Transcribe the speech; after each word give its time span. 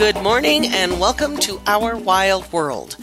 Good 0.00 0.22
morning 0.22 0.64
and 0.64 0.98
welcome 0.98 1.36
to 1.40 1.60
Our 1.66 1.94
Wild 1.94 2.50
World. 2.54 2.96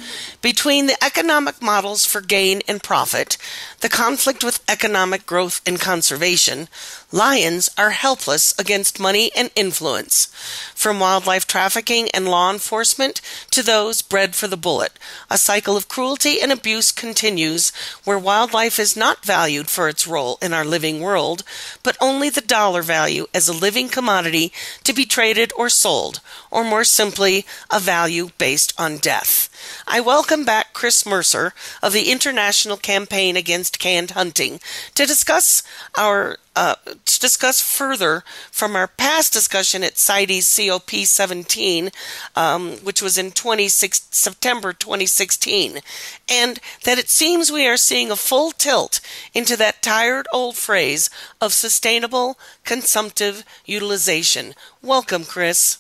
Between 0.48 0.88
the 0.88 1.04
economic 1.04 1.62
models 1.62 2.06
for 2.06 2.22
gain 2.22 2.62
and 2.70 2.82
profit, 2.82 3.38
the 3.82 3.90
conflict 3.90 4.46
with 4.46 4.64
economic 4.70 5.26
growth 5.26 5.60
and 5.66 5.78
conservation, 5.78 6.70
lions 7.12 7.70
are 7.78 7.90
helpless 7.90 8.58
against 8.58 8.98
money 8.98 9.30
and 9.36 9.52
influence. 9.56 10.28
From 10.74 11.02
wildlife 11.02 11.48
trafficking 11.48 12.08
and 12.14 12.30
law 12.30 12.50
enforcement 12.50 13.20
to 13.52 13.62
those 13.62 14.02
bred 14.02 14.36
for 14.36 14.48
the 14.48 14.56
bullet, 14.56 14.94
a 15.30 15.38
cycle 15.38 15.76
of 15.76 15.90
cruelty 15.90 16.40
and 16.42 16.54
abuse 16.54 16.94
continues 16.94 17.74
where 18.06 18.18
wildlife 18.18 18.80
is 18.80 18.96
not 18.96 19.26
valued 19.26 19.70
for 19.70 19.90
its 19.90 20.08
role 20.08 20.38
in 20.42 20.54
our 20.54 20.64
living 20.64 21.02
world, 21.02 21.44
but 21.84 21.98
only 22.00 22.30
the 22.30 22.40
dollar 22.40 22.82
value 22.82 23.28
as 23.34 23.50
a 23.50 23.54
living 23.54 23.90
commodity 23.90 24.54
to 24.86 24.94
be 24.94 25.04
traded 25.06 25.52
or 25.58 25.68
sold, 25.68 26.22
or 26.50 26.64
more 26.64 26.86
simply, 26.86 27.46
a 27.70 27.82
value 27.82 28.30
based 28.38 28.74
on 28.80 28.96
death. 28.96 29.50
I 29.88 30.00
welcome 30.00 30.46
back 30.46 30.74
Chris 30.74 31.06
Mercer 31.06 31.54
of 31.82 31.94
the 31.94 32.12
International 32.12 32.78
Campaign 32.78 33.38
Against 33.38 33.80
Canned 33.80 34.12
Hunting 34.12 34.60
to 34.96 35.06
discuss 35.06 35.64
our 35.98 36.38
uh, 36.58 36.74
to 37.06 37.20
discuss 37.20 37.62
further 37.62 38.24
from 38.52 38.76
our 38.76 38.88
past 38.88 39.32
discussion 39.32 39.84
at 39.84 39.98
CITES 39.98 40.56
COP 40.56 40.90
17, 40.90 41.92
um, 42.36 42.72
which 42.78 43.00
was 43.00 43.16
in 43.16 43.30
26, 43.32 44.08
September 44.10 44.74
2016, 44.74 45.82
and 46.28 46.60
that 46.84 46.98
it 46.98 47.10
seems 47.10 47.52
we 47.52 47.68
are 47.68 47.78
seeing 47.78 48.10
a 48.10 48.16
full 48.16 48.50
tilt 48.52 49.00
into 49.36 49.56
that 49.56 49.84
tired 49.84 50.26
old 50.34 50.58
phrase 50.58 51.12
of 51.40 51.54
sustainable 51.54 52.40
consumptive 52.64 53.44
utilization. 53.66 54.56
Welcome, 54.82 55.26
Chris. 55.26 55.78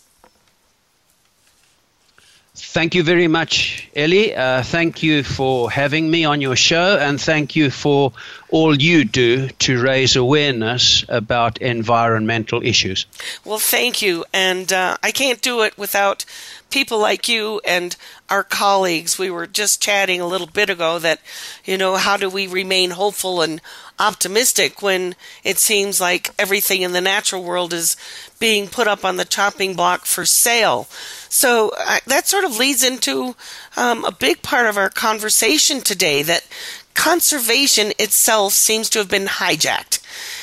Thank 2.59 2.95
you 2.95 3.03
very 3.03 3.27
much, 3.27 3.88
Ellie. 3.95 4.36
Uh, 4.36 4.63
thank 4.63 5.03
you 5.03 5.22
for 5.22 5.69
having 5.69 6.09
me 6.09 6.25
on 6.25 6.41
your 6.41 6.55
show, 6.55 6.97
and 6.97 7.22
thank 7.22 7.55
you 7.55 7.69
for 7.69 8.13
all 8.50 8.75
you 8.75 9.05
do 9.05 9.47
to 9.50 9.80
raise 9.80 10.16
awareness 10.16 11.05
about 11.08 11.59
environmental 11.59 12.63
issues. 12.66 13.05
Well, 13.45 13.59
thank 13.59 14.02
you. 14.02 14.25
And 14.33 14.73
uh, 14.73 14.97
I 15.03 15.11
can't 15.11 15.39
do 15.39 15.61
it 15.61 15.78
without 15.78 16.25
people 16.72 17.00
like 17.00 17.30
you 17.30 17.61
and 17.63 17.95
our 18.28 18.44
colleagues. 18.44 19.19
We 19.19 19.30
were 19.30 19.47
just 19.47 19.81
chatting 19.81 20.19
a 20.19 20.28
little 20.28 20.47
bit 20.47 20.69
ago 20.69 20.97
that, 20.97 21.19
you 21.63 21.78
know, 21.78 21.95
how 21.95 22.18
do 22.18 22.28
we 22.28 22.47
remain 22.47 22.91
hopeful 22.91 23.41
and 23.41 23.62
optimistic 24.00 24.81
when 24.81 25.16
it 25.44 25.59
seems 25.59 26.01
like 26.01 26.31
everything 26.39 26.81
in 26.81 26.91
the 26.94 27.01
natural 27.01 27.44
world 27.44 27.72
is 27.72 27.95
being 28.39 28.68
put 28.68 28.88
up 28.88 29.06
on 29.06 29.18
the 29.18 29.25
chopping 29.25 29.75
block 29.75 30.06
for 30.06 30.25
sale? 30.25 30.88
So 31.29 31.71
uh, 31.77 31.99
that 32.07 32.27
sort 32.27 32.43
of 32.43 32.57
leads 32.57 32.83
into 32.83 33.35
um, 33.75 34.05
a 34.05 34.11
big 34.11 34.41
part 34.41 34.67
of 34.67 34.77
our 34.77 34.89
conversation 34.89 35.81
today 35.81 36.23
that 36.23 36.45
conservation 36.93 37.93
itself 37.99 38.53
seems 38.53 38.89
to 38.89 38.99
have 38.99 39.07
been 39.07 39.27
hijacked, 39.27 39.99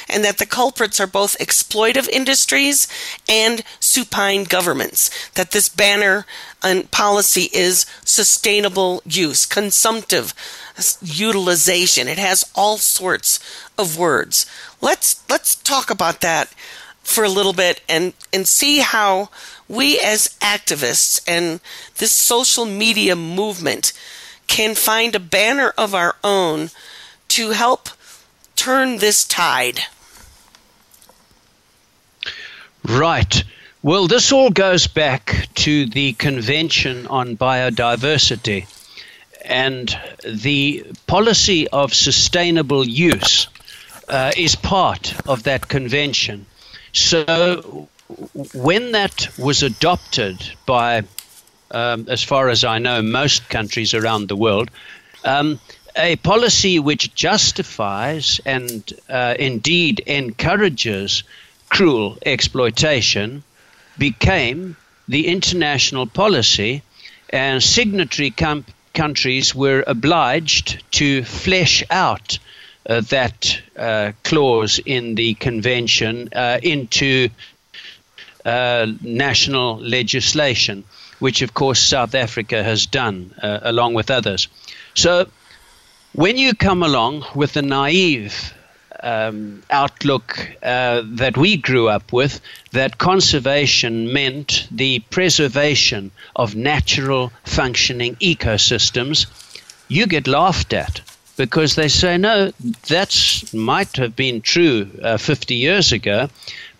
and 0.08 0.24
that 0.24 0.38
the 0.38 0.46
culprits 0.46 1.00
are 1.00 1.06
both 1.06 1.36
exploitive 1.38 2.08
industries 2.08 2.86
and 3.28 3.64
supine 3.80 4.44
governments. 4.44 5.10
That 5.32 5.50
this 5.50 5.68
banner 5.68 6.26
and 6.62 6.90
policy 6.90 7.48
is 7.52 7.86
sustainable 8.04 9.02
use, 9.04 9.46
consumptive 9.46 10.32
utilization. 11.02 12.06
It 12.06 12.18
has 12.18 12.50
all 12.54 12.78
sorts 12.78 13.40
of 13.76 13.98
words. 13.98 14.46
Let's 14.80 15.28
let's 15.28 15.56
talk 15.56 15.90
about 15.90 16.20
that 16.20 16.54
for 17.02 17.24
a 17.24 17.28
little 17.28 17.52
bit 17.52 17.80
and 17.88 18.14
and 18.32 18.46
see 18.48 18.78
how 18.78 19.28
we 19.68 19.98
as 20.00 20.36
activists 20.40 21.22
and 21.26 21.60
this 21.96 22.12
social 22.12 22.64
media 22.64 23.16
movement 23.16 23.92
can 24.46 24.74
find 24.74 25.14
a 25.14 25.20
banner 25.20 25.72
of 25.78 25.94
our 25.94 26.16
own 26.22 26.70
to 27.28 27.50
help 27.50 27.88
turn 28.56 28.98
this 28.98 29.24
tide. 29.24 29.80
Right. 32.84 33.42
Well, 33.82 34.06
this 34.06 34.32
all 34.32 34.50
goes 34.50 34.86
back 34.86 35.48
to 35.56 35.86
the 35.86 36.12
Convention 36.14 37.06
on 37.06 37.36
Biodiversity 37.36 38.66
and 39.44 39.96
the 40.26 40.86
policy 41.06 41.68
of 41.68 41.92
sustainable 41.92 42.86
use 42.86 43.48
uh, 44.08 44.32
is 44.36 44.54
part 44.56 45.14
of 45.28 45.42
that 45.44 45.68
convention. 45.68 46.46
So, 46.92 47.88
when 48.54 48.92
that 48.92 49.28
was 49.38 49.62
adopted 49.62 50.36
by 50.66 51.04
um, 51.70 52.06
as 52.08 52.22
far 52.22 52.48
as 52.48 52.64
I 52.64 52.78
know, 52.78 53.02
most 53.02 53.48
countries 53.48 53.94
around 53.94 54.28
the 54.28 54.36
world, 54.36 54.70
um, 55.24 55.58
a 55.96 56.16
policy 56.16 56.78
which 56.78 57.14
justifies 57.14 58.40
and 58.44 58.92
uh, 59.08 59.34
indeed 59.38 60.00
encourages 60.00 61.24
cruel 61.68 62.18
exploitation 62.24 63.42
became 63.98 64.76
the 65.08 65.26
international 65.26 66.06
policy, 66.06 66.82
and 67.30 67.62
signatory 67.62 68.30
com- 68.30 68.64
countries 68.92 69.54
were 69.54 69.84
obliged 69.86 70.82
to 70.92 71.24
flesh 71.24 71.82
out 71.90 72.38
uh, 72.88 73.00
that 73.02 73.60
uh, 73.76 74.12
clause 74.22 74.78
in 74.84 75.14
the 75.14 75.34
convention 75.34 76.28
uh, 76.34 76.58
into 76.62 77.28
uh, 78.44 78.86
national 79.02 79.78
legislation 79.78 80.84
which 81.18 81.42
of 81.42 81.54
course 81.54 81.80
South 81.80 82.14
Africa 82.14 82.62
has 82.62 82.86
done 82.86 83.34
uh, 83.42 83.60
along 83.62 83.94
with 83.94 84.10
others. 84.10 84.48
So 84.94 85.26
when 86.12 86.36
you 86.36 86.54
come 86.54 86.82
along 86.82 87.24
with 87.34 87.54
the 87.54 87.62
naive 87.62 88.54
um, 89.02 89.62
outlook 89.70 90.38
uh, 90.62 91.02
that 91.04 91.36
we 91.36 91.56
grew 91.56 91.88
up 91.88 92.12
with, 92.12 92.40
that 92.72 92.98
conservation 92.98 94.12
meant 94.12 94.68
the 94.70 95.00
preservation 95.10 96.10
of 96.36 96.54
natural 96.54 97.32
functioning 97.44 98.16
ecosystems, 98.16 99.26
you 99.88 100.06
get 100.06 100.26
laughed 100.26 100.72
at 100.72 101.00
because 101.36 101.74
they 101.74 101.88
say, 101.88 102.16
no, 102.16 102.52
that 102.88 103.44
might 103.52 103.96
have 103.96 104.14
been 104.14 104.40
true 104.40 104.88
uh, 105.02 105.16
50 105.16 105.54
years 105.54 105.92
ago, 105.92 106.28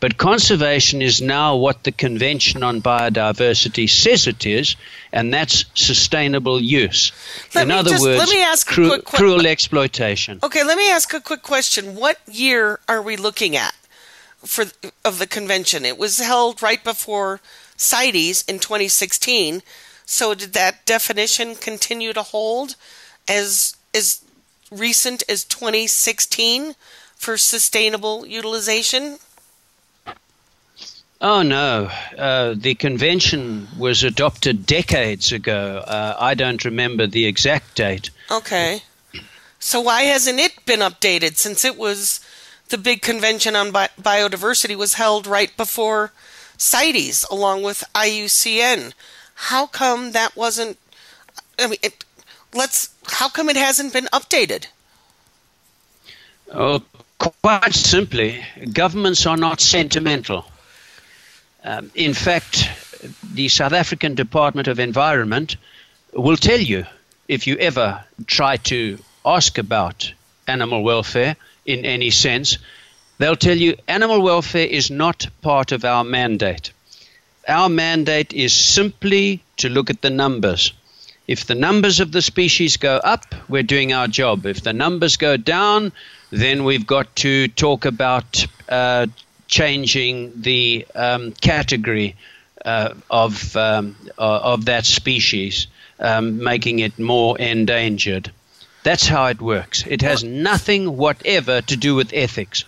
but 0.04 0.19
conservation 0.19 1.01
is 1.01 1.22
now 1.22 1.56
what 1.56 1.84
the 1.84 1.91
Convention 1.91 2.62
on 2.62 2.83
Biodiversity 2.83 3.89
says 3.89 4.27
it 4.27 4.45
is, 4.45 4.77
and 5.15 5.33
that's 5.33 5.65
sustainable 5.72 6.60
use. 6.60 7.10
Let 7.54 7.62
In 7.62 7.71
other 7.71 7.92
just, 7.92 8.03
words, 8.03 8.18
let 8.18 8.28
me 8.28 8.42
ask 8.42 8.66
cru- 8.66 8.91
quick, 8.91 9.06
cruel 9.06 9.47
exploitation. 9.47 10.41
Okay, 10.42 10.62
let 10.62 10.77
me 10.77 10.91
ask 10.91 11.15
a 11.15 11.22
quick 11.22 11.41
question. 11.41 11.97
What 11.97 12.18
year 12.30 12.80
are 12.86 13.01
we 13.01 13.16
looking 13.16 13.56
at 13.56 13.74
for 14.45 14.66
of 15.06 15.18
the 15.18 15.27
convention? 15.27 15.86
It 15.86 15.97
was 15.97 16.18
held 16.18 16.60
right 16.60 16.84
before 16.84 17.41
CITES 17.78 18.45
in 18.47 18.59
2016. 18.59 19.62
So 20.04 20.34
did 20.34 20.53
that 20.53 20.84
definition 20.84 21.54
continue 21.54 22.12
to 22.12 22.22
hold 22.22 22.77
as 23.27 23.74
as 23.95 24.21
recent 24.71 25.22
as 25.30 25.45
2016 25.45 26.74
for 27.16 27.39
sustainable 27.39 28.27
utilization? 28.27 29.16
Oh, 31.24 31.41
no. 31.41 31.91
Uh, 32.18 32.53
the 32.54 32.74
convention 32.74 33.66
was 33.78 34.04
adopted 34.04 34.66
decades 34.66 35.32
ago. 35.32 35.82
Uh, 35.86 36.15
I 36.21 36.34
don't 36.34 36.62
remember 36.66 37.06
the 37.06 37.24
exact 37.24 37.76
date. 37.76 38.10
Okay. 38.30 38.82
So, 39.59 39.80
why 39.80 40.03
hasn't 40.03 40.38
it 40.38 40.66
been 40.66 40.80
updated 40.80 41.36
since 41.36 41.65
it 41.65 41.78
was 41.78 42.21
the 42.68 42.76
big 42.76 43.00
convention 43.00 43.56
on 43.56 43.71
bi- 43.71 43.88
biodiversity 43.98 44.76
was 44.76 44.94
held 44.94 45.26
right 45.26 45.56
before 45.56 46.12
CITES 46.59 47.24
along 47.30 47.62
with 47.62 47.84
IUCN? 47.94 48.92
How 49.48 49.66
come 49.66 50.12
that 50.12 50.36
wasn't? 50.36 50.76
I 51.59 51.68
mean, 51.68 51.78
it, 51.82 52.04
let's. 52.53 52.91
How 53.06 53.30
come 53.30 53.48
it 53.48 53.56
hasn't 53.56 53.94
been 53.94 54.09
updated? 54.12 54.66
Oh, 56.53 56.82
quite 57.18 57.72
simply, 57.72 58.44
governments 58.74 59.24
are 59.24 59.38
not 59.38 59.62
sentimental. 59.62 60.44
Um, 61.65 61.91
in 61.95 62.13
fact, 62.13 62.69
the 63.33 63.49
South 63.49 63.72
African 63.72 64.15
Department 64.15 64.69
of 64.69 64.78
Environment 64.78 65.57
will 66.13 66.37
tell 66.37 66.61
you 66.61 66.84
if 67.27 67.47
you 67.47 67.57
ever 67.57 68.05
try 68.27 68.59
to 68.59 68.99
ask 69.25 69.57
about 69.57 70.13
animal 70.47 70.83
welfare 70.83 71.37
in 71.65 71.87
any 71.87 72.11
sense, 72.11 72.59
they'll 73.19 73.37
tell 73.37 73.57
you 73.57 73.77
animal 73.89 74.21
welfare 74.21 74.66
is 74.66 74.91
not 74.91 75.27
part 75.41 75.72
of 75.72 75.84
our 75.84 76.05
mandate. 76.05 76.71
Our 77.49 77.69
mandate 77.69 78.33
is 78.33 78.53
simply 78.53 79.43
to 79.57 79.69
look 79.69 79.89
at 79.89 80.03
the 80.03 80.10
numbers. 80.10 80.72
If 81.27 81.47
the 81.47 81.55
numbers 81.55 82.01
of 82.01 82.13
the 82.13 82.21
species 82.21 82.77
go 82.77 82.97
up, 82.97 83.34
we're 83.49 83.63
doing 83.63 83.95
our 83.95 84.09
job. 84.09 84.45
If 84.45 84.63
the 84.63 84.75
numbers 84.75 85.17
go 85.17 85.39
down, 85.39 85.93
then 86.31 86.65
we've 86.65 86.87
got 86.87 87.15
to 87.17 87.49
talk 87.49 87.87
about 87.87 88.47
uh, 88.69 89.07
changing 89.54 90.33
the 90.34 90.84
um, 90.97 91.30
category 91.41 92.16
uh, 92.65 92.92
of 93.09 93.56
um, 93.56 93.95
uh, 94.18 94.53
of 94.53 94.65
that 94.65 94.84
species, 94.84 95.68
um, 96.01 96.42
making 96.42 96.80
it 96.80 96.98
more 96.98 97.39
endangered. 97.39 98.33
That's 98.83 99.06
how 99.06 99.27
it 99.27 99.41
works. 99.41 99.84
It 99.86 100.03
has 100.03 100.24
nothing 100.24 100.97
whatever 100.97 101.62
to 101.62 101.77
do 101.77 101.95
with 101.95 102.12
ethics. 102.12 102.65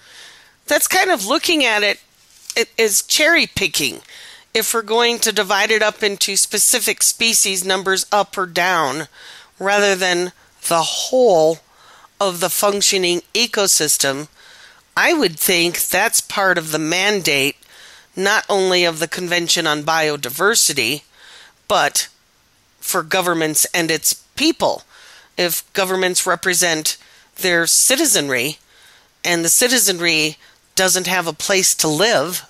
That's 0.66 0.86
kind 0.86 1.10
of 1.10 1.26
looking 1.26 1.64
at 1.64 1.82
it 1.82 1.98
as 2.78 3.02
cherry 3.02 3.48
picking. 3.48 4.00
If 4.54 4.72
we're 4.72 4.82
going 4.82 5.18
to 5.18 5.32
divide 5.32 5.72
it 5.72 5.82
up 5.82 6.02
into 6.04 6.36
specific 6.36 7.02
species 7.02 7.64
numbers 7.64 8.06
up 8.12 8.38
or 8.38 8.46
down, 8.46 9.08
rather 9.58 9.96
than 9.96 10.32
the 10.68 10.82
whole 10.82 11.58
of 12.20 12.38
the 12.40 12.48
functioning 12.48 13.22
ecosystem, 13.34 14.28
I 14.96 15.12
would 15.12 15.38
think 15.38 15.81
that's 15.81 16.20
part 16.20 16.56
of 16.56 16.72
the 16.72 16.78
mandate 16.78 17.56
not 18.16 18.46
only 18.48 18.84
of 18.84 18.98
the 18.98 19.08
Convention 19.08 19.66
on 19.66 19.82
Biodiversity, 19.82 21.02
but 21.69 22.08
for 22.81 23.02
governments 23.02 23.66
and 23.75 23.90
its 23.90 24.14
people. 24.14 24.84
If 25.37 25.70
governments 25.75 26.26
represent 26.26 26.96
their 27.37 27.66
citizenry 27.66 28.58
and 29.22 29.44
the 29.44 29.50
citizenry 29.50 30.38
doesn't 30.76 31.06
have 31.06 31.26
a 31.26 31.32
place 31.34 31.75
to 31.75 31.88
live 31.88 32.49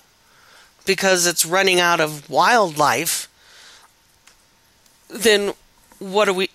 because 0.85 1.27
it's 1.27 1.45
running 1.45 1.81
out 1.81 1.99
of 1.99 2.29
wildlife, 2.29 3.27
then 5.09 5.53
what 5.99 6.25
do 6.25 6.33
we 6.33 6.49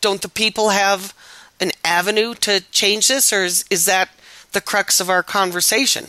don't 0.00 0.22
the 0.22 0.28
people 0.28 0.70
have 0.70 1.14
an 1.60 1.70
avenue 1.84 2.34
to 2.34 2.64
change 2.72 3.06
this 3.08 3.32
or 3.32 3.44
is, 3.44 3.64
is 3.70 3.84
that 3.84 4.08
the 4.54 4.60
crux 4.60 5.00
of 5.00 5.10
our 5.10 5.22
conversation? 5.22 6.06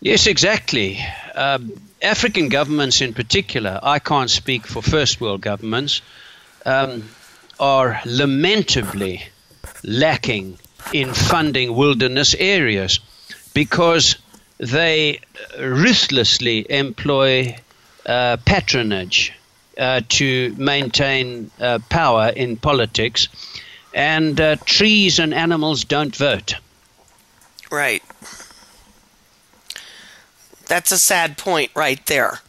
Yes, 0.00 0.26
exactly. 0.26 0.98
Um, 1.34 1.80
African 2.02 2.48
governments, 2.48 3.00
in 3.00 3.14
particular, 3.14 3.78
I 3.82 4.00
can't 4.00 4.30
speak 4.30 4.66
for 4.66 4.82
first 4.82 5.20
world 5.20 5.40
governments, 5.40 6.02
um, 6.66 7.08
are 7.60 8.00
lamentably 8.04 9.22
lacking 9.84 10.58
in 10.92 11.14
funding 11.14 11.74
wilderness 11.76 12.34
areas 12.34 12.98
because 13.54 14.16
they 14.58 15.20
ruthlessly 15.58 16.66
employ 16.68 17.56
uh, 18.06 18.36
patronage 18.44 19.32
uh, 19.78 20.00
to 20.08 20.54
maintain 20.58 21.50
uh, 21.60 21.78
power 21.88 22.28
in 22.28 22.56
politics, 22.56 23.28
and 23.94 24.40
uh, 24.40 24.56
trees 24.64 25.18
and 25.18 25.34
animals 25.34 25.84
don't 25.84 26.14
vote. 26.14 26.54
Right. 27.70 28.02
That's 30.66 30.92
a 30.92 30.98
sad 30.98 31.38
point 31.38 31.70
right 31.74 32.04
there. 32.06 32.40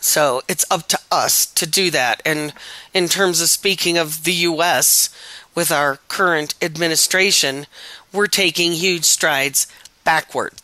So 0.00 0.42
it's 0.48 0.64
up 0.70 0.88
to 0.88 0.98
us 1.10 1.46
to 1.46 1.66
do 1.66 1.90
that. 1.90 2.22
And 2.24 2.52
in 2.92 3.08
terms 3.08 3.40
of 3.40 3.48
speaking 3.48 3.98
of 3.98 4.24
the 4.24 4.32
U.S., 4.32 5.10
with 5.54 5.70
our 5.70 5.98
current 6.08 6.54
administration, 6.62 7.66
we're 8.12 8.26
taking 8.26 8.72
huge 8.72 9.04
strides 9.04 9.66
backward. 10.04 10.54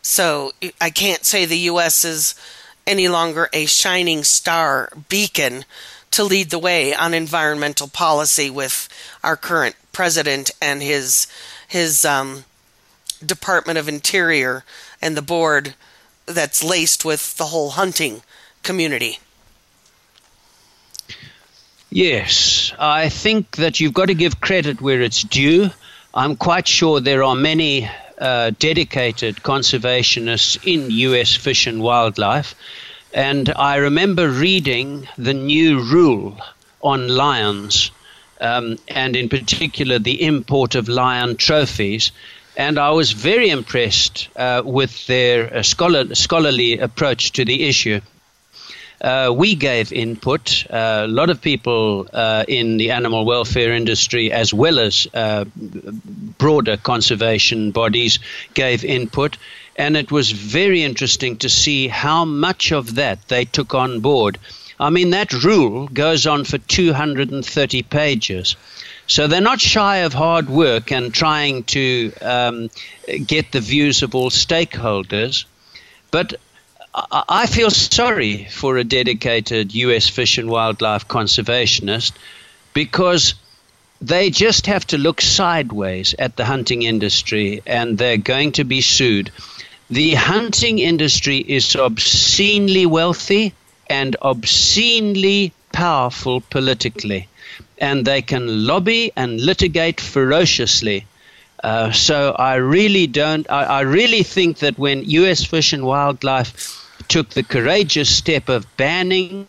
So 0.00 0.52
I 0.80 0.90
can't 0.90 1.24
say 1.24 1.44
the 1.44 1.58
U.S. 1.58 2.04
is 2.04 2.34
any 2.86 3.08
longer 3.08 3.48
a 3.52 3.66
shining 3.66 4.24
star 4.24 4.90
beacon 5.08 5.64
to 6.12 6.24
lead 6.24 6.50
the 6.50 6.58
way 6.58 6.94
on 6.94 7.14
environmental 7.14 7.88
policy 7.88 8.48
with 8.48 8.88
our 9.24 9.36
current 9.36 9.74
president 9.92 10.50
and 10.60 10.82
his 10.82 11.26
his 11.68 12.04
um, 12.04 12.44
Department 13.24 13.78
of 13.78 13.88
Interior 13.88 14.64
and 15.00 15.16
the 15.16 15.22
board 15.22 15.74
that's 16.26 16.62
laced 16.62 17.04
with 17.04 17.36
the 17.36 17.46
whole 17.46 17.70
hunting 17.70 18.22
community. 18.62 19.18
Yes, 21.90 22.72
I 22.78 23.08
think 23.08 23.56
that 23.56 23.80
you've 23.80 23.92
got 23.92 24.06
to 24.06 24.14
give 24.14 24.40
credit 24.40 24.80
where 24.80 25.02
it's 25.02 25.22
due. 25.22 25.70
I'm 26.14 26.36
quite 26.36 26.66
sure 26.66 27.00
there 27.00 27.22
are 27.22 27.34
many 27.34 27.90
uh, 28.18 28.52
dedicated 28.58 29.36
conservationists 29.36 30.58
in 30.64 30.90
U.S. 30.90 31.34
fish 31.34 31.66
and 31.66 31.82
wildlife. 31.82 32.54
And 33.14 33.52
I 33.56 33.76
remember 33.76 34.28
reading 34.28 35.06
the 35.18 35.34
new 35.34 35.80
rule 35.82 36.38
on 36.80 37.08
lions, 37.08 37.90
um, 38.40 38.78
and 38.88 39.14
in 39.14 39.28
particular 39.28 39.98
the 39.98 40.22
import 40.22 40.74
of 40.74 40.88
lion 40.88 41.36
trophies. 41.36 42.10
And 42.56 42.78
I 42.78 42.90
was 42.90 43.12
very 43.12 43.50
impressed 43.50 44.28
uh, 44.36 44.62
with 44.64 45.06
their 45.06 45.54
uh, 45.54 45.62
scholar, 45.62 46.14
scholarly 46.14 46.78
approach 46.78 47.32
to 47.32 47.44
the 47.44 47.64
issue. 47.64 48.00
Uh, 49.02 49.34
we 49.34 49.56
gave 49.56 49.92
input. 49.92 50.64
Uh, 50.70 51.02
a 51.04 51.08
lot 51.08 51.28
of 51.28 51.42
people 51.42 52.06
uh, 52.12 52.44
in 52.46 52.76
the 52.76 52.92
animal 52.92 53.24
welfare 53.24 53.72
industry, 53.72 54.30
as 54.30 54.54
well 54.54 54.78
as 54.78 55.08
uh, 55.12 55.44
broader 56.38 56.76
conservation 56.76 57.72
bodies, 57.72 58.20
gave 58.54 58.84
input. 58.84 59.36
And 59.76 59.96
it 59.96 60.12
was 60.12 60.30
very 60.30 60.82
interesting 60.82 61.36
to 61.38 61.48
see 61.48 61.88
how 61.88 62.24
much 62.24 62.72
of 62.72 62.94
that 62.96 63.28
they 63.28 63.44
took 63.44 63.74
on 63.74 64.00
board. 64.00 64.38
I 64.78 64.90
mean, 64.90 65.10
that 65.10 65.32
rule 65.32 65.88
goes 65.88 66.26
on 66.26 66.44
for 66.44 66.58
230 66.58 67.82
pages. 67.84 68.56
So 69.06 69.26
they're 69.26 69.40
not 69.40 69.60
shy 69.60 69.98
of 69.98 70.12
hard 70.12 70.48
work 70.48 70.92
and 70.92 71.12
trying 71.12 71.64
to 71.64 72.12
um, 72.20 72.70
get 73.26 73.52
the 73.52 73.60
views 73.60 74.02
of 74.02 74.14
all 74.14 74.30
stakeholders. 74.30 75.44
But 76.10 76.34
I 76.94 77.46
feel 77.46 77.70
sorry 77.70 78.44
for 78.50 78.76
a 78.76 78.84
dedicated 78.84 79.74
U.S. 79.74 80.08
fish 80.08 80.36
and 80.36 80.50
wildlife 80.50 81.08
conservationist 81.08 82.12
because 82.74 83.34
they 84.02 84.30
just 84.30 84.66
have 84.66 84.86
to 84.88 84.98
look 84.98 85.20
sideways 85.20 86.14
at 86.18 86.36
the 86.36 86.44
hunting 86.44 86.82
industry 86.82 87.62
and 87.66 87.96
they're 87.96 88.16
going 88.18 88.52
to 88.52 88.64
be 88.64 88.80
sued. 88.80 89.30
The 89.92 90.14
hunting 90.14 90.78
industry 90.78 91.36
is 91.36 91.76
obscenely 91.76 92.86
wealthy 92.86 93.52
and 93.90 94.16
obscenely 94.22 95.52
powerful 95.70 96.40
politically 96.40 97.28
and 97.76 98.06
they 98.06 98.22
can 98.22 98.66
lobby 98.66 99.12
and 99.16 99.38
litigate 99.38 100.00
ferociously. 100.00 101.04
Uh, 101.62 101.92
so 101.92 102.34
I 102.38 102.54
really 102.54 103.06
don't. 103.06 103.46
I, 103.50 103.64
I, 103.64 103.80
really 103.82 104.22
think 104.22 104.60
that 104.60 104.78
when 104.78 105.04
U.S. 105.04 105.44
Fish 105.44 105.74
and 105.74 105.84
Wildlife 105.84 106.50
took 107.08 107.28
the 107.28 107.42
courageous 107.42 108.08
step 108.08 108.48
of 108.48 108.64
banning, 108.78 109.46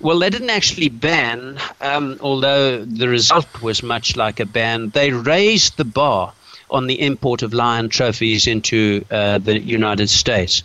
well, 0.00 0.18
they 0.18 0.28
didn't 0.28 0.50
actually 0.50 0.90
ban, 0.90 1.58
um, 1.80 2.18
although 2.20 2.84
the 2.84 3.08
result 3.08 3.62
was 3.62 3.82
much 3.82 4.16
like 4.16 4.38
a 4.38 4.44
ban. 4.44 4.90
They 4.90 5.12
raised 5.12 5.78
the 5.78 5.86
bar 5.86 6.34
on 6.70 6.86
the 6.86 7.00
import 7.00 7.42
of 7.42 7.52
lion 7.54 7.88
trophies 7.88 8.46
into 8.46 9.04
uh, 9.10 9.38
the 9.38 9.58
United 9.58 10.08
States. 10.08 10.62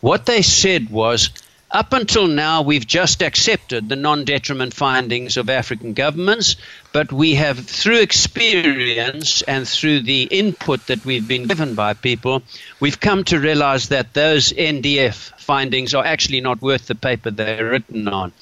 What 0.00 0.26
they 0.26 0.42
said 0.42 0.90
was 0.90 1.30
up 1.72 1.94
until 1.94 2.26
now, 2.26 2.60
we've 2.60 2.86
just 2.86 3.22
accepted 3.22 3.88
the 3.88 3.96
non 3.96 4.24
detriment 4.24 4.74
findings 4.74 5.38
of 5.38 5.48
African 5.48 5.94
governments, 5.94 6.56
but 6.92 7.10
we 7.10 7.34
have, 7.36 7.58
through 7.66 8.00
experience 8.00 9.40
and 9.42 9.66
through 9.66 10.00
the 10.00 10.24
input 10.24 10.86
that 10.88 11.02
we've 11.06 11.26
been 11.26 11.46
given 11.46 11.74
by 11.74 11.94
people, 11.94 12.42
we've 12.78 13.00
come 13.00 13.24
to 13.24 13.40
realize 13.40 13.88
that 13.88 14.12
those 14.12 14.52
NDF 14.52 15.32
findings 15.40 15.94
are 15.94 16.04
actually 16.04 16.42
not 16.42 16.60
worth 16.60 16.88
the 16.88 16.94
paper 16.94 17.30
they're 17.30 17.70
written 17.70 18.06
on. 18.06 18.32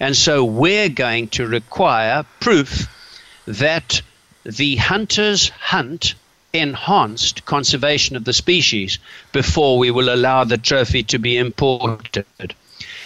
And 0.00 0.16
so 0.16 0.44
we're 0.44 0.88
going 0.88 1.28
to 1.28 1.46
require 1.46 2.24
proof 2.40 2.88
that 3.46 4.02
the 4.42 4.76
hunters 4.76 5.50
hunt 5.50 6.14
enhanced 6.52 7.44
conservation 7.44 8.16
of 8.16 8.24
the 8.24 8.32
species 8.32 8.98
before 9.32 9.78
we 9.78 9.90
will 9.90 10.12
allow 10.12 10.44
the 10.44 10.58
trophy 10.58 11.02
to 11.04 11.18
be 11.18 11.36
imported. 11.36 12.54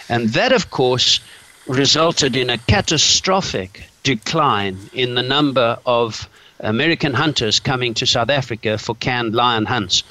And 0.09 0.29
that, 0.29 0.51
of 0.51 0.69
course, 0.71 1.19
resulted 1.67 2.35
in 2.35 2.49
a 2.49 2.57
catastrophic 2.57 3.89
decline 4.03 4.77
in 4.93 5.15
the 5.15 5.23
number 5.23 5.77
of 5.85 6.29
American 6.59 7.13
hunters 7.13 7.59
coming 7.59 7.93
to 7.95 8.05
South 8.05 8.29
Africa 8.29 8.77
for 8.77 8.95
canned 8.95 9.35
lion 9.35 9.65
hunts. 9.65 10.03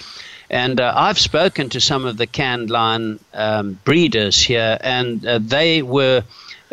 And 0.50 0.80
uh, 0.80 0.92
I've 0.94 1.18
spoken 1.18 1.70
to 1.70 1.80
some 1.80 2.04
of 2.04 2.16
the 2.16 2.26
canned 2.26 2.70
lion 2.70 3.18
um, 3.32 3.78
breeders 3.84 4.40
here, 4.40 4.78
and 4.80 5.24
uh, 5.26 5.38
they 5.40 5.82
were 5.82 6.22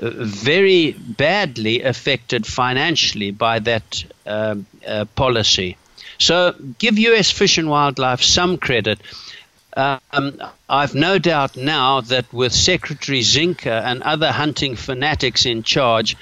uh, 0.01 0.09
very 0.11 0.91
badly 0.91 1.81
affected 1.81 2.45
financially 2.45 3.31
by 3.31 3.59
that 3.59 4.03
um, 4.25 4.65
uh, 4.85 5.05
policy. 5.15 5.77
So 6.21 6.53
give 6.77 6.99
U.S. 6.99 7.31
Fish 7.31 7.57
and 7.57 7.67
Wildlife 7.67 8.21
some 8.21 8.57
credit. 8.57 8.99
Um, 9.75 10.39
I've 10.69 10.93
no 10.93 11.17
doubt 11.17 11.57
now 11.57 12.01
that 12.01 12.31
with 12.31 12.53
Secretary 12.53 13.21
Zinke 13.21 13.65
and 13.65 14.03
other 14.03 14.31
hunting 14.31 14.75
fanatics 14.75 15.45
in 15.47 15.63
charge, 15.63 16.15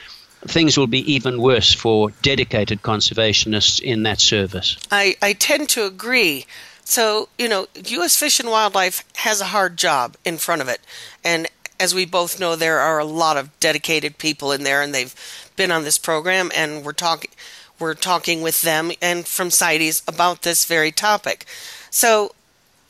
things 0.46 0.78
will 0.78 0.88
be 0.88 1.14
even 1.14 1.42
worse 1.42 1.74
for 1.74 2.12
dedicated 2.22 2.82
conservationists 2.82 3.82
in 3.82 4.04
that 4.04 4.22
service. 4.22 4.78
I, 4.90 5.18
I 5.22 5.34
tend 5.34 5.68
to 5.70 5.86
agree. 5.86 6.46
So, 6.86 7.28
you 7.38 7.50
know, 7.50 7.68
U.S. 7.76 8.16
Fish 8.16 8.40
and 8.40 8.50
Wildlife 8.50 9.04
has 9.16 9.42
a 9.42 9.46
hard 9.46 9.78
job 9.78 10.16
in 10.24 10.38
front 10.38 10.62
of 10.62 10.70
it. 10.70 10.80
And 11.26 11.48
as 11.78 11.94
we 11.94 12.06
both 12.06 12.40
know, 12.40 12.56
there 12.56 12.80
are 12.80 13.00
a 13.00 13.06
lot 13.06 13.36
of 13.36 13.60
dedicated 13.60 14.18
people 14.18 14.54
in 14.54 14.64
there, 14.64 14.82
and 14.82 14.94
they've 14.96 15.16
been 15.58 15.72
on 15.72 15.84
this 15.84 15.98
program, 15.98 16.52
and 16.56 16.86
we're 16.86 16.94
talking 16.94 17.32
we're 17.80 17.94
talking 17.94 18.42
with 18.42 18.62
them 18.62 18.92
and 19.02 19.26
from 19.26 19.50
CITES 19.50 20.04
about 20.08 20.42
this 20.42 20.66
very 20.66 20.92
topic. 20.92 21.46
So 21.90 22.34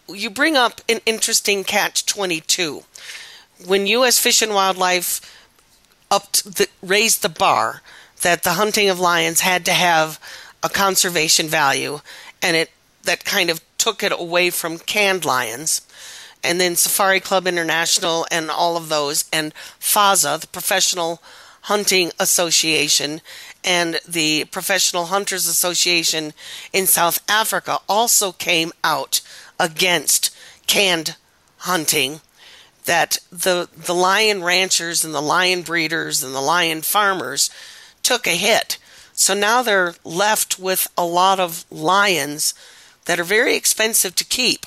you 0.07 0.29
bring 0.29 0.57
up 0.57 0.81
an 0.89 0.99
interesting 1.05 1.63
catch 1.63 2.05
22. 2.05 2.83
When 3.65 3.87
U.S. 3.87 4.17
Fish 4.17 4.41
and 4.41 4.53
Wildlife 4.53 5.21
upped 6.09 6.57
the, 6.57 6.67
raised 6.81 7.21
the 7.21 7.29
bar 7.29 7.81
that 8.21 8.43
the 8.43 8.53
hunting 8.53 8.89
of 8.89 8.99
lions 8.99 9.41
had 9.41 9.65
to 9.65 9.73
have 9.73 10.19
a 10.63 10.69
conservation 10.69 11.47
value, 11.47 11.99
and 12.41 12.55
it 12.55 12.71
that 13.03 13.23
kind 13.23 13.49
of 13.49 13.61
took 13.77 14.03
it 14.03 14.11
away 14.11 14.49
from 14.49 14.77
canned 14.77 15.23
lions, 15.23 15.81
and 16.43 16.59
then 16.59 16.75
Safari 16.75 17.19
Club 17.19 17.47
International 17.47 18.25
and 18.29 18.51
all 18.51 18.75
of 18.75 18.89
those, 18.89 19.25
and 19.31 19.53
PHASA, 19.79 20.41
the 20.41 20.47
Professional 20.47 21.21
Hunting 21.63 22.11
Association, 22.19 23.21
and 23.63 23.99
the 24.07 24.45
Professional 24.45 25.05
Hunters 25.05 25.47
Association 25.47 26.33
in 26.71 26.85
South 26.85 27.23
Africa 27.29 27.79
also 27.87 28.31
came 28.31 28.71
out 28.83 29.21
against 29.59 30.35
canned 30.67 31.15
hunting 31.59 32.21
that 32.85 33.17
the 33.31 33.69
the 33.75 33.93
lion 33.93 34.43
ranchers 34.43 35.03
and 35.03 35.13
the 35.13 35.21
lion 35.21 35.61
breeders 35.61 36.23
and 36.23 36.33
the 36.33 36.41
lion 36.41 36.81
farmers 36.81 37.49
took 38.01 38.25
a 38.25 38.31
hit. 38.31 38.77
So 39.13 39.33
now 39.33 39.61
they're 39.61 39.95
left 40.03 40.57
with 40.57 40.87
a 40.97 41.05
lot 41.05 41.39
of 41.39 41.65
lions 41.69 42.53
that 43.05 43.19
are 43.19 43.25
very 43.25 43.55
expensive 43.55 44.15
to 44.15 44.25
keep 44.25 44.65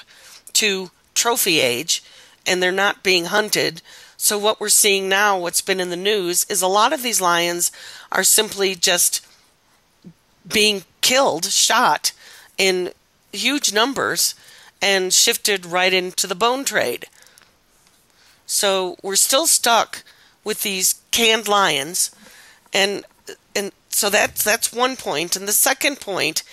to 0.53 0.91
trophy 1.15 1.61
age 1.61 2.03
and 2.47 2.63
they're 2.63 2.73
not 2.73 3.03
being 3.03 3.27
hunted. 3.27 3.83
So 4.23 4.39
what 4.39 4.61
we're 4.61 4.69
seeing 4.69 5.09
now, 5.09 5.37
what's 5.37 5.61
been 5.61 5.81
in 5.81 5.91
the 5.91 5.97
news, 5.97 6.47
is 6.49 6.63
a 6.63 6.69
lot 6.69 6.93
of 6.93 7.03
these 7.03 7.21
lions 7.21 7.73
are 8.13 8.23
simply 8.23 8.77
just 8.77 9.21
being 10.47 10.85
killed, 11.01 11.47
shot 11.47 12.13
in 12.57 12.93
huge 13.33 13.73
numbers, 13.73 14.37
and 14.81 15.13
shifted 15.13 15.67
right 15.67 15.93
into 15.93 16.29
the 16.29 16.37
bone 16.37 16.65
trade. 16.65 17.07
So 18.47 18.97
we're 19.03 19.17
still 19.17 19.49
stuck 19.49 20.05
with 20.45 20.63
these 20.63 21.01
canned 21.11 21.49
lions, 21.49 22.15
and 22.73 23.05
and 23.57 23.73
so 23.89 24.09
that's 24.09 24.45
that's 24.45 24.73
one 24.73 24.95
point. 24.95 25.35
And 25.35 25.49
the 25.49 25.53
second 25.53 25.99
point 25.99 26.45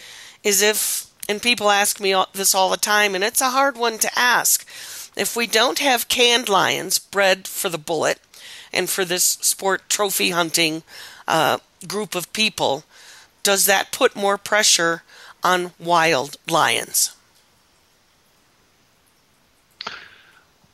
is 0.44 0.64
if 0.64 1.06
and 1.30 1.40
people 1.40 1.70
ask 1.70 2.00
me 2.00 2.16
this 2.34 2.56
all 2.56 2.72
the 2.72 2.78
time, 2.78 3.14
and 3.14 3.24
it's 3.24 3.42
a 3.42 3.52
hard 3.52 3.78
one 3.78 4.00
to 4.00 4.10
ask. 4.18 4.68
If 5.20 5.36
we 5.36 5.48
don't 5.48 5.80
have 5.80 6.08
canned 6.08 6.48
lions 6.48 6.98
bred 6.98 7.46
for 7.46 7.68
the 7.68 7.78
bullet 7.78 8.20
and 8.72 8.90
for 8.90 9.04
this 9.04 9.26
sport 9.42 9.90
trophy 9.90 10.30
hunting 10.30 10.84
uh, 11.28 11.58
group 11.86 12.16
of 12.16 12.32
people, 12.32 12.86
does 13.44 13.66
that 13.66 13.92
put 13.92 14.16
more 14.16 14.38
pressure 14.38 15.04
on 15.44 15.74
wild 15.78 16.38
lions? 16.48 17.12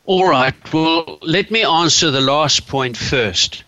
All 0.06 0.30
right. 0.30 0.54
Well, 0.72 1.18
let 1.24 1.50
me 1.50 1.64
answer 1.64 2.12
the 2.12 2.22
last 2.22 2.68
point 2.68 2.96
first. 2.96 3.64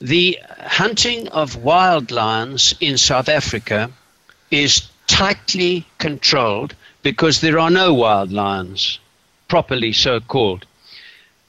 The 0.00 0.38
hunting 0.60 1.28
of 1.28 1.56
wild 1.56 2.10
lions 2.10 2.74
in 2.80 2.96
South 2.96 3.28
Africa 3.28 3.90
is 4.50 4.88
tightly 5.06 5.86
controlled 5.98 6.74
because 7.02 7.42
there 7.42 7.58
are 7.58 7.70
no 7.70 7.92
wild 7.92 8.32
lions, 8.32 8.98
properly 9.48 9.92
so 9.92 10.20
called 10.20 10.66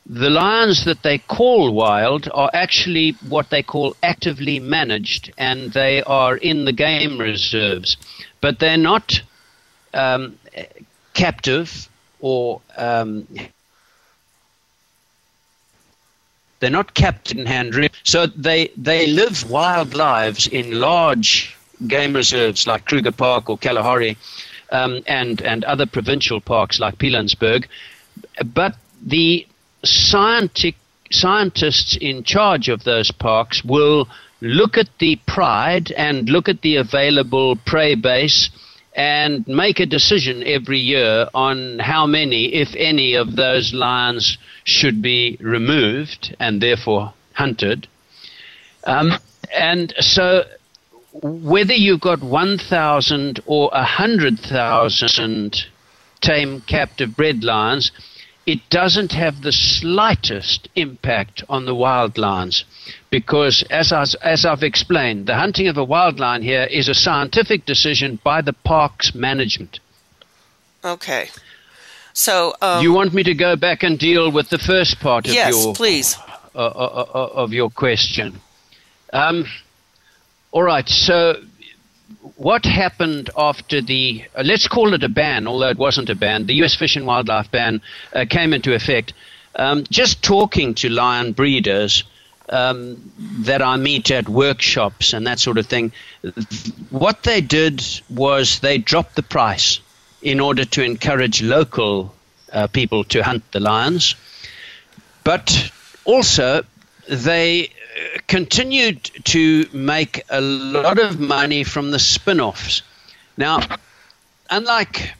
the 0.05 0.29
lions 0.29 0.85
that 0.85 1.01
they 1.01 1.17
call 1.17 1.71
wild 1.73 2.29
are 2.33 2.51
actually 2.53 3.11
what 3.27 3.49
they 3.49 3.63
call 3.63 3.95
actively 4.03 4.59
managed, 4.59 5.33
and 5.37 5.73
they 5.73 6.03
are 6.03 6.37
in 6.37 6.65
the 6.65 6.71
game 6.71 7.17
reserves, 7.19 7.97
but 8.39 8.59
they're 8.59 8.77
not 8.77 9.21
um, 9.93 10.37
captive 11.13 11.89
or 12.19 12.61
um, 12.77 13.27
they're 16.59 16.69
not 16.69 16.93
kept 16.93 17.31
in 17.31 17.45
hand. 17.45 17.89
So 18.03 18.27
they 18.27 18.69
they 18.77 19.07
live 19.07 19.49
wild 19.49 19.95
lives 19.95 20.47
in 20.47 20.79
large 20.79 21.55
game 21.87 22.13
reserves 22.15 22.67
like 22.67 22.85
Kruger 22.85 23.11
Park 23.11 23.49
or 23.49 23.57
Kalahari, 23.57 24.17
um, 24.71 25.01
and 25.07 25.41
and 25.41 25.63
other 25.63 25.85
provincial 25.85 26.41
parks 26.41 26.79
like 26.79 26.97
Pilanesberg, 26.97 27.65
but 28.53 28.75
the 29.05 29.45
scientific 29.83 30.75
scientists 31.11 31.97
in 31.99 32.23
charge 32.23 32.69
of 32.69 32.83
those 32.83 33.11
parks 33.11 33.63
will 33.63 34.07
look 34.41 34.77
at 34.77 34.89
the 34.99 35.15
pride 35.27 35.91
and 35.91 36.29
look 36.29 36.49
at 36.49 36.61
the 36.61 36.75
available 36.77 37.55
prey 37.65 37.95
base 37.95 38.49
and 38.95 39.45
make 39.47 39.79
a 39.79 39.85
decision 39.85 40.41
every 40.43 40.79
year 40.79 41.27
on 41.33 41.79
how 41.79 42.05
many, 42.05 42.53
if 42.53 42.73
any, 42.77 43.15
of 43.15 43.35
those 43.35 43.73
lions 43.73 44.37
should 44.63 45.01
be 45.01 45.37
removed 45.41 46.35
and 46.39 46.61
therefore 46.61 47.13
hunted. 47.33 47.87
Um, 48.85 49.13
and 49.53 49.93
so, 49.99 50.45
whether 51.21 51.73
you've 51.73 52.01
got 52.01 52.21
1,000 52.21 53.39
or 53.45 53.69
100,000 53.73 55.65
tame 56.21 56.61
captive 56.61 57.15
bred 57.15 57.43
lions, 57.43 57.91
it 58.45 58.59
doesn't 58.69 59.11
have 59.13 59.41
the 59.41 59.51
slightest 59.51 60.69
impact 60.75 61.43
on 61.49 61.65
the 61.65 61.73
wild 61.73 62.17
lions 62.17 62.65
because, 63.09 63.63
as, 63.69 63.91
I, 63.91 64.05
as 64.21 64.45
I've 64.45 64.61
explained, 64.61 65.25
the 65.25 65.35
hunting 65.35 65.67
of 65.67 65.77
a 65.77 65.83
wild 65.83 66.19
lion 66.19 66.43
here 66.43 66.63
is 66.63 66.87
a 66.87 66.93
scientific 66.93 67.65
decision 67.65 68.19
by 68.23 68.41
the 68.41 68.53
park's 68.53 69.15
management. 69.15 69.79
Okay. 70.83 71.29
So 72.13 72.53
um, 72.61 72.83
you 72.83 72.93
want 72.93 73.13
me 73.13 73.23
to 73.23 73.33
go 73.33 73.55
back 73.55 73.83
and 73.83 73.97
deal 73.97 74.31
with 74.31 74.49
the 74.49 74.59
first 74.59 74.99
part 74.99 75.27
of 75.27 75.33
yes, 75.33 75.51
your 75.51 75.73
please 75.73 76.17
uh, 76.53 76.59
uh, 76.59 77.05
uh, 77.13 77.29
of 77.33 77.51
your 77.51 77.69
question? 77.69 78.39
Um, 79.11 79.45
all 80.55 80.63
right. 80.63 80.87
So 80.87 81.35
what 82.37 82.63
happened 82.63 83.29
after 83.37 83.81
the, 83.81 84.23
uh, 84.33 84.43
let's 84.45 84.69
call 84.69 84.93
it 84.93 85.03
a 85.03 85.09
ban, 85.09 85.47
although 85.47 85.67
it 85.67 85.77
wasn't 85.77 86.09
a 86.09 86.15
ban, 86.15 86.45
the 86.45 86.53
U.S. 86.55 86.75
Fish 86.75 86.95
and 86.95 87.05
Wildlife 87.05 87.51
ban 87.51 87.81
uh, 88.13 88.23
came 88.29 88.53
into 88.53 88.73
effect. 88.73 89.11
Um, 89.57 89.83
just 89.91 90.23
talking 90.23 90.73
to 90.75 90.87
lion 90.87 91.33
breeders 91.33 92.05
um, 92.47 93.11
that 93.19 93.61
I 93.61 93.75
meet 93.75 94.11
at 94.11 94.29
workshops 94.29 95.11
and 95.11 95.27
that 95.27 95.39
sort 95.39 95.57
of 95.57 95.65
thing, 95.65 95.91
what 96.89 97.23
they 97.23 97.41
did 97.41 97.83
was 98.09 98.61
they 98.61 98.77
dropped 98.77 99.17
the 99.17 99.23
price 99.23 99.81
in 100.21 100.39
order 100.39 100.63
to 100.63 100.83
encourage 100.85 101.41
local 101.41 102.15
uh, 102.53 102.67
people 102.67 103.03
to 103.05 103.23
hunt 103.23 103.43
the 103.51 103.59
lions. 103.59 104.15
But 105.25 105.69
also, 106.05 106.63
they 107.09 107.71
continued 108.27 109.03
to 109.25 109.67
make 109.73 110.23
a 110.29 110.41
lot 110.41 110.99
of 110.99 111.19
money 111.19 111.63
from 111.63 111.91
the 111.91 111.99
spin 111.99 112.39
offs. 112.39 112.81
Now, 113.37 113.59
unlike 114.49 115.13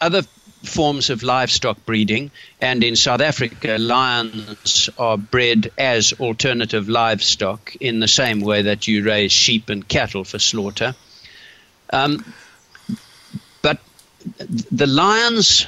other 0.00 0.22
forms 0.64 1.10
of 1.10 1.22
livestock 1.22 1.84
breeding, 1.84 2.30
and 2.60 2.82
in 2.82 2.96
South 2.96 3.20
Africa, 3.20 3.76
lions 3.78 4.88
are 4.98 5.16
bred 5.16 5.70
as 5.78 6.12
alternative 6.14 6.88
livestock 6.88 7.76
in 7.76 8.00
the 8.00 8.08
same 8.08 8.40
way 8.40 8.62
that 8.62 8.88
you 8.88 9.04
raise 9.04 9.32
sheep 9.32 9.68
and 9.68 9.86
cattle 9.86 10.24
for 10.24 10.38
slaughter. 10.38 10.94
Um, 11.90 12.24
but 13.62 13.78
the 14.72 14.86
lions 14.86 15.66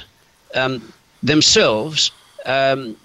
um, 0.55 0.93
themselves 1.21 2.11
um, 2.45 2.97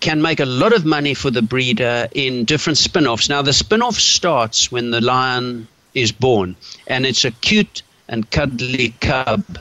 can 0.00 0.22
make 0.22 0.40
a 0.40 0.46
lot 0.46 0.72
of 0.72 0.84
money 0.84 1.14
for 1.14 1.30
the 1.30 1.42
breeder 1.42 2.08
in 2.12 2.44
different 2.44 2.78
spin 2.78 3.06
offs. 3.06 3.28
Now, 3.28 3.42
the 3.42 3.52
spin 3.52 3.82
off 3.82 3.96
starts 3.96 4.70
when 4.70 4.90
the 4.90 5.00
lion 5.00 5.68
is 5.94 6.12
born, 6.12 6.56
and 6.86 7.04
it's 7.04 7.24
a 7.24 7.30
cute 7.30 7.82
and 8.08 8.30
cuddly 8.30 8.94
cub. 9.00 9.58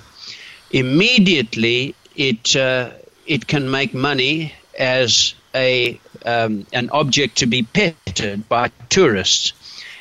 Immediately, 0.71 1.95
it 2.15 2.55
uh, 2.55 2.91
it 3.25 3.47
can 3.47 3.71
make 3.71 3.93
money 3.93 4.53
as 4.77 5.33
a 5.55 5.99
um, 6.25 6.65
an 6.73 6.89
object 6.91 7.37
to 7.37 7.45
be 7.45 7.63
petted 7.63 8.47
by 8.49 8.71
tourists. 8.89 9.53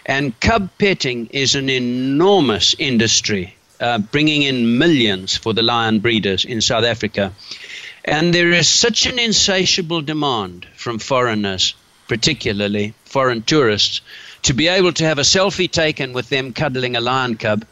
And 0.06 0.38
cub 0.40 0.70
petting 0.78 1.26
is 1.32 1.54
an 1.54 1.68
enormous 1.68 2.74
industry, 2.78 3.54
uh, 3.80 3.98
bringing 3.98 4.42
in 4.42 4.78
millions 4.78 5.36
for 5.36 5.52
the 5.52 5.62
lion 5.62 6.00
breeders 6.00 6.44
in 6.44 6.60
South 6.62 6.84
Africa. 6.84 7.32
And 8.10 8.32
there 8.32 8.52
is 8.52 8.66
such 8.66 9.04
an 9.04 9.18
insatiable 9.18 10.00
demand 10.00 10.66
from 10.74 10.98
foreigners, 10.98 11.74
particularly 12.08 12.94
foreign 13.04 13.42
tourists, 13.42 14.00
to 14.44 14.54
be 14.54 14.66
able 14.66 14.94
to 14.94 15.04
have 15.04 15.18
a 15.18 15.24
selfie 15.24 15.70
taken 15.70 16.14
with 16.14 16.30
them 16.30 16.54
cuddling 16.54 16.96
a 16.96 17.02
lion 17.02 17.36
cub 17.36 17.66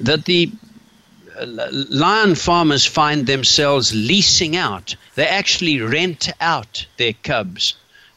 that 0.00 0.24
the 0.24 0.50
uh, 1.38 1.44
lion 1.70 2.34
farmers 2.34 2.86
find 2.86 3.26
themselves 3.26 3.94
leasing 3.94 4.56
out. 4.56 4.96
They 5.14 5.26
actually 5.26 5.78
rent 5.82 6.30
out 6.40 6.86
their 6.96 7.12
cubs 7.22 7.74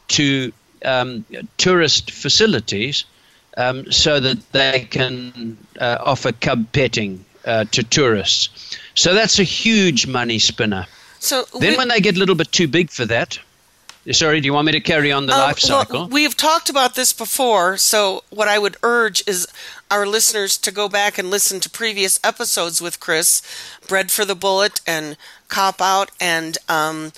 to 0.08 0.52
um, 0.82 1.26
tourist 1.58 2.10
facilities 2.10 3.04
um, 3.58 3.92
so 3.92 4.18
that 4.18 4.50
they 4.52 4.88
can 4.90 5.58
uh, 5.78 5.98
offer 6.00 6.32
cub 6.32 6.72
petting 6.72 7.22
uh, 7.44 7.66
to 7.72 7.82
tourists. 7.82 8.78
So 8.94 9.12
that's 9.12 9.38
a 9.38 9.44
huge 9.44 10.06
money 10.06 10.38
spinner. 10.38 10.86
So 11.26 11.44
then, 11.58 11.72
we, 11.72 11.76
when 11.76 11.88
they 11.88 12.00
get 12.00 12.16
a 12.16 12.18
little 12.18 12.36
bit 12.36 12.52
too 12.52 12.68
big 12.68 12.90
for 12.90 13.04
that, 13.06 13.38
sorry, 14.12 14.40
do 14.40 14.46
you 14.46 14.52
want 14.52 14.66
me 14.66 14.72
to 14.72 14.80
carry 14.80 15.10
on 15.10 15.26
the 15.26 15.34
uh, 15.34 15.38
life 15.38 15.58
cycle? 15.58 16.00
Well, 16.00 16.08
we 16.08 16.22
have 16.22 16.36
talked 16.36 16.70
about 16.70 16.94
this 16.94 17.12
before. 17.12 17.76
So 17.76 18.22
what 18.30 18.46
I 18.46 18.58
would 18.58 18.76
urge 18.82 19.26
is 19.26 19.48
our 19.90 20.06
listeners 20.06 20.56
to 20.58 20.70
go 20.70 20.88
back 20.88 21.18
and 21.18 21.28
listen 21.28 21.58
to 21.60 21.70
previous 21.70 22.20
episodes 22.22 22.80
with 22.80 23.00
Chris, 23.00 23.42
Bred 23.88 24.10
for 24.10 24.24
the 24.24 24.36
Bullet" 24.36 24.80
and 24.86 25.16
"Cop 25.48 25.80
Out," 25.80 26.12
and 26.20 26.58
um, 26.68 27.12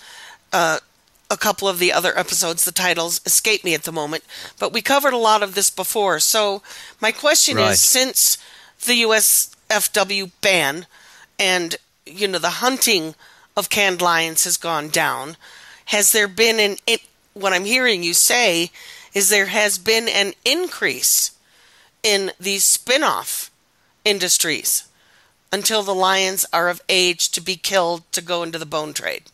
uh, 0.52 0.78
a 1.30 1.36
couple 1.36 1.68
of 1.68 1.78
the 1.78 1.92
other 1.92 2.18
episodes. 2.18 2.64
The 2.64 2.72
titles 2.72 3.20
escape 3.26 3.62
me 3.62 3.74
at 3.74 3.82
the 3.82 3.92
moment, 3.92 4.24
but 4.58 4.72
we 4.72 4.80
covered 4.80 5.12
a 5.12 5.18
lot 5.18 5.42
of 5.42 5.54
this 5.54 5.68
before. 5.68 6.18
So 6.18 6.62
my 7.00 7.12
question 7.12 7.58
right. 7.58 7.72
is, 7.72 7.82
since 7.82 8.38
the 8.86 9.02
USFW 9.02 10.30
ban 10.40 10.86
and 11.38 11.76
you 12.06 12.26
know 12.26 12.38
the 12.38 12.60
hunting 12.64 13.14
of 13.58 13.68
canned 13.68 14.00
lions 14.00 14.44
has 14.44 14.56
gone 14.56 14.88
down, 14.88 15.36
has 15.86 16.12
there 16.12 16.28
been 16.28 16.60
an 16.60 16.76
it, 16.86 17.02
what 17.34 17.52
I'm 17.52 17.64
hearing 17.64 18.04
you 18.04 18.14
say 18.14 18.70
is 19.12 19.28
there 19.28 19.46
has 19.46 19.78
been 19.78 20.08
an 20.08 20.32
increase 20.44 21.32
in 22.04 22.30
these 22.38 22.64
spin-off 22.64 23.50
industries 24.04 24.84
until 25.52 25.82
the 25.82 25.94
lions 25.94 26.46
are 26.52 26.68
of 26.68 26.80
age 26.88 27.30
to 27.30 27.40
be 27.40 27.56
killed 27.56 28.02
to 28.12 28.22
go 28.22 28.44
into 28.44 28.58
the 28.58 28.66
bone 28.66 28.92
trade. 28.92 29.24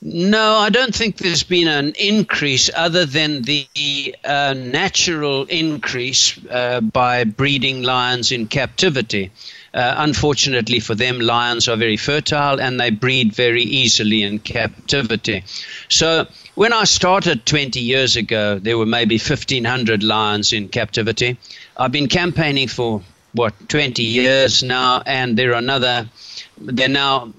No, 0.00 0.54
I 0.54 0.70
don't 0.70 0.94
think 0.94 1.16
there's 1.16 1.42
been 1.42 1.66
an 1.66 1.92
increase 1.98 2.70
other 2.74 3.04
than 3.04 3.42
the 3.42 4.14
uh, 4.24 4.54
natural 4.56 5.44
increase 5.46 6.38
uh, 6.48 6.80
by 6.80 7.24
breeding 7.24 7.82
lions 7.82 8.30
in 8.30 8.46
captivity. 8.46 9.32
Uh, 9.74 9.94
unfortunately 9.98 10.78
for 10.78 10.94
them, 10.94 11.18
lions 11.18 11.66
are 11.68 11.76
very 11.76 11.96
fertile 11.96 12.60
and 12.60 12.78
they 12.78 12.90
breed 12.90 13.32
very 13.32 13.62
easily 13.64 14.22
in 14.22 14.38
captivity. 14.38 15.42
So 15.88 16.28
when 16.54 16.72
I 16.72 16.84
started 16.84 17.44
20 17.44 17.80
years 17.80 18.14
ago, 18.14 18.60
there 18.60 18.78
were 18.78 18.86
maybe 18.86 19.18
1,500 19.18 20.04
lions 20.04 20.52
in 20.52 20.68
captivity. 20.68 21.38
I've 21.76 21.92
been 21.92 22.08
campaigning 22.08 22.68
for, 22.68 23.02
what, 23.32 23.68
20 23.68 24.02
years 24.04 24.62
now, 24.62 25.02
and 25.04 25.36
there 25.36 25.50
are 25.50 25.58
another, 25.58 26.08
there 26.56 26.86
are 26.86 26.88
now 26.88 27.32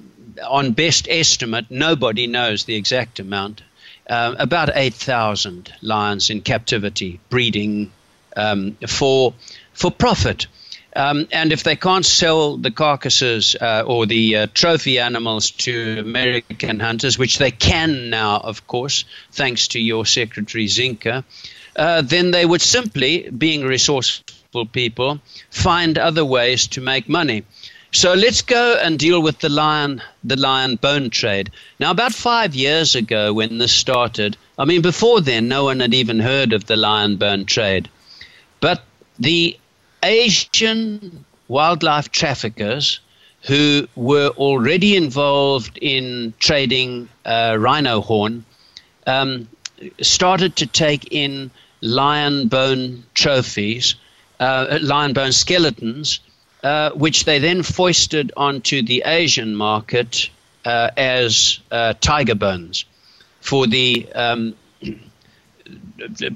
on 0.48 0.74
best 0.74 1.08
estimate, 1.10 1.66
nobody 1.70 2.28
knows 2.28 2.66
the 2.66 2.76
exact 2.76 3.20
amount, 3.20 3.62
uh, 4.08 4.36
about 4.38 4.70
8,000 4.74 5.74
lions 5.82 6.30
in 6.30 6.42
captivity 6.42 7.20
breeding 7.30 7.92
um, 8.36 8.78
for, 8.88 9.34
for 9.74 9.92
profit. 9.92 10.48
Um, 10.96 11.28
and 11.32 11.52
if 11.52 11.64
they 11.64 11.76
can't 11.76 12.06
sell 12.06 12.58
the 12.58 12.72
carcasses 12.72 13.56
uh, 13.56 13.84
or 13.86 14.06
the 14.06 14.36
uh, 14.36 14.48
trophy 14.54 15.00
animals 15.00 15.52
to 15.52 16.00
American 16.00 16.80
hunters, 16.80 17.18
which 17.18 17.38
they 17.38 17.52
can 17.52 18.10
now, 18.10 18.38
of 18.38 18.66
course, 18.66 19.06
thanks 19.32 19.68
to 19.70 19.80
your 19.80 20.06
secretary 20.06 20.66
Zinke, 20.66 21.24
uh, 21.76 22.02
then 22.02 22.32
they 22.32 22.46
would 22.46 22.62
simply, 22.62 23.30
being 23.30 23.64
resourceful 23.64 24.66
people, 24.66 25.20
find 25.52 25.98
other 25.98 26.26
ways 26.26 26.68
to 26.68 26.82
make 26.82 27.08
money. 27.08 27.44
So 27.92 28.14
let's 28.14 28.44
go 28.44 28.78
and 28.80 29.00
deal 29.00 29.20
with 29.20 29.40
the 29.40 29.50
lion, 29.50 30.02
the 30.24 30.36
lion 30.36 30.76
bone 30.76 31.10
trade. 31.10 31.50
Now, 31.80 31.90
about 31.90 32.14
five 32.14 32.54
years 32.54 32.94
ago, 32.96 33.34
when 33.34 33.58
this 33.58 33.72
started, 33.74 34.38
I 34.60 34.66
mean, 34.66 34.84
before 34.84 35.22
then, 35.22 35.48
no 35.48 35.64
one 35.64 35.80
had 35.80 35.96
even 35.96 36.20
heard 36.20 36.54
of 36.54 36.66
the 36.66 36.76
lion 36.76 37.16
bone 37.16 37.46
trade. 37.46 37.90
But 38.60 38.84
the 39.18 39.58
Asian 40.04 41.26
wildlife 41.48 42.12
traffickers 42.12 43.00
who 43.44 43.88
were 43.96 44.30
already 44.38 44.96
involved 44.96 45.80
in 45.82 46.34
trading 46.38 47.10
uh, 47.26 47.58
rhino 47.60 48.02
horn 48.02 48.46
um, 49.08 49.48
started 50.02 50.56
to 50.58 50.68
take 50.68 51.08
in 51.12 51.50
lion 51.82 52.50
bone 52.50 53.04
trophies, 53.16 53.96
uh, 54.40 54.78
lion 54.82 55.14
bone 55.14 55.32
skeletons 55.32 56.20
uh, 56.64 56.92
which 56.92 57.26
they 57.26 57.40
then 57.40 57.64
foisted 57.64 58.32
onto 58.36 58.82
the 58.82 59.04
Asian 59.06 59.56
market 59.56 60.30
uh, 60.66 60.90
as 60.98 61.60
uh, 61.72 61.94
tiger 62.02 62.36
bones 62.36 62.86
for 63.42 63.68
the 63.68 64.08
um, 64.14 64.56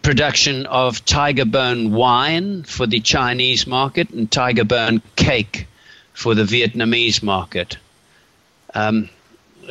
production 0.02 0.66
of 0.66 1.04
tiger 1.06 1.46
bone 1.46 1.92
wine 1.92 2.64
for 2.64 2.88
the 2.88 3.00
Chinese 3.00 3.68
market 3.68 4.10
and 4.12 4.32
tiger 4.32 4.64
bone 4.64 5.02
cake 5.16 5.68
for 6.14 6.36
the 6.36 6.44
Vietnamese 6.44 7.24
market. 7.24 7.78
Um, 8.74 9.10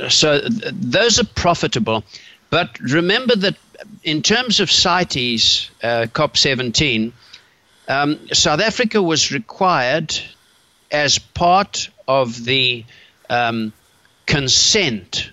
so 0.08 0.40
th- 0.40 0.72
those 0.72 1.20
are 1.20 1.26
profitable. 1.26 2.04
But 2.50 2.78
remember 2.80 3.36
that 3.36 3.56
in 4.02 4.22
terms 4.22 4.60
of 4.60 4.70
CITES, 4.70 5.70
uh, 5.82 6.06
COP17, 6.12 7.12
um, 7.88 8.28
South 8.32 8.60
Africa 8.60 9.02
was 9.02 9.32
required 9.32 10.14
as 10.92 11.18
part 11.18 11.88
of 12.06 12.44
the 12.44 12.84
um, 13.30 13.72
consent 14.26 15.30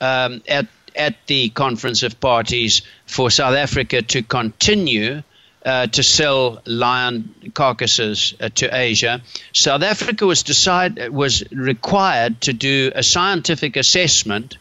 um, 0.00 0.42
at 0.46 0.66
at 0.94 1.26
the 1.26 1.48
Conference 1.48 2.02
of 2.02 2.20
Parties 2.20 2.82
for 3.06 3.30
South 3.30 3.56
Africa 3.56 4.02
to 4.02 4.22
continue 4.22 5.22
uh, 5.64 5.86
to 5.86 6.02
sell 6.02 6.60
lion 6.66 7.34
carcasses 7.54 8.34
uh, 8.40 8.48
to 8.54 8.68
Asia, 8.76 9.22
South 9.52 9.82
Africa 9.82 10.26
was 10.26 10.42
decide 10.42 11.08
was 11.08 11.44
required 11.50 12.40
to 12.42 12.52
do 12.52 12.92
a 12.94 13.02
scientific 13.02 13.76
assessment 13.76 14.58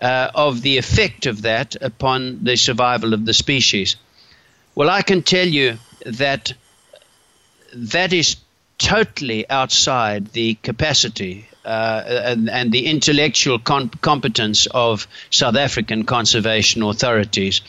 uh, 0.00 0.30
of 0.34 0.62
the 0.62 0.78
effect 0.78 1.26
of 1.26 1.42
that 1.42 1.76
upon 1.80 2.44
the 2.44 2.56
survival 2.56 3.14
of 3.14 3.26
the 3.26 3.34
species. 3.34 3.96
Well, 4.74 4.88
I 4.88 5.02
can 5.02 5.22
tell 5.22 5.46
you 5.46 5.78
that 6.06 6.52
that 7.74 8.12
is 8.12 8.36
totally 8.78 9.48
outside 9.50 10.28
the 10.28 10.54
capacity 10.62 11.48
uh, 11.64 12.02
and, 12.06 12.48
and, 12.48 12.72
the 12.72 12.86
intellectual 12.86 13.58
com- 13.58 13.90
competence 14.00 14.66
of 14.70 15.06
South 15.30 15.56
African 15.56 16.04
conservation 16.04 16.82
authorities. 16.82 17.60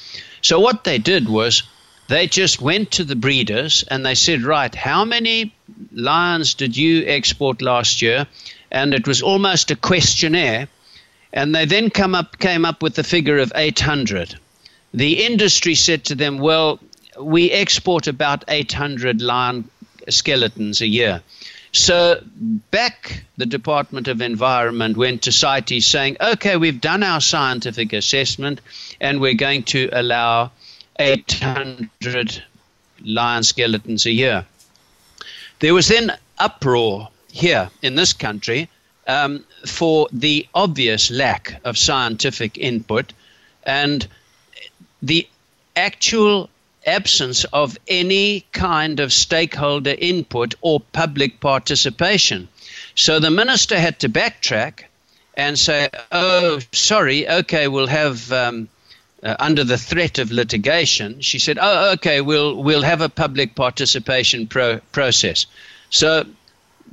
So, 0.42 0.60
what 0.60 0.86
they 0.86 1.00
did 1.00 1.28
was 1.28 1.64
they 2.08 2.28
just 2.28 2.62
went 2.62 2.92
to 2.92 3.04
the 3.04 3.16
breeders 3.16 3.84
and 3.90 4.06
they 4.06 4.16
said, 4.16 4.44
Right, 4.44 4.74
how 4.74 5.04
many 5.04 5.54
lions 5.92 6.54
did 6.54 6.78
you 6.78 7.06
export 7.06 7.62
last 7.62 8.02
year? 8.02 8.26
And 8.72 8.94
it 8.94 9.08
was 9.08 9.22
almost 9.22 9.72
a 9.72 9.76
questionnaire. 9.76 10.68
And 11.34 11.54
they 11.54 11.66
then 11.66 11.90
come 11.90 12.16
up, 12.16 12.40
came 12.40 12.66
up 12.66 12.82
with 12.82 12.96
the 12.96 13.04
figure 13.04 13.38
of 13.38 13.52
800. 13.56 14.36
The 14.94 15.26
industry 15.26 15.76
said 15.76 16.06
to 16.06 16.16
them, 16.16 16.40
Well, 16.40 16.80
we 17.20 17.52
export 17.52 18.08
about 18.08 18.46
800 18.48 19.22
lion 19.22 19.70
skeletons 20.10 20.82
a 20.82 20.88
year. 20.88 21.22
So 21.72 22.24
back 22.72 23.24
the 23.38 23.46
Department 23.46 24.08
of 24.08 24.22
Environment 24.22 24.98
went 24.98 25.24
to 25.24 25.32
CITES 25.32 25.86
saying, 25.86 26.18
okay, 26.20 26.58
we've 26.58 26.82
done 26.82 27.04
our 27.04 27.22
scientific 27.22 27.94
assessment 27.94 28.62
and 29.00 29.22
we're 29.22 29.36
going 29.36 29.64
to 29.64 29.90
allow 29.92 30.52
800 30.98 32.44
lion 33.04 33.44
skeletons 33.44 34.06
a 34.06 34.12
year. 34.12 34.46
There 35.60 35.74
was 35.74 35.88
then 35.88 36.12
uproar 36.40 37.10
here 37.32 37.70
in 37.82 37.96
this 37.96 38.14
country 38.14 38.70
um, 39.08 39.46
for 39.66 40.08
the 40.12 40.48
obvious 40.54 41.12
lack 41.12 41.60
of 41.64 41.78
scientific 41.78 42.58
input 42.58 43.14
and 43.64 44.08
the 45.02 45.28
actual 45.76 46.50
absence 46.86 47.44
of 47.46 47.78
any 47.88 48.46
kind 48.52 49.00
of 49.00 49.14
stakeholder 49.14 49.96
input 49.98 50.56
or 50.62 50.80
public 50.80 51.40
participation. 51.40 52.48
So 52.96 53.20
the 53.20 53.32
minister 53.32 53.80
had 53.80 54.00
to 54.00 54.10
backtrack 54.10 54.84
and 55.36 55.58
say, 55.58 55.90
"Oh, 56.12 56.60
sorry, 56.72 57.30
okay, 57.30 57.68
we'll 57.68 57.88
have." 57.88 58.32
Um, 58.32 58.70
uh, 59.22 59.36
under 59.38 59.66
the 59.66 59.78
threat 59.78 60.18
of 60.18 60.32
litigation, 60.32 61.20
she 61.20 61.40
said, 61.40 61.58
"Oh, 61.62 61.92
okay, 61.92 62.22
we'll 62.22 62.56
we'll 62.56 62.84
have 62.84 63.02
a 63.02 63.10
public 63.10 63.54
participation 63.56 64.48
pro- 64.48 64.80
process." 64.92 65.46
So 65.90 66.26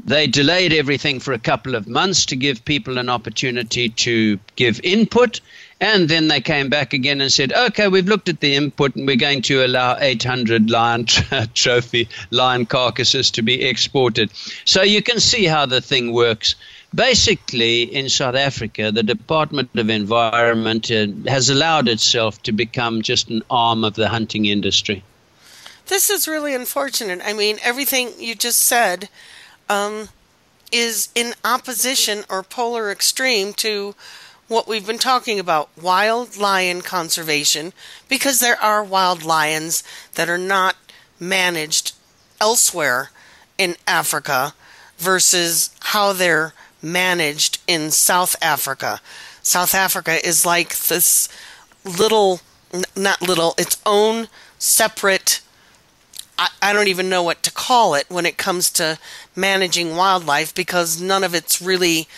they 0.05 0.27
delayed 0.27 0.73
everything 0.73 1.21
for 1.21 1.33
a 1.33 1.39
couple 1.39 1.75
of 1.75 1.87
months 1.87 2.27
to 2.27 2.37
give 2.37 2.65
people 2.65 2.99
an 2.99 3.09
opportunity 3.09 3.89
to 3.89 4.39
give 4.57 4.81
input. 4.83 5.41
And 5.81 6.09
then 6.09 6.29
they 6.29 6.41
came 6.41 6.71
back 6.71 6.95
again 6.95 7.21
and 7.21 7.31
said, 7.31 7.53
okay, 7.53 7.89
we've 7.89 8.09
looked 8.09 8.31
at 8.31 8.41
the 8.41 8.55
input 8.55 8.97
and 8.97 9.07
we're 9.07 9.17
going 9.17 9.43
to 9.43 9.65
allow 9.65 9.99
800 9.99 10.71
lion 10.71 11.05
trophy 11.55 12.09
lion 12.31 12.65
carcasses 12.65 13.31
to 13.33 13.43
be 13.43 13.63
exported. 13.63 14.31
So 14.65 14.83
you 14.83 15.03
can 15.03 15.21
see 15.21 15.45
how 15.45 15.67
the 15.67 15.83
thing 15.83 16.13
works. 16.13 16.55
Basically, 16.95 17.83
in 17.83 18.09
South 18.09 18.37
Africa, 18.37 18.91
the 18.91 19.03
Department 19.03 19.69
of 19.75 19.91
Environment 19.91 20.91
uh, 20.91 21.09
has 21.29 21.51
allowed 21.51 21.89
itself 21.89 22.43
to 22.45 22.53
become 22.53 23.03
just 23.03 23.29
an 23.29 23.43
arm 23.51 23.85
of 23.85 23.95
the 23.95 24.09
hunting 24.09 24.47
industry. 24.47 25.03
This 25.89 26.09
is 26.09 26.27
really 26.27 26.55
unfortunate. 26.55 27.21
I 27.23 27.35
mean, 27.35 27.59
everything 27.63 28.13
you 28.19 28.35
just 28.35 28.61
said 28.61 29.11
um, 29.69 30.09
is 30.73 31.11
in 31.15 31.35
opposition 31.45 32.25
or 32.31 32.43
polar 32.43 32.91
extreme 32.91 33.53
to 33.55 33.95
what 34.49 34.69
we've 34.69 34.87
been 34.87 34.99
talking 34.99 35.39
about 35.41 35.69
wild 35.81 36.37
lion 36.37 36.81
conservation 36.81 37.73
because 38.09 38.41
there 38.41 38.61
are 38.63 38.83
wild 38.83 39.25
lions 39.25 39.83
that 40.15 40.29
are 40.29 40.39
not 40.39 40.77
managed 41.19 41.95
elsewhere 42.41 43.11
in 43.59 43.77
Africa 43.87 44.55
versus 44.99 45.75
how 45.81 46.13
they're 46.13 46.53
managed 46.81 47.59
in 47.67 47.91
South 47.91 48.37
Africa. 48.41 49.01
South 49.43 49.75
Africa 49.75 50.25
is 50.27 50.47
like 50.47 50.77
this 50.77 51.29
little, 51.85 52.41
not 52.97 53.23
little, 53.23 53.55
its 53.59 53.81
own 53.85 54.29
separate 54.59 55.41
I, 56.39 56.75
don't 56.75 56.89
even 56.89 57.09
know 57.09 57.23
what 57.23 57.43
to 57.45 57.51
call 57.51 57.95
it 57.95 58.05
when 58.09 58.27
it 58.27 58.37
comes 58.37 58.71
to 58.73 58.99
managing 59.35 59.97
wildlife 59.97 60.55
because 60.55 61.01
none 61.01 61.25
of 61.25 61.35
it's 61.35 61.63
really 61.63 62.09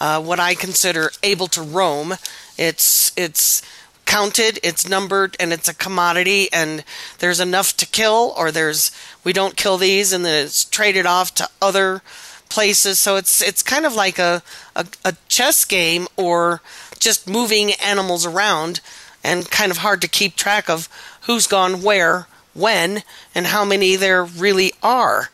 uh, 0.00 0.22
what 0.22 0.40
I 0.40 0.54
consider 0.54 1.10
able 1.22 1.48
to 1.48 1.62
roam. 1.62 2.14
It's 2.56 3.12
it's 3.16 3.62
counted, 4.04 4.58
it's 4.62 4.88
numbered, 4.88 5.36
and 5.40 5.52
it's 5.52 5.68
a 5.68 5.74
commodity. 5.74 6.52
And 6.52 6.84
there's 7.18 7.40
enough 7.40 7.76
to 7.78 7.86
kill, 7.86 8.34
or 8.36 8.50
there's 8.50 8.90
we 9.24 9.32
don't 9.32 9.56
kill 9.56 9.78
these, 9.78 10.12
and 10.12 10.24
then 10.24 10.44
it's 10.44 10.64
traded 10.64 11.06
off 11.06 11.34
to 11.36 11.48
other 11.60 12.02
places. 12.48 13.00
So 13.00 13.16
it's 13.16 13.40
it's 13.40 13.62
kind 13.62 13.86
of 13.86 13.94
like 13.94 14.18
a, 14.18 14.42
a, 14.76 14.86
a 15.04 15.16
chess 15.28 15.64
game 15.64 16.06
or 16.16 16.60
just 16.98 17.28
moving 17.28 17.72
animals 17.82 18.24
around, 18.26 18.80
and 19.22 19.50
kind 19.50 19.70
of 19.70 19.78
hard 19.78 20.00
to 20.02 20.08
keep 20.08 20.36
track 20.36 20.68
of 20.70 20.88
who's 21.22 21.46
gone 21.46 21.82
where 21.82 22.26
when, 22.52 23.02
and 23.34 23.46
how 23.46 23.64
many 23.64 23.96
there 23.96 24.24
really 24.24 24.72
are. 24.82 25.30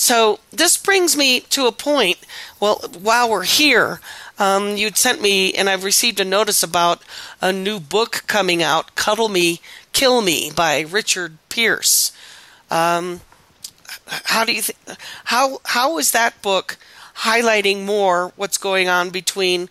So 0.00 0.38
this 0.52 0.76
brings 0.76 1.16
me 1.16 1.40
to 1.40 1.66
a 1.66 1.72
point. 1.72 2.18
Well, 2.60 2.76
while 3.02 3.28
we're 3.28 3.42
here, 3.42 4.00
um, 4.38 4.76
you'd 4.76 4.96
sent 4.96 5.20
me, 5.20 5.52
and 5.54 5.68
I've 5.68 5.82
received 5.82 6.20
a 6.20 6.24
notice 6.24 6.62
about 6.62 7.02
a 7.40 7.52
new 7.52 7.80
book 7.80 8.22
coming 8.28 8.62
out, 8.62 8.94
"Cuddle 8.94 9.28
Me, 9.28 9.60
Kill 9.92 10.22
Me" 10.22 10.52
by 10.54 10.82
Richard 10.82 11.38
Peirce. 11.48 12.12
Um, 12.70 13.22
how 14.26 14.44
do 14.44 14.52
you 14.52 14.62
think? 14.62 14.78
How 15.24 15.60
how 15.64 15.98
is 15.98 16.12
that 16.12 16.40
book 16.42 16.76
highlighting 17.22 17.84
more 17.84 18.32
what's 18.36 18.56
going 18.56 18.88
on 18.88 19.10
between 19.10 19.68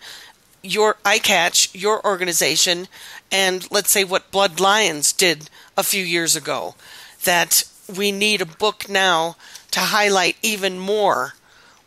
your 0.61 0.95
iCatch, 1.05 1.69
your 1.71 2.05
organization, 2.05 2.89
and 3.31 3.65
let's 3.71 3.91
say 3.91 4.03
what 4.03 4.31
Blood 4.31 4.59
Lions 4.59 5.13
did 5.13 5.49
a 5.77 5.83
few 5.83 6.03
years 6.03 6.35
ago 6.35 6.75
that 7.23 7.63
we 7.87 8.11
need 8.11 8.41
a 8.41 8.45
book 8.45 8.89
now 8.89 9.37
to 9.71 9.79
highlight 9.79 10.37
even 10.41 10.79
more 10.79 11.33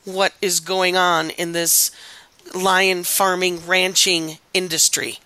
what 0.05 0.33
is 0.41 0.61
going 0.61 0.97
on 0.97 1.31
in 1.31 1.53
this 1.53 1.91
lion 2.55 3.05
farming 3.05 3.67
ranching 3.67 4.39
industry. 4.53 5.19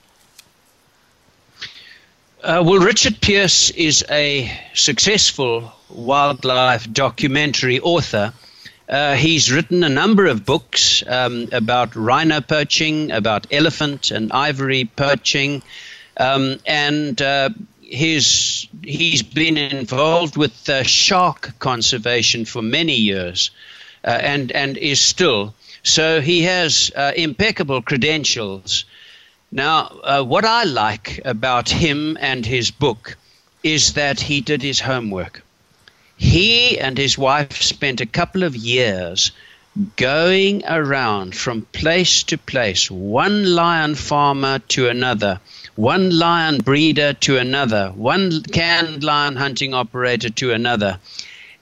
Uh, 2.42 2.62
well, 2.64 2.78
Richard 2.78 3.20
Peirce 3.22 3.70
is 3.70 4.04
a 4.10 4.50
successful 4.74 5.72
wildlife 5.88 6.92
documentary 6.92 7.80
author. 7.80 8.34
Uh, 8.86 9.14
he's 9.14 9.50
written 9.50 9.82
a 9.82 9.88
number 9.88 10.26
of 10.26 10.44
books 10.44 11.02
um, 11.06 11.48
about 11.52 11.96
rhino 11.96 12.42
poaching, 12.42 13.10
about 13.10 13.46
elephant 13.50 14.10
and 14.10 14.30
ivory 14.30 14.84
poaching, 14.84 15.62
um, 16.18 16.58
and 16.66 17.22
uh, 17.22 17.48
he's 17.94 18.66
he's 18.82 19.22
been 19.22 19.56
involved 19.56 20.36
with 20.36 20.68
uh, 20.68 20.82
shark 20.82 21.58
conservation 21.58 22.44
for 22.44 22.62
many 22.62 22.96
years, 22.96 23.50
uh, 24.04 24.10
and 24.10 24.52
and 24.52 24.76
is 24.76 25.00
still. 25.00 25.54
So 25.82 26.20
he 26.20 26.42
has 26.42 26.90
uh, 26.96 27.12
impeccable 27.16 27.82
credentials. 27.82 28.84
Now, 29.52 30.00
uh, 30.02 30.22
what 30.22 30.44
I 30.44 30.64
like 30.64 31.20
about 31.24 31.68
him 31.68 32.18
and 32.20 32.44
his 32.44 32.70
book 32.70 33.16
is 33.62 33.92
that 33.92 34.20
he 34.20 34.40
did 34.40 34.62
his 34.62 34.80
homework. 34.80 35.42
He 36.16 36.78
and 36.78 36.98
his 36.98 37.16
wife 37.18 37.62
spent 37.62 38.00
a 38.00 38.06
couple 38.06 38.42
of 38.42 38.56
years 38.56 39.32
going 39.96 40.64
around 40.66 41.34
from 41.34 41.62
place 41.72 42.22
to 42.24 42.38
place, 42.38 42.90
one 42.90 43.54
lion 43.54 43.94
farmer 43.94 44.60
to 44.70 44.88
another 44.88 45.40
one 45.76 46.16
lion 46.16 46.58
breeder 46.58 47.12
to 47.14 47.38
another, 47.38 47.90
one 47.94 48.42
canned 48.42 49.02
lion 49.02 49.36
hunting 49.36 49.74
operator 49.74 50.30
to 50.30 50.52
another. 50.52 50.98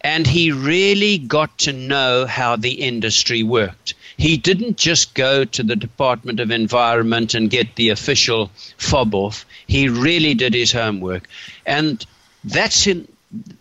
And 0.01 0.27
he 0.27 0.51
really 0.51 1.19
got 1.19 1.59
to 1.59 1.73
know 1.73 2.27
how 2.27 2.57
the 2.57 2.73
industry 2.73 3.43
worked. 3.43 3.95
He 4.17 4.37
didn't 4.37 4.77
just 4.77 5.15
go 5.15 5.45
to 5.45 5.63
the 5.63 5.77
Department 5.77 6.41
of 6.41 6.51
Environment 6.51 7.35
and 7.35 7.49
get 7.49 7.77
the 7.77 7.91
official 7.91 8.51
fob 8.79 9.15
off. 9.15 9.47
He 9.67 9.89
really 9.89 10.35
did 10.35 10.55
his 10.55 10.73
homework. 10.73 11.29
And 11.65 12.05
that's 12.45 12.87
in, 12.87 13.07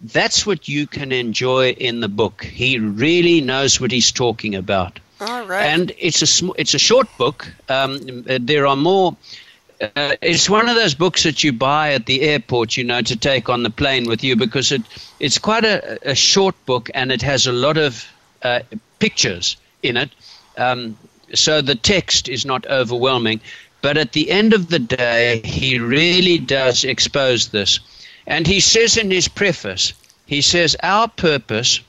that's 0.01 0.45
what 0.45 0.67
you 0.67 0.87
can 0.87 1.11
enjoy 1.11 1.71
in 1.71 1.99
the 1.99 2.09
book. 2.09 2.43
He 2.43 2.79
really 2.79 3.41
knows 3.41 3.79
what 3.79 3.91
he's 3.91 4.11
talking 4.11 4.55
about. 4.55 4.99
All 5.21 5.45
right. 5.45 5.65
And 5.65 5.91
it's 5.99 6.21
a 6.23 6.27
sm- 6.27 6.57
it's 6.57 6.73
a 6.73 6.79
short 6.79 7.07
book. 7.17 7.47
Um, 7.69 8.23
there 8.25 8.65
are 8.65 8.75
more 8.75 9.15
uh, 9.81 10.15
it's 10.21 10.49
one 10.49 10.69
of 10.69 10.75
those 10.75 10.93
books 10.93 11.23
that 11.23 11.43
you 11.43 11.51
buy 11.51 11.93
at 11.93 12.05
the 12.05 12.21
airport, 12.21 12.77
you 12.77 12.83
know, 12.83 13.01
to 13.01 13.15
take 13.15 13.49
on 13.49 13.63
the 13.63 13.69
plane 13.69 14.07
with 14.07 14.23
you 14.23 14.35
because 14.35 14.71
it 14.71 14.81
it's 15.19 15.37
quite 15.37 15.65
a, 15.65 15.97
a 16.09 16.15
short 16.15 16.55
book 16.65 16.89
and 16.93 17.11
it 17.11 17.21
has 17.21 17.47
a 17.47 17.51
lot 17.51 17.77
of 17.77 18.05
uh, 18.43 18.59
pictures 18.99 19.57
in 19.81 19.97
it. 19.97 20.11
Um, 20.57 20.97
so 21.33 21.61
the 21.61 21.75
text 21.75 22.29
is 22.29 22.45
not 22.45 22.65
overwhelming. 22.67 23.41
But 23.81 23.97
at 23.97 24.13
the 24.13 24.29
end 24.29 24.53
of 24.53 24.69
the 24.69 24.79
day, 24.79 25.41
he 25.43 25.79
really 25.79 26.37
does 26.37 26.83
expose 26.83 27.47
this. 27.47 27.79
And 28.27 28.45
he 28.45 28.59
says 28.59 28.95
in 28.95 29.09
his 29.09 29.27
preface, 29.27 29.93
he 30.27 30.41
says, 30.41 30.77
Our 30.83 31.07
purpose 31.07 31.79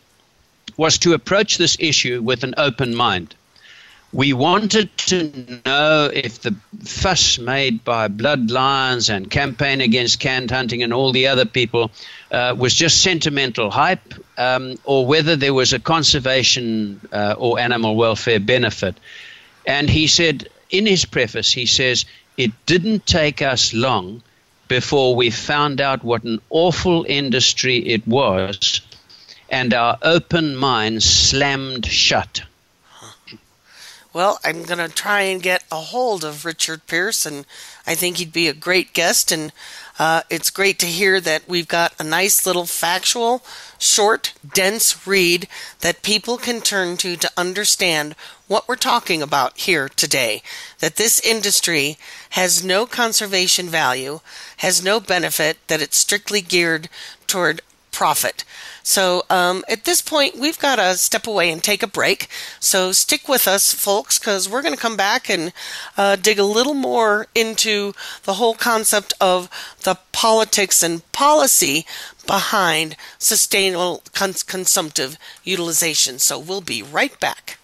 was 0.78 0.96
to 0.98 1.12
approach 1.12 1.58
this 1.58 1.76
issue 1.78 2.22
with 2.22 2.44
an 2.44 2.54
open 2.56 2.94
mind. 2.94 3.34
We 4.14 4.34
wanted 4.34 4.94
to 5.08 5.60
know 5.64 6.10
if 6.12 6.42
the 6.42 6.54
fuss 6.84 7.38
made 7.38 7.82
by 7.82 8.08
Blood 8.08 8.50
Lions 8.50 9.08
and 9.08 9.30
Campaign 9.30 9.80
Against 9.80 10.20
Canned 10.20 10.50
Hunting 10.50 10.82
and 10.82 10.92
all 10.92 11.12
the 11.12 11.28
other 11.28 11.46
people 11.46 11.90
uh, 12.30 12.54
was 12.58 12.74
just 12.74 13.00
sentimental 13.00 13.70
hype 13.70 14.12
um, 14.36 14.74
or 14.84 15.06
whether 15.06 15.34
there 15.34 15.54
was 15.54 15.72
a 15.72 15.78
conservation 15.78 17.00
uh, 17.10 17.36
or 17.38 17.58
animal 17.58 17.96
welfare 17.96 18.38
benefit. 18.38 18.96
And 19.66 19.88
he 19.88 20.06
said, 20.06 20.46
in 20.68 20.84
his 20.84 21.06
preface, 21.06 21.50
he 21.50 21.64
says, 21.64 22.04
it 22.36 22.50
didn't 22.66 23.06
take 23.06 23.40
us 23.40 23.72
long 23.72 24.22
before 24.68 25.16
we 25.16 25.30
found 25.30 25.80
out 25.80 26.04
what 26.04 26.24
an 26.24 26.40
awful 26.50 27.06
industry 27.08 27.78
it 27.78 28.06
was, 28.06 28.82
and 29.48 29.72
our 29.72 29.96
open 30.02 30.54
minds 30.56 31.04
slammed 31.04 31.86
shut. 31.86 32.42
Well, 34.14 34.40
I'm 34.44 34.64
going 34.64 34.78
to 34.78 34.94
try 34.94 35.22
and 35.22 35.42
get 35.42 35.64
a 35.72 35.76
hold 35.76 36.22
of 36.22 36.44
Richard 36.44 36.86
Peirce, 36.86 37.24
and 37.24 37.46
I 37.86 37.94
think 37.94 38.18
he'd 38.18 38.32
be 38.32 38.46
a 38.46 38.52
great 38.52 38.92
guest. 38.92 39.32
And 39.32 39.52
uh, 39.98 40.20
it's 40.28 40.50
great 40.50 40.78
to 40.80 40.86
hear 40.86 41.18
that 41.18 41.48
we've 41.48 41.68
got 41.68 41.98
a 41.98 42.04
nice 42.04 42.44
little 42.44 42.66
factual, 42.66 43.42
short, 43.78 44.34
dense 44.52 45.06
read 45.06 45.48
that 45.80 46.02
people 46.02 46.36
can 46.36 46.60
turn 46.60 46.98
to 46.98 47.16
to 47.16 47.30
understand 47.38 48.14
what 48.48 48.68
we're 48.68 48.76
talking 48.76 49.22
about 49.22 49.56
here 49.56 49.88
today. 49.88 50.42
That 50.80 50.96
this 50.96 51.18
industry 51.20 51.96
has 52.30 52.62
no 52.62 52.84
conservation 52.84 53.70
value, 53.70 54.20
has 54.58 54.84
no 54.84 55.00
benefit, 55.00 55.56
that 55.68 55.80
it's 55.80 55.96
strictly 55.96 56.42
geared 56.42 56.90
toward 57.26 57.62
profit. 57.92 58.44
So 58.82 59.22
um, 59.30 59.64
at 59.68 59.84
this 59.84 60.00
point, 60.00 60.36
we've 60.36 60.58
got 60.58 60.76
to 60.76 60.96
step 60.96 61.26
away 61.26 61.50
and 61.50 61.62
take 61.62 61.82
a 61.82 61.86
break. 61.86 62.28
So 62.58 62.90
stick 62.90 63.28
with 63.28 63.46
us, 63.46 63.72
folks, 63.72 64.18
because 64.18 64.48
we're 64.48 64.62
going 64.62 64.74
to 64.74 64.80
come 64.80 64.96
back 64.96 65.30
and 65.30 65.52
uh, 65.96 66.16
dig 66.16 66.38
a 66.38 66.44
little 66.44 66.74
more 66.74 67.28
into 67.34 67.94
the 68.24 68.34
whole 68.34 68.54
concept 68.54 69.14
of 69.20 69.48
the 69.84 69.98
politics 70.10 70.82
and 70.82 71.10
policy 71.12 71.86
behind 72.26 72.96
sustainable 73.18 74.02
cons- 74.12 74.42
consumptive 74.42 75.16
utilization. 75.44 76.18
So 76.18 76.38
we'll 76.38 76.60
be 76.60 76.82
right 76.82 77.18
back. 77.20 77.58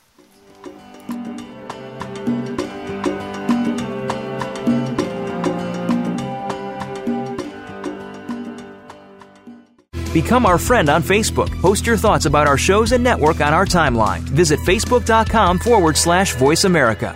Become 10.12 10.46
our 10.46 10.56
friend 10.56 10.88
on 10.88 11.02
Facebook. 11.02 11.50
Post 11.60 11.86
your 11.86 11.98
thoughts 11.98 12.24
about 12.24 12.46
our 12.46 12.56
shows 12.56 12.92
and 12.92 13.04
network 13.04 13.42
on 13.42 13.52
our 13.52 13.66
timeline. 13.66 14.20
Visit 14.20 14.58
facebook.com 14.60 15.58
forward 15.58 15.98
slash 15.98 16.34
voice 16.36 16.64
America. 16.64 17.14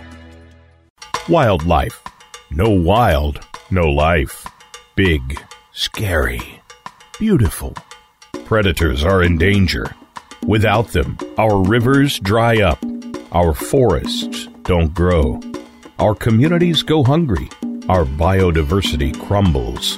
Wildlife. 1.27 1.99
No 2.51 2.69
wild, 2.69 3.39
no 3.71 3.89
life. 3.89 4.45
Big, 4.95 5.41
scary, 5.71 6.61
beautiful. 7.17 7.73
Predators 8.45 9.03
are 9.03 9.23
in 9.23 9.39
danger. 9.39 9.95
Without 10.45 10.89
them, 10.89 11.17
our 11.39 11.63
rivers 11.63 12.19
dry 12.19 12.61
up, 12.61 12.77
our 13.31 13.55
forests 13.55 14.47
don't 14.63 14.93
grow, 14.93 15.39
our 15.97 16.13
communities 16.13 16.83
go 16.83 17.03
hungry, 17.03 17.49
our 17.89 18.05
biodiversity 18.05 19.19
crumbles 19.19 19.97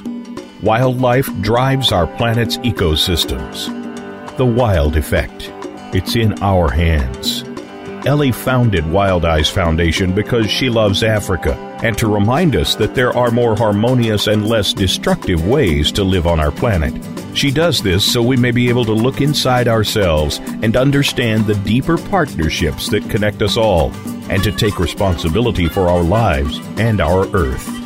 Wildlife 0.62 1.28
drives 1.42 1.92
our 1.92 2.06
planet's 2.06 2.56
ecosystems. 2.58 3.66
The 4.38 4.46
wild 4.46 4.96
effect. 4.96 5.52
It's 5.94 6.16
in 6.16 6.42
our 6.42 6.70
hands. 6.70 7.44
Ellie 8.06 8.32
founded 8.32 8.90
Wild 8.90 9.26
Eyes 9.26 9.50
Foundation 9.50 10.14
because 10.14 10.50
she 10.50 10.70
loves 10.70 11.02
Africa 11.02 11.54
and 11.82 11.96
to 11.98 12.08
remind 12.08 12.56
us 12.56 12.74
that 12.76 12.94
there 12.94 13.14
are 13.14 13.30
more 13.30 13.54
harmonious 13.54 14.28
and 14.28 14.48
less 14.48 14.72
destructive 14.72 15.46
ways 15.46 15.92
to 15.92 16.04
live 16.04 16.26
on 16.26 16.40
our 16.40 16.52
planet. 16.52 16.94
She 17.36 17.50
does 17.50 17.82
this 17.82 18.10
so 18.10 18.22
we 18.22 18.38
may 18.38 18.50
be 18.50 18.70
able 18.70 18.86
to 18.86 18.94
look 18.94 19.20
inside 19.20 19.68
ourselves 19.68 20.38
and 20.62 20.74
understand 20.74 21.44
the 21.44 21.54
deeper 21.56 21.98
partnerships 21.98 22.88
that 22.88 23.10
connect 23.10 23.42
us 23.42 23.58
all 23.58 23.92
and 24.30 24.42
to 24.42 24.52
take 24.52 24.78
responsibility 24.78 25.68
for 25.68 25.90
our 25.90 26.02
lives 26.02 26.58
and 26.78 27.02
our 27.02 27.26
Earth. 27.36 27.85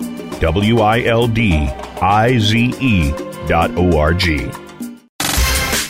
W 0.41 0.79
I 0.81 1.03
L 1.05 1.27
D 1.27 1.69
I 2.01 2.39
Z 2.39 2.73
E 2.79 3.11
dot 3.47 3.69
O 3.77 3.99
R 3.99 4.15
G. 4.15 4.49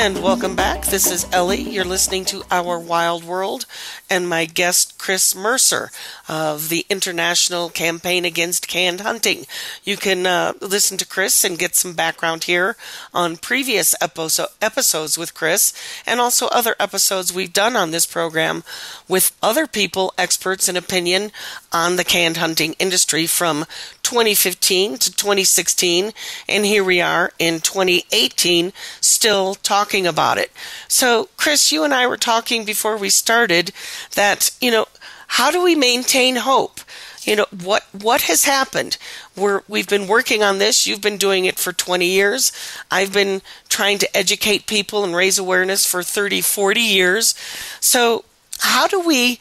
And 0.00 0.22
welcome 0.22 0.56
back. 0.56 0.86
This 0.86 1.10
is 1.10 1.26
Ellie. 1.30 1.60
You're 1.60 1.84
listening 1.84 2.24
to 2.24 2.42
Our 2.50 2.78
Wild 2.78 3.22
World 3.22 3.66
and 4.08 4.26
my 4.26 4.46
guest, 4.46 4.96
Chris 4.96 5.34
Mercer 5.34 5.90
of 6.30 6.68
the 6.68 6.86
International 6.88 7.68
Campaign 7.70 8.24
Against 8.24 8.68
Canned 8.68 9.00
Hunting. 9.00 9.46
You 9.82 9.96
can 9.96 10.26
uh, 10.26 10.52
listen 10.60 10.96
to 10.98 11.06
Chris 11.06 11.42
and 11.42 11.58
get 11.58 11.74
some 11.74 11.92
background 11.92 12.44
here 12.44 12.76
on 13.12 13.36
previous 13.36 13.96
episode, 14.00 14.46
episodes 14.62 15.18
with 15.18 15.34
Chris 15.34 15.72
and 16.06 16.20
also 16.20 16.46
other 16.46 16.76
episodes 16.78 17.34
we've 17.34 17.52
done 17.52 17.74
on 17.74 17.90
this 17.90 18.06
program 18.06 18.62
with 19.08 19.36
other 19.42 19.66
people, 19.66 20.14
experts, 20.16 20.68
and 20.68 20.78
opinion 20.78 21.32
on 21.72 21.96
the 21.96 22.04
canned 22.04 22.36
hunting 22.36 22.74
industry 22.78 23.26
from 23.26 23.64
2015 24.04 24.98
to 24.98 25.10
2016. 25.10 26.12
And 26.48 26.64
here 26.64 26.84
we 26.84 27.00
are 27.00 27.32
in 27.40 27.58
2018 27.58 28.72
still 29.00 29.56
talking 29.56 30.06
about 30.06 30.38
it. 30.38 30.52
So, 30.86 31.28
Chris, 31.36 31.72
you 31.72 31.82
and 31.82 31.92
I 31.92 32.06
were 32.06 32.16
talking 32.16 32.64
before 32.64 32.96
we 32.96 33.10
started 33.10 33.72
that, 34.14 34.52
you 34.60 34.70
know, 34.70 34.86
how 35.34 35.52
do 35.52 35.62
we 35.62 35.76
maintain 35.76 36.36
hope? 36.36 36.80
You 37.22 37.36
know, 37.36 37.46
what 37.62 37.84
what 37.92 38.22
has 38.22 38.44
happened? 38.44 38.98
We're 39.36 39.62
we've 39.68 39.88
been 39.88 40.08
working 40.08 40.42
on 40.42 40.58
this. 40.58 40.88
You've 40.88 41.00
been 41.00 41.18
doing 41.18 41.44
it 41.44 41.56
for 41.56 41.72
20 41.72 42.04
years. 42.04 42.50
I've 42.90 43.12
been 43.12 43.40
trying 43.68 43.98
to 43.98 44.16
educate 44.16 44.66
people 44.66 45.04
and 45.04 45.14
raise 45.14 45.38
awareness 45.38 45.86
for 45.86 46.02
30, 46.02 46.40
40 46.40 46.80
years. 46.80 47.34
So, 47.78 48.24
how 48.58 48.88
do 48.88 48.98
we 48.98 49.38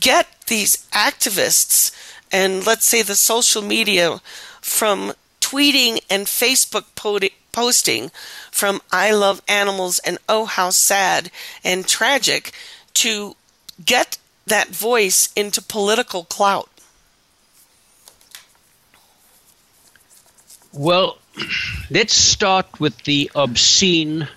get 0.00 0.28
these 0.46 0.88
activists 0.92 1.92
and 2.32 2.66
let's 2.66 2.86
say 2.86 3.02
the 3.02 3.14
social 3.14 3.60
media 3.60 4.20
from 4.62 5.12
tweeting 5.42 6.00
and 6.08 6.26
Facebook 6.26 6.84
posting 7.52 8.10
from 8.50 8.80
I 8.90 9.10
love 9.12 9.42
animals 9.46 9.98
and 10.00 10.16
oh 10.26 10.46
how 10.46 10.70
sad 10.70 11.30
and 11.62 11.86
tragic 11.86 12.52
to 12.94 13.36
get 13.84 14.16
that 14.48 14.68
voice 14.68 15.30
into 15.34 15.62
political 15.62 16.24
clout? 16.24 16.68
Well, 20.72 21.18
let's 21.90 22.14
start 22.14 22.80
with 22.80 22.96
the 23.04 23.30
obscene 23.34 24.28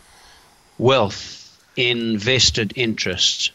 wealth 0.78 1.38
in 1.76 2.18
vested 2.18 2.74
interests 2.76 3.52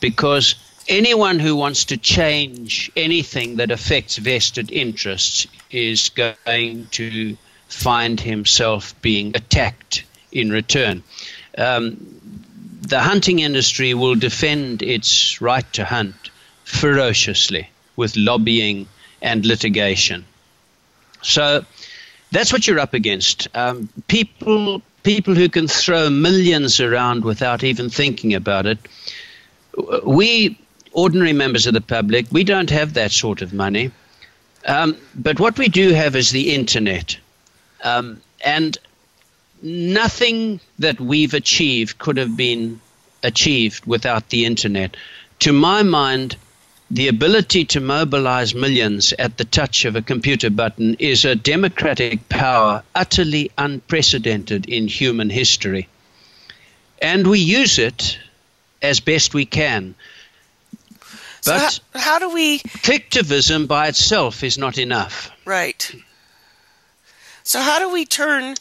because 0.00 0.54
anyone 0.88 1.38
who 1.38 1.56
wants 1.56 1.84
to 1.86 1.96
change 1.96 2.90
anything 2.96 3.56
that 3.56 3.70
affects 3.70 4.16
vested 4.16 4.70
interests 4.70 5.46
is 5.70 6.10
going 6.10 6.86
to 6.92 7.36
find 7.68 8.20
himself 8.20 9.00
being 9.02 9.36
attacked 9.36 10.04
in 10.32 10.50
return. 10.50 11.02
Um, 11.56 12.17
the 12.88 13.00
hunting 13.00 13.40
industry 13.40 13.94
will 13.94 14.14
defend 14.14 14.82
its 14.82 15.40
right 15.40 15.70
to 15.74 15.84
hunt 15.84 16.30
ferociously 16.64 17.68
with 17.96 18.16
lobbying 18.16 18.86
and 19.20 19.44
litigation. 19.44 20.24
So 21.22 21.64
that's 22.30 22.52
what 22.52 22.66
you're 22.66 22.78
up 22.78 22.94
against. 22.94 23.48
Um, 23.54 23.88
people, 24.06 24.80
people 25.02 25.34
who 25.34 25.48
can 25.48 25.68
throw 25.68 26.08
millions 26.08 26.80
around 26.80 27.24
without 27.24 27.62
even 27.62 27.90
thinking 27.90 28.34
about 28.34 28.66
it. 28.66 28.78
We, 30.04 30.58
ordinary 30.92 31.32
members 31.32 31.66
of 31.66 31.74
the 31.74 31.80
public, 31.80 32.26
we 32.30 32.44
don't 32.44 32.70
have 32.70 32.94
that 32.94 33.12
sort 33.12 33.42
of 33.42 33.52
money. 33.52 33.90
Um, 34.66 34.96
but 35.14 35.40
what 35.40 35.58
we 35.58 35.68
do 35.68 35.92
have 35.92 36.16
is 36.16 36.30
the 36.30 36.54
internet. 36.54 37.18
Um, 37.84 38.20
and 38.44 38.78
nothing 39.62 40.60
that 40.78 41.00
we've 41.00 41.34
achieved 41.34 41.98
could 41.98 42.16
have 42.16 42.36
been 42.36 42.80
achieved 43.22 43.86
without 43.86 44.28
the 44.30 44.44
internet. 44.44 44.96
To 45.40 45.52
my 45.52 45.82
mind, 45.82 46.36
the 46.90 47.08
ability 47.08 47.64
to 47.66 47.80
mobilize 47.80 48.54
millions 48.54 49.12
at 49.18 49.36
the 49.36 49.44
touch 49.44 49.84
of 49.84 49.96
a 49.96 50.02
computer 50.02 50.50
button 50.50 50.96
is 50.98 51.24
a 51.24 51.34
democratic 51.34 52.28
power 52.28 52.82
utterly 52.94 53.50
unprecedented 53.58 54.66
in 54.68 54.88
human 54.88 55.28
history. 55.28 55.88
And 57.00 57.26
we 57.26 57.40
use 57.40 57.78
it 57.78 58.18
as 58.80 59.00
best 59.00 59.34
we 59.34 59.44
can. 59.44 59.94
But 61.44 61.70
so 61.70 61.82
how, 61.92 62.00
how 62.00 62.18
do 62.18 62.30
we. 62.30 62.58
Clicktivism 62.58 63.68
by 63.68 63.88
itself 63.88 64.42
is 64.42 64.58
not 64.58 64.78
enough. 64.78 65.30
Right. 65.44 65.94
So, 67.44 67.60
how 67.60 67.78
do 67.78 67.90
we 67.90 68.04
turn 68.04 68.56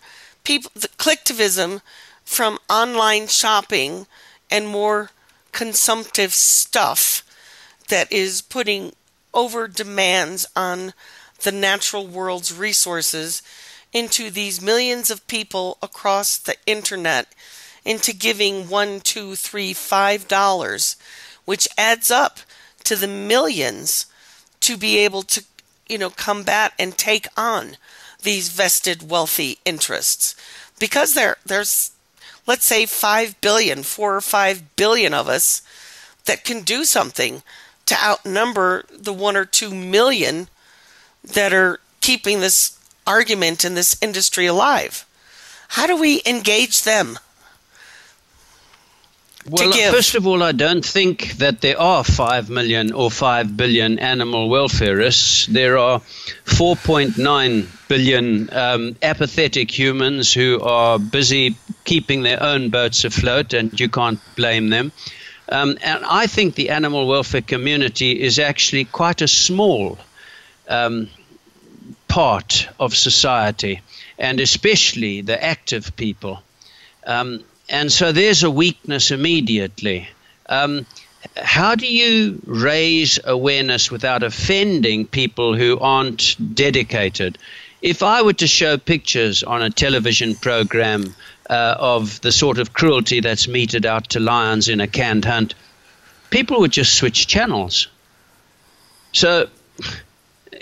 people, 0.47 0.71
the 0.75 1.91
from 2.23 2.57
online 2.69 3.27
shopping 3.27 4.07
and 4.49 4.65
more 4.65 5.11
consumptive 5.51 6.33
stuff 6.33 7.21
that 7.89 8.09
is 8.09 8.41
putting 8.41 8.93
over 9.33 9.67
demands 9.67 10.47
on 10.55 10.93
the 11.43 11.51
natural 11.51 12.07
world's 12.07 12.57
resources 12.57 13.41
into 13.91 14.29
these 14.29 14.61
millions 14.61 15.11
of 15.11 15.27
people 15.27 15.77
across 15.81 16.37
the 16.37 16.55
internet 16.65 17.27
into 17.83 18.15
giving 18.15 18.69
one, 18.69 19.01
two, 19.01 19.35
three, 19.35 19.73
five 19.73 20.29
dollars, 20.29 20.95
which 21.43 21.67
adds 21.77 22.09
up 22.09 22.39
to 22.85 22.95
the 22.95 23.07
millions 23.07 24.05
to 24.61 24.77
be 24.77 24.97
able 24.97 25.23
to, 25.23 25.43
you 25.89 25.97
know, 25.97 26.09
combat 26.09 26.71
and 26.79 26.97
take 26.97 27.27
on 27.35 27.75
these 28.27 28.49
vested 28.49 29.09
wealthy 29.09 29.57
interests. 29.63 30.35
Because 30.79 31.13
there 31.13 31.37
there's 31.45 31.91
let's 32.45 32.65
say 32.65 32.85
five 32.85 33.39
billion, 33.39 33.83
four 33.83 34.15
or 34.15 34.21
five 34.21 34.75
billion 34.75 35.13
of 35.13 35.29
us 35.29 35.61
that 36.25 36.43
can 36.43 36.61
do 36.61 36.83
something 36.83 37.41
to 37.85 37.95
outnumber 38.03 38.83
the 38.91 39.13
one 39.13 39.37
or 39.37 39.45
two 39.45 39.73
million 39.73 40.49
that 41.23 41.53
are 41.53 41.79
keeping 42.01 42.41
this 42.41 42.77
argument 43.07 43.63
in 43.63 43.75
this 43.75 43.97
industry 44.01 44.45
alive. 44.45 45.05
How 45.69 45.87
do 45.87 45.95
we 45.95 46.21
engage 46.25 46.83
them? 46.83 47.19
Well, 49.49 49.71
first 49.91 50.15
of 50.15 50.27
all, 50.27 50.43
I 50.43 50.51
don't 50.51 50.83
think 50.83 51.37
that 51.37 51.61
there 51.61 51.79
are 51.79 52.03
5 52.03 52.49
million 52.49 52.91
or 52.91 53.09
5 53.09 53.55
billion 53.55 53.97
animal 53.97 54.49
welfareists. 54.49 55.47
There 55.47 55.77
are 55.77 56.01
4.9 56.45 57.87
billion 57.87 58.49
um, 58.51 58.97
apathetic 59.01 59.71
humans 59.71 60.33
who 60.33 60.59
are 60.61 60.99
busy 60.99 61.55
keeping 61.85 62.23
their 62.23 62.43
own 62.43 62.69
boats 62.71 63.05
afloat, 63.05 63.53
and 63.53 63.79
you 63.79 63.87
can't 63.87 64.19
blame 64.35 64.69
them. 64.69 64.91
Um, 65.47 65.77
and 65.81 66.03
I 66.03 66.27
think 66.27 66.55
the 66.55 66.69
animal 66.69 67.07
welfare 67.07 67.41
community 67.41 68.21
is 68.21 68.39
actually 68.39 68.83
quite 68.83 69.21
a 69.21 69.29
small 69.29 69.97
um, 70.67 71.09
part 72.09 72.67
of 72.81 72.93
society, 72.93 73.79
and 74.19 74.41
especially 74.41 75.21
the 75.21 75.41
active 75.41 75.95
people. 75.95 76.43
Um, 77.05 77.45
and 77.69 77.91
so 77.91 78.11
there's 78.11 78.43
a 78.43 78.51
weakness 78.51 79.11
immediately. 79.11 80.07
Um, 80.47 80.85
how 81.35 81.75
do 81.75 81.87
you 81.87 82.41
raise 82.45 83.19
awareness 83.23 83.91
without 83.91 84.23
offending 84.23 85.05
people 85.05 85.55
who 85.55 85.79
aren't 85.79 86.35
dedicated? 86.55 87.37
If 87.81 88.03
I 88.03 88.21
were 88.21 88.33
to 88.33 88.47
show 88.47 88.77
pictures 88.77 89.43
on 89.43 89.61
a 89.61 89.69
television 89.69 90.35
program 90.35 91.15
uh, 91.49 91.75
of 91.77 92.21
the 92.21 92.31
sort 92.31 92.59
of 92.59 92.73
cruelty 92.73 93.19
that's 93.19 93.47
meted 93.47 93.85
out 93.85 94.09
to 94.09 94.19
lions 94.19 94.69
in 94.69 94.81
a 94.81 94.87
canned 94.87 95.25
hunt, 95.25 95.53
people 96.29 96.59
would 96.59 96.71
just 96.71 96.95
switch 96.95 97.27
channels. 97.27 97.87
So 99.13 99.47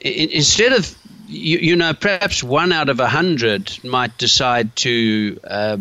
instead 0.03 0.73
of, 0.73 0.95
you, 1.27 1.57
you, 1.59 1.75
know, 1.75 1.93
perhaps 1.93 2.43
one 2.43 2.71
out 2.71 2.89
of 2.89 2.99
a 2.99 3.07
hundred 3.07 3.71
might 3.83 4.17
decide 4.17 4.75
to 4.77 5.39
uh, 5.43 5.77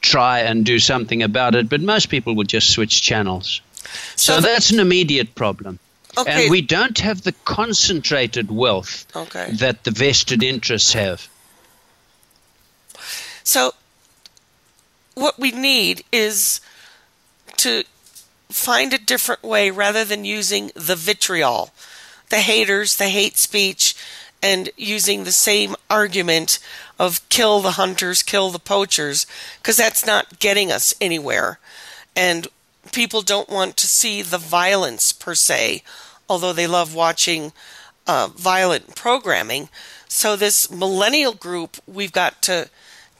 try 0.00 0.40
and 0.40 0.64
do 0.64 0.78
something 0.78 1.22
about 1.22 1.54
it, 1.54 1.68
but 1.68 1.80
most 1.80 2.08
people 2.08 2.34
would 2.36 2.48
just 2.48 2.70
switch 2.70 3.02
channels. 3.02 3.60
So, 4.16 4.34
so 4.34 4.40
that's 4.40 4.70
an 4.70 4.80
immediate 4.80 5.34
problem. 5.34 5.78
Okay. 6.16 6.42
And 6.44 6.50
we 6.50 6.62
don't 6.62 6.98
have 6.98 7.22
the 7.22 7.32
concentrated 7.44 8.50
wealth 8.50 9.06
okay. 9.14 9.52
that 9.52 9.84
the 9.84 9.90
vested 9.90 10.42
interests 10.42 10.92
have. 10.94 11.28
So 13.44 13.72
what 15.14 15.38
we 15.38 15.52
need 15.52 16.04
is 16.12 16.60
to 17.58 17.84
find 18.50 18.92
a 18.92 18.98
different 18.98 19.42
way 19.42 19.70
rather 19.70 20.04
than 20.04 20.24
using 20.24 20.70
the 20.74 20.96
vitriol, 20.96 21.70
the 22.30 22.40
haters, 22.40 22.96
the 22.96 23.08
hate 23.08 23.36
speech, 23.36 23.94
and 24.42 24.70
using 24.76 25.24
the 25.24 25.32
same 25.32 25.74
argument 25.90 26.58
of 26.98 27.26
kill 27.28 27.60
the 27.60 27.72
hunters, 27.72 28.22
kill 28.22 28.50
the 28.50 28.58
poachers, 28.58 29.26
because 29.60 29.76
that's 29.76 30.06
not 30.06 30.38
getting 30.38 30.70
us 30.70 30.94
anywhere. 31.00 31.58
And 32.14 32.48
people 32.92 33.22
don't 33.22 33.48
want 33.48 33.76
to 33.78 33.86
see 33.86 34.22
the 34.22 34.38
violence 34.38 35.12
per 35.12 35.34
se, 35.34 35.82
although 36.28 36.52
they 36.52 36.66
love 36.66 36.94
watching 36.94 37.52
uh, 38.06 38.28
violent 38.34 38.94
programming. 38.94 39.68
So, 40.08 40.36
this 40.36 40.70
millennial 40.70 41.34
group 41.34 41.76
we've 41.86 42.12
got 42.12 42.40
to 42.42 42.70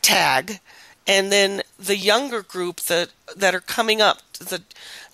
tag 0.02 0.60
and 1.08 1.32
then 1.32 1.62
the 1.78 1.96
younger 1.96 2.42
group 2.42 2.80
that 2.82 3.08
that 3.34 3.54
are 3.54 3.60
coming 3.60 4.00
up 4.00 4.20
the 4.38 4.62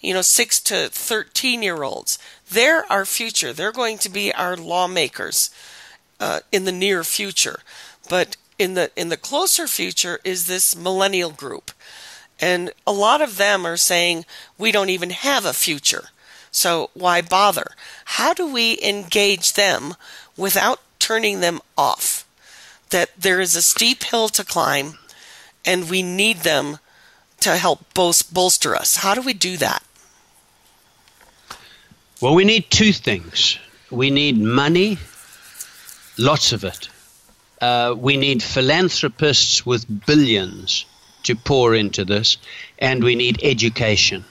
you 0.00 0.12
know 0.12 0.22
6 0.22 0.60
to 0.60 0.88
13 0.88 1.62
year 1.62 1.82
olds 1.82 2.18
they're 2.50 2.90
our 2.92 3.06
future 3.06 3.52
they're 3.52 3.72
going 3.72 3.96
to 3.98 4.10
be 4.10 4.32
our 4.34 4.56
lawmakers 4.56 5.50
uh, 6.24 6.40
in 6.50 6.64
the 6.64 6.78
near 6.84 7.04
future 7.04 7.58
but 8.08 8.36
in 8.58 8.74
the 8.74 8.90
in 8.96 9.08
the 9.08 9.16
closer 9.16 9.66
future 9.66 10.16
is 10.24 10.46
this 10.46 10.76
millennial 10.76 11.30
group 11.30 11.70
and 12.40 12.70
a 12.86 12.92
lot 12.92 13.20
of 13.20 13.36
them 13.36 13.66
are 13.66 13.76
saying 13.76 14.24
we 14.58 14.72
don't 14.72 14.90
even 14.90 15.10
have 15.10 15.44
a 15.44 15.52
future 15.52 16.06
so 16.50 16.90
why 16.94 17.20
bother 17.20 17.68
how 18.16 18.32
do 18.32 18.46
we 18.46 18.78
engage 18.82 19.52
them 19.52 19.94
without 20.36 20.80
turning 20.98 21.40
them 21.40 21.60
off 21.76 22.26
that 22.90 23.10
there 23.18 23.40
is 23.40 23.56
a 23.56 23.62
steep 23.62 24.04
hill 24.04 24.28
to 24.28 24.44
climb 24.44 24.98
and 25.64 25.90
we 25.90 26.02
need 26.02 26.38
them 26.38 26.78
to 27.40 27.56
help 27.56 27.80
bolster 27.94 28.74
us. 28.74 28.96
How 28.96 29.14
do 29.14 29.20
we 29.20 29.34
do 29.34 29.56
that? 29.58 29.82
Well, 32.20 32.34
we 32.34 32.44
need 32.44 32.70
two 32.70 32.92
things. 32.92 33.58
We 33.90 34.10
need 34.10 34.38
money, 34.38 34.98
lots 36.18 36.52
of 36.52 36.64
it. 36.64 36.88
Uh, 37.60 37.94
we 37.96 38.16
need 38.16 38.42
philanthropists 38.42 39.64
with 39.64 40.06
billions 40.06 40.86
to 41.22 41.34
pour 41.34 41.74
into 41.74 42.04
this, 42.04 42.36
and 42.78 43.02
we 43.02 43.14
need 43.14 43.40
education. 43.42 44.24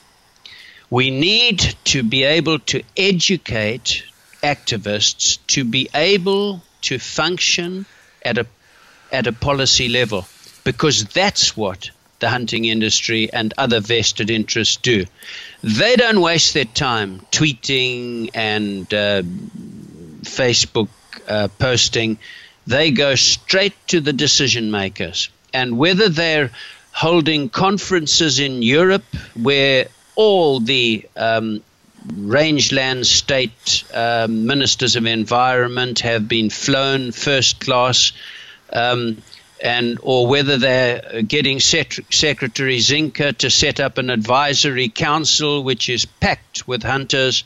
We 0.89 1.09
need 1.09 1.75
to 1.85 2.03
be 2.03 2.23
able 2.23 2.59
to 2.59 2.83
educate 2.95 4.03
activists 4.43 5.39
to 5.47 5.63
be 5.63 5.89
able 5.95 6.61
to 6.81 6.99
function 6.99 7.85
at 8.23 8.37
a, 8.37 8.45
at 9.11 9.25
a 9.25 9.31
policy 9.33 9.87
level 9.87 10.27
because 10.63 11.05
that's 11.05 11.57
what 11.57 11.89
the 12.19 12.29
hunting 12.29 12.65
industry 12.65 13.31
and 13.33 13.53
other 13.57 13.79
vested 13.79 14.29
interests 14.29 14.77
do. 14.77 15.05
They 15.63 15.95
don't 15.95 16.21
waste 16.21 16.53
their 16.53 16.65
time 16.65 17.21
tweeting 17.31 18.29
and 18.33 18.93
uh, 18.93 19.23
Facebook 20.21 20.89
uh, 21.27 21.47
posting. 21.59 22.17
They 22.67 22.91
go 22.91 23.15
straight 23.15 23.75
to 23.87 23.99
the 24.01 24.13
decision 24.13 24.71
makers. 24.71 25.29
And 25.53 25.77
whether 25.77 26.09
they're 26.09 26.51
holding 26.91 27.49
conferences 27.49 28.39
in 28.39 28.61
Europe 28.61 29.03
where 29.35 29.87
all 30.15 30.59
the 30.59 31.07
um, 31.15 31.61
rangeland 32.15 33.05
state 33.05 33.83
uh, 33.93 34.27
ministers 34.29 34.95
of 34.95 35.05
environment 35.05 35.99
have 35.99 36.27
been 36.27 36.49
flown 36.49 37.11
first 37.11 37.59
class. 37.59 38.11
Um, 38.71 39.21
and 39.63 39.97
or 40.01 40.27
whether 40.27 40.57
they're 40.57 41.21
getting 41.21 41.59
Secretary 41.61 42.77
Zinke 42.79 43.37
to 43.37 43.49
set 43.49 43.79
up 43.79 43.97
an 43.97 44.09
advisory 44.09 44.89
council 44.89 45.63
which 45.63 45.89
is 45.89 46.03
packed 46.05 46.67
with 46.67 46.83
hunters. 46.83 47.45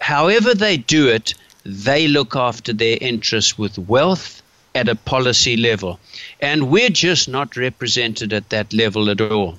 However, 0.00 0.54
they 0.54 0.78
do 0.78 1.08
it, 1.08 1.34
they 1.66 2.08
look 2.08 2.36
after 2.36 2.72
their 2.72 2.98
interests 3.00 3.58
with 3.58 3.78
wealth 3.78 4.42
at 4.74 4.88
a 4.88 4.94
policy 4.94 5.56
level. 5.56 5.98
And 6.40 6.70
we're 6.70 6.90
just 6.90 7.28
not 7.28 7.56
represented 7.56 8.32
at 8.32 8.50
that 8.50 8.72
level 8.72 9.10
at 9.10 9.20
all. 9.20 9.58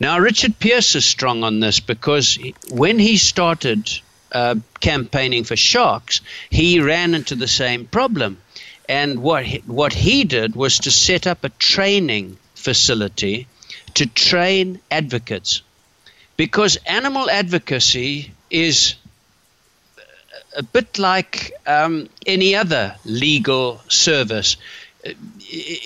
Now, 0.00 0.18
Richard 0.18 0.58
Peirce 0.58 0.94
is 0.94 1.04
strong 1.04 1.44
on 1.44 1.60
this 1.60 1.80
because 1.80 2.38
when 2.70 2.98
he 2.98 3.16
started 3.16 3.90
uh, 4.32 4.56
campaigning 4.80 5.44
for 5.44 5.56
sharks, 5.56 6.20
he 6.50 6.80
ran 6.80 7.14
into 7.14 7.34
the 7.34 7.48
same 7.48 7.86
problem 7.86 8.38
And 8.88 9.20
what 9.22 9.44
he, 9.44 9.58
what 9.66 9.92
he 9.92 10.24
did 10.24 10.56
was 10.56 10.78
to 10.80 10.90
set 10.90 11.26
up 11.26 11.44
a 11.44 11.50
training 11.50 12.38
facility 12.54 13.46
to 13.94 14.06
train 14.06 14.80
advocates. 14.90 15.62
Because 16.36 16.76
animal 16.86 17.28
advocacy 17.28 18.32
is 18.50 18.94
a 20.58 20.62
bit 20.62 20.98
like 20.98 21.52
um, 21.66 22.08
any 22.26 22.56
other 22.56 22.96
legal 23.04 23.80
service. 23.88 24.56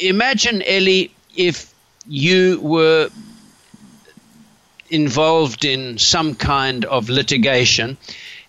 Imagine, 0.01 0.63
Ellie, 0.63 1.15
if 1.37 1.73
you 2.09 2.59
were 2.61 3.11
involved 4.89 5.65
in 5.67 5.99
some 5.99 6.35
kind 6.35 6.87
of 6.87 7.11
litigation 7.11 7.99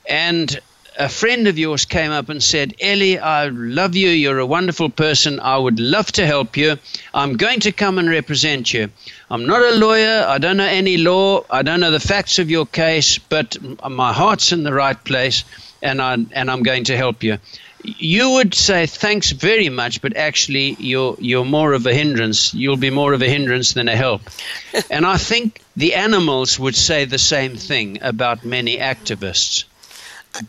and 0.08 0.60
a 0.98 1.10
friend 1.10 1.48
of 1.48 1.58
yours 1.58 1.86
came 1.86 2.12
up 2.12 2.30
and 2.30 2.42
said, 2.42 2.76
Ellie, 2.80 3.18
I 3.20 3.48
love 3.48 3.96
you. 3.96 4.10
You're 4.10 4.40
a 4.40 4.46
wonderful 4.46 4.90
person. 4.90 5.40
I 5.40 5.58
would 5.58 5.80
love 5.80 6.12
to 6.14 6.26
help 6.26 6.56
you. 6.56 6.78
I'm 7.14 7.36
going 7.36 7.62
to 7.62 7.72
come 7.72 7.98
and 7.98 8.08
represent 8.08 8.74
you. 8.74 8.92
I'm 9.30 9.46
not 9.48 9.62
a 9.62 9.76
lawyer. 9.76 10.24
I 10.28 10.38
don't 10.38 10.58
know 10.58 10.66
any 10.66 10.98
law. 10.98 11.46
I 11.50 11.64
don't 11.64 11.80
know 11.80 11.92
the 11.92 12.00
facts 12.00 12.38
of 12.38 12.52
your 12.52 12.68
case, 12.68 13.18
but 13.18 13.58
my 13.90 14.14
heart's 14.14 14.52
in 14.52 14.64
the 14.64 14.74
right 14.74 15.04
place 15.04 15.44
and, 15.84 16.02
I, 16.02 16.18
and 16.32 16.50
I'm 16.50 16.64
going 16.64 16.86
to 16.86 16.98
help 16.98 17.22
you. 17.24 17.38
You 17.84 18.32
would 18.32 18.54
say 18.54 18.86
thanks 18.86 19.32
very 19.32 19.70
much, 19.70 20.02
but 20.02 20.16
actually 20.16 20.78
you're, 20.80 21.16
you're 21.20 21.46
more 21.46 21.74
of 21.74 21.86
a 21.86 21.94
hindrance. 21.94 22.54
You'll 22.54 22.78
be 22.78 22.90
more 22.90 23.14
of 23.14 23.22
a 23.22 23.28
hindrance 23.28 23.74
than 23.74 23.88
a 23.88 23.96
help. 23.96 24.22
and 24.90 25.06
I 25.06 25.18
think 25.18 25.62
the 25.76 25.94
animals 25.96 26.58
would 26.58 26.76
say 26.76 27.06
the 27.06 27.20
same 27.20 27.58
thing 27.58 28.00
about 28.02 28.46
many 28.46 28.78
activists 28.78 29.66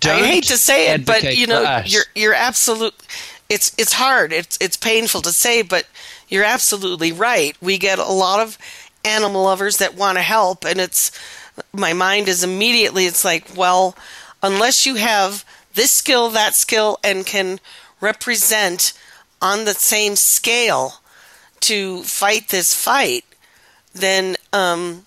don't 0.01 0.23
I 0.23 0.27
hate 0.27 0.45
to 0.45 0.57
say 0.57 0.95
it, 0.95 1.05
but 1.05 1.37
you 1.37 1.47
know, 1.47 1.83
you're 1.85 2.05
you're 2.15 2.35
absolute. 2.35 2.95
It's 3.49 3.75
it's 3.77 3.93
hard. 3.93 4.33
It's 4.33 4.57
it's 4.61 4.77
painful 4.77 5.21
to 5.23 5.33
say, 5.33 5.63
but 5.63 5.87
you're 6.29 6.45
absolutely 6.45 7.13
right. 7.13 7.57
We 7.61 7.77
get 7.77 7.99
a 7.99 8.05
lot 8.05 8.41
of 8.41 8.57
animal 9.05 9.45
lovers 9.45 9.77
that 9.79 9.95
want 9.95 10.17
to 10.17 10.23
help, 10.23 10.65
and 10.65 10.81
it's 10.81 11.11
my 11.73 11.93
mind 11.93 12.29
is 12.29 12.43
immediately. 12.43 13.05
It's 13.05 13.25
like, 13.25 13.57
well, 13.57 13.95
unless 14.45 14.85
you 14.85 14.97
have 14.97 15.45
this 15.73 15.91
skill, 15.91 16.29
that 16.29 16.55
skill, 16.55 16.99
and 17.03 17.25
can 17.25 17.59
represent 18.01 18.93
on 19.41 19.65
the 19.65 19.75
same 19.75 20.17
scale 20.17 21.01
to 21.61 22.03
fight 22.03 22.49
this 22.49 22.75
fight, 22.75 23.25
then 23.95 24.37
um, 24.53 25.07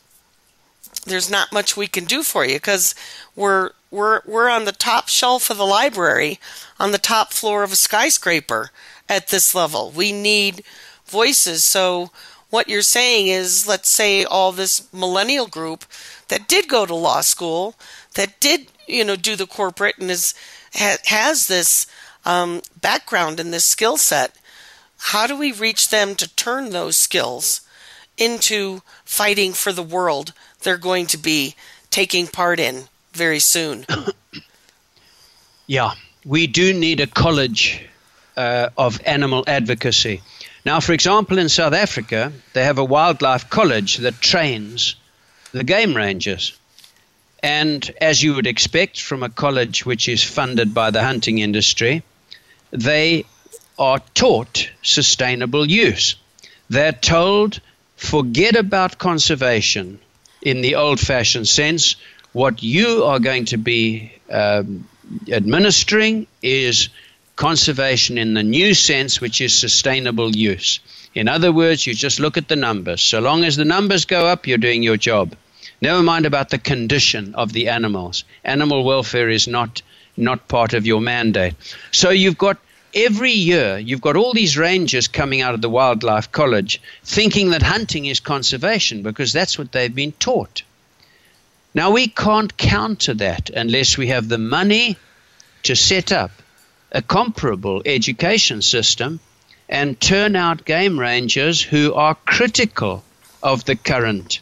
there's 1.05 1.29
not 1.29 1.53
much 1.53 1.77
we 1.77 1.87
can 1.87 2.05
do 2.05 2.23
for 2.23 2.43
you 2.45 2.55
because 2.55 2.95
we're 3.35 3.71
we're 3.91 4.21
we're 4.25 4.49
on 4.49 4.65
the 4.65 4.71
top 4.71 5.07
shelf 5.07 5.49
of 5.49 5.57
the 5.57 5.65
library 5.65 6.39
on 6.79 6.91
the 6.91 6.97
top 6.97 7.31
floor 7.31 7.63
of 7.63 7.71
a 7.71 7.75
skyscraper 7.75 8.71
at 9.07 9.27
this 9.27 9.53
level. 9.53 9.91
We 9.95 10.11
need 10.11 10.63
voices. 11.05 11.63
So 11.63 12.11
what 12.49 12.69
you're 12.69 12.81
saying 12.81 13.27
is 13.27 13.67
let's 13.67 13.89
say 13.89 14.23
all 14.23 14.51
this 14.51 14.91
millennial 14.93 15.47
group 15.47 15.85
that 16.29 16.47
did 16.47 16.67
go 16.67 16.85
to 16.85 16.95
law 16.95 17.21
school, 17.21 17.75
that 18.15 18.39
did, 18.39 18.67
you 18.87 19.03
know, 19.03 19.15
do 19.15 19.35
the 19.35 19.47
corporate 19.47 19.97
and 19.97 20.09
is 20.09 20.33
ha, 20.73 20.97
has 21.05 21.47
this 21.47 21.87
um, 22.25 22.61
background 22.79 23.39
and 23.39 23.53
this 23.53 23.65
skill 23.65 23.97
set. 23.97 24.35
How 24.97 25.27
do 25.27 25.37
we 25.37 25.51
reach 25.51 25.89
them 25.89 26.15
to 26.15 26.35
turn 26.35 26.71
those 26.71 26.97
skills 26.97 27.61
into 28.17 28.81
fighting 29.05 29.53
for 29.53 29.71
the 29.71 29.83
world 29.83 30.33
they're 30.63 30.77
going 30.77 31.05
to 31.07 31.17
be 31.17 31.55
taking 31.91 32.27
part 32.27 32.59
in 32.59 32.83
very 33.13 33.39
soon. 33.39 33.85
yeah, 35.67 35.91
we 36.25 36.47
do 36.47 36.73
need 36.73 36.99
a 36.99 37.07
college 37.07 37.83
uh, 38.35 38.69
of 38.77 38.99
animal 39.05 39.43
advocacy. 39.47 40.21
Now, 40.67 40.81
for 40.81 40.91
example, 40.91 41.37
in 41.37 41.47
South 41.47 41.71
Africa, 41.71 42.33
they 42.51 42.65
have 42.65 42.77
a 42.77 42.83
wildlife 42.83 43.49
college 43.49 43.99
that 43.99 44.19
trains 44.19 44.97
the 45.53 45.63
game 45.63 45.95
rangers. 45.95 46.57
And 47.41 47.89
as 48.01 48.21
you 48.21 48.35
would 48.35 48.47
expect 48.47 49.01
from 49.01 49.23
a 49.23 49.29
college 49.29 49.85
which 49.85 50.09
is 50.09 50.21
funded 50.21 50.73
by 50.73 50.91
the 50.91 51.01
hunting 51.01 51.39
industry, 51.39 52.03
they 52.71 53.23
are 53.79 54.01
taught 54.13 54.69
sustainable 54.81 55.65
use. 55.65 56.17
They're 56.69 56.91
told 56.91 57.61
forget 57.95 58.57
about 58.57 58.97
conservation 58.97 59.99
in 60.41 60.59
the 60.59 60.75
old 60.75 60.99
fashioned 60.99 61.47
sense. 61.47 61.95
What 62.33 62.61
you 62.61 63.05
are 63.05 63.19
going 63.19 63.45
to 63.45 63.57
be 63.57 64.11
um, 64.29 64.85
administering 65.31 66.27
is 66.41 66.89
conservation 67.37 68.17
in 68.17 68.33
the 68.33 68.43
new 68.43 68.73
sense, 68.73 69.21
which 69.21 69.39
is 69.39 69.53
sustainable 69.53 70.35
use. 70.35 70.79
In 71.15 71.29
other 71.29 71.53
words, 71.53 71.87
you 71.87 71.93
just 71.93 72.19
look 72.19 72.35
at 72.35 72.49
the 72.49 72.55
numbers. 72.55 73.01
So 73.01 73.19
long 73.19 73.45
as 73.45 73.55
the 73.55 73.63
numbers 73.63 74.05
go 74.05 74.27
up, 74.27 74.45
you're 74.45 74.57
doing 74.57 74.83
your 74.83 74.97
job. 74.97 75.35
Never 75.79 76.01
mind 76.01 76.25
about 76.25 76.49
the 76.49 76.57
condition 76.57 77.35
of 77.35 77.53
the 77.53 77.69
animals. 77.69 78.23
Animal 78.43 78.83
welfare 78.83 79.29
is 79.29 79.47
not 79.47 79.81
not 80.19 80.47
part 80.47 80.73
of 80.73 80.87
your 80.87 80.99
mandate. 80.99 81.53
So 81.91 82.09
you've 82.09 82.39
got 82.39 82.57
every 82.95 83.33
year 83.33 83.77
you've 83.77 84.01
got 84.01 84.15
all 84.15 84.33
these 84.33 84.57
rangers 84.57 85.07
coming 85.07 85.41
out 85.41 85.53
of 85.53 85.61
the 85.61 85.69
wildlife 85.69 86.31
college 86.31 86.81
thinking 87.03 87.51
that 87.51 87.61
hunting 87.61 88.07
is 88.07 88.19
conservation 88.19 89.03
because 89.03 89.31
that's 89.31 89.59
what 89.59 89.71
they've 89.71 89.93
been 89.93 90.13
taught. 90.13 90.63
Now, 91.75 91.91
we 91.91 92.07
can't 92.07 92.57
counter 92.57 93.13
that 93.15 93.51
unless 93.51 93.97
we 93.97 94.07
have 94.07 94.27
the 94.27 94.39
money 94.39 94.97
to 95.63 95.75
set 95.75 96.11
up 96.11 96.31
a 96.97 97.01
comparable 97.03 97.83
education 97.85 98.59
system 98.59 99.19
and 99.69 100.01
turn 100.01 100.35
out 100.35 100.65
game 100.65 100.99
rangers 100.99 101.61
who 101.61 101.93
are 101.93 102.15
critical 102.25 103.03
of 103.43 103.63
the 103.65 103.75
current 103.75 104.39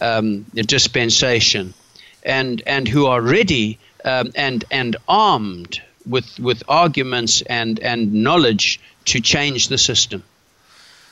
um, 0.00 0.46
dispensation 0.54 1.74
and, 2.22 2.62
and 2.66 2.88
who 2.88 3.04
are 3.04 3.20
ready 3.20 3.78
um, 4.06 4.32
and, 4.34 4.64
and 4.70 4.96
armed 5.06 5.82
with, 6.06 6.40
with 6.40 6.62
arguments 6.66 7.42
and, 7.42 7.78
and 7.80 8.10
knowledge 8.14 8.80
to 9.04 9.20
change 9.20 9.68
the 9.68 9.76
system. 9.76 10.22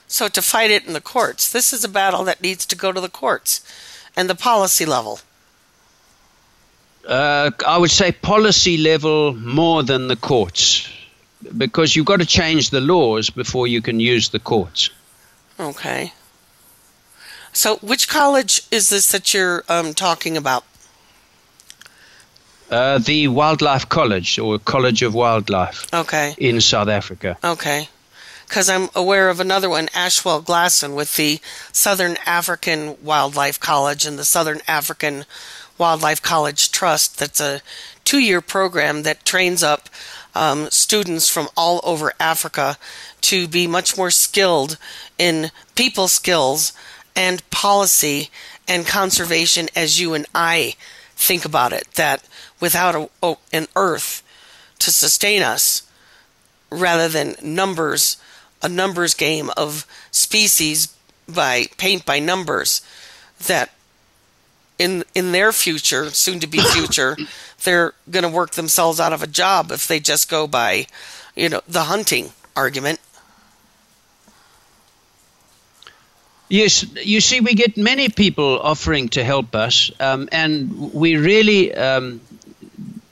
So, 0.09 0.29
to 0.29 0.41
fight 0.41 0.71
it 0.71 0.87
in 0.87 0.95
the 0.95 1.01
courts, 1.03 1.53
this 1.53 1.75
is 1.75 1.85
a 1.85 1.89
battle 1.91 2.25
that 2.25 2.41
needs 2.41 2.65
to 2.65 2.77
go 2.77 2.91
to 2.93 3.01
the 3.03 3.11
courts 3.11 3.61
and 4.17 4.31
the 4.31 4.35
policy 4.35 4.87
level. 4.87 5.21
Uh, 7.07 7.51
I 7.67 7.79
would 7.79 7.91
say 7.91 8.11
policy 8.11 8.79
level 8.79 9.33
more 9.35 9.85
than 9.85 10.09
the 10.09 10.17
courts, 10.17 10.91
because 11.57 11.95
you've 11.95 12.07
got 12.07 12.19
to 12.19 12.27
change 12.27 12.71
the 12.71 12.81
laws 12.81 13.31
before 13.31 13.69
you 13.69 13.81
can 13.81 14.01
use 14.01 14.31
the 14.31 14.41
courts. 14.41 14.91
Okay. 15.61 16.13
So, 17.53 17.77
which 17.77 18.09
college 18.09 18.63
is 18.71 18.91
this 18.91 19.13
that 19.13 19.33
you're 19.33 19.65
um, 19.69 19.95
talking 19.95 20.37
about? 20.37 20.65
Uh, 22.69 22.99
the 22.99 23.29
Wildlife 23.29 23.89
College, 23.89 24.39
or 24.41 24.59
College 24.59 25.03
of 25.03 25.15
Wildlife. 25.15 25.87
Okay. 25.95 26.35
In 26.39 26.61
South 26.61 26.89
Africa. 26.89 27.39
Okay. 27.45 27.89
Because 28.49 28.69
I'm 28.69 28.89
aware 28.95 29.31
of 29.31 29.41
another 29.41 29.69
one, 29.69 29.89
Ashwell 29.95 30.43
Glasson, 30.43 30.95
with 30.97 31.17
the 31.17 31.41
Southern 31.73 32.17
African 32.27 32.97
Wildlife 33.03 33.59
College 33.61 34.05
and 34.05 34.19
the 34.19 34.25
Southern 34.25 34.61
African 34.69 35.25
Wildlife 35.79 36.23
College 36.23 36.71
Trust. 36.71 37.19
That's 37.19 37.41
a 37.41 37.61
two 38.05 38.19
year 38.19 38.41
program 38.41 39.03
that 39.03 39.25
trains 39.25 39.63
up 39.63 39.89
um, 40.35 40.71
students 40.71 41.29
from 41.29 41.49
all 41.57 41.81
over 41.83 42.13
Africa 42.21 42.77
to 43.23 43.49
be 43.49 43.67
much 43.67 43.97
more 43.97 44.11
skilled 44.11 44.79
in 45.19 45.51
people 45.75 46.09
skills 46.09 46.73
and 47.15 47.49
policy 47.51 48.31
and 48.69 48.87
conservation 48.87 49.69
as 49.75 49.99
you 50.01 50.15
and 50.15 50.27
I 50.35 50.75
think 51.15 51.45
about 51.45 51.73
it. 51.73 51.89
That 51.95 52.27
without 52.61 52.95
a, 52.95 53.09
oh, 53.23 53.39
an 53.53 53.67
earth 53.75 54.23
to 54.81 54.91
sustain 54.91 55.43
us, 55.43 55.83
rather 56.71 57.09
than 57.09 57.37
numbers, 57.43 58.19
a 58.63 58.69
numbers 58.69 59.15
game 59.15 59.51
of 59.57 59.87
species 60.11 60.95
by 61.29 61.67
paint 61.79 62.05
by 62.05 62.19
numbers, 62.19 62.83
that 63.47 63.71
in 64.79 65.05
in 65.15 65.33
their 65.33 65.53
future, 65.53 66.11
soon 66.11 66.41
to 66.41 66.47
be 66.47 66.59
future, 66.77 67.17
they're 67.65 67.95
going 68.11 68.23
to 68.25 68.29
work 68.29 68.53
themselves 68.53 69.01
out 69.01 69.13
of 69.13 69.23
a 69.23 69.27
job 69.27 69.71
if 69.73 69.87
they 69.87 70.01
just 70.01 70.29
go 70.29 70.47
by, 70.47 70.87
you 71.35 71.49
know, 71.49 71.61
the 71.69 71.85
hunting 71.85 72.33
argument. 72.55 73.01
Yes, 76.49 76.87
you 77.05 77.21
see, 77.21 77.41
we 77.41 77.55
get 77.55 77.77
many 77.77 78.09
people 78.09 78.61
offering 78.61 79.09
to 79.11 79.25
help 79.25 79.57
us, 79.57 79.91
um, 79.99 80.29
and 80.31 80.93
we 80.93 81.17
really 81.17 81.75
um, 81.75 82.21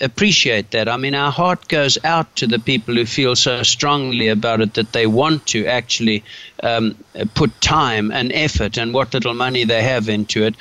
appreciate 0.00 0.70
that. 0.70 0.88
I 0.88 0.96
mean, 0.96 1.16
our 1.16 1.32
heart 1.32 1.66
goes 1.66 1.98
out 2.04 2.36
to 2.36 2.46
the 2.46 2.60
people 2.60 2.94
who 2.94 3.06
feel 3.06 3.34
so 3.34 3.64
strongly 3.64 4.28
about 4.28 4.60
it 4.60 4.74
that 4.74 4.92
they 4.92 5.08
want 5.08 5.46
to 5.48 5.66
actually 5.66 6.22
um, 6.62 6.96
put 7.34 7.60
time 7.60 8.12
and 8.12 8.32
effort 8.32 8.78
and 8.78 8.94
what 8.94 9.14
little 9.14 9.34
money 9.34 9.64
they 9.64 9.82
have 9.82 10.08
into 10.08 10.44
it. 10.44 10.54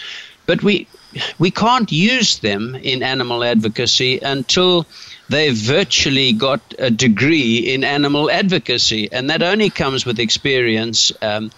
But 0.47 0.64
we 0.64 0.88
we 1.39 1.51
can't 1.51 1.91
use 1.91 2.39
them 2.39 2.76
in 2.76 3.03
animal 3.03 3.43
advocacy 3.43 4.20
until 4.20 4.86
they've 5.30 5.55
virtually 5.55 6.34
got 6.34 6.61
a 6.80 6.91
degree 6.91 7.57
in 7.57 7.84
animal 7.84 8.30
advocacy, 8.30 9.11
and 9.11 9.30
that 9.30 9.43
only 9.43 9.70
comes 9.70 10.05
with 10.05 10.20
experience. 10.20 11.11
Um, 11.22 11.51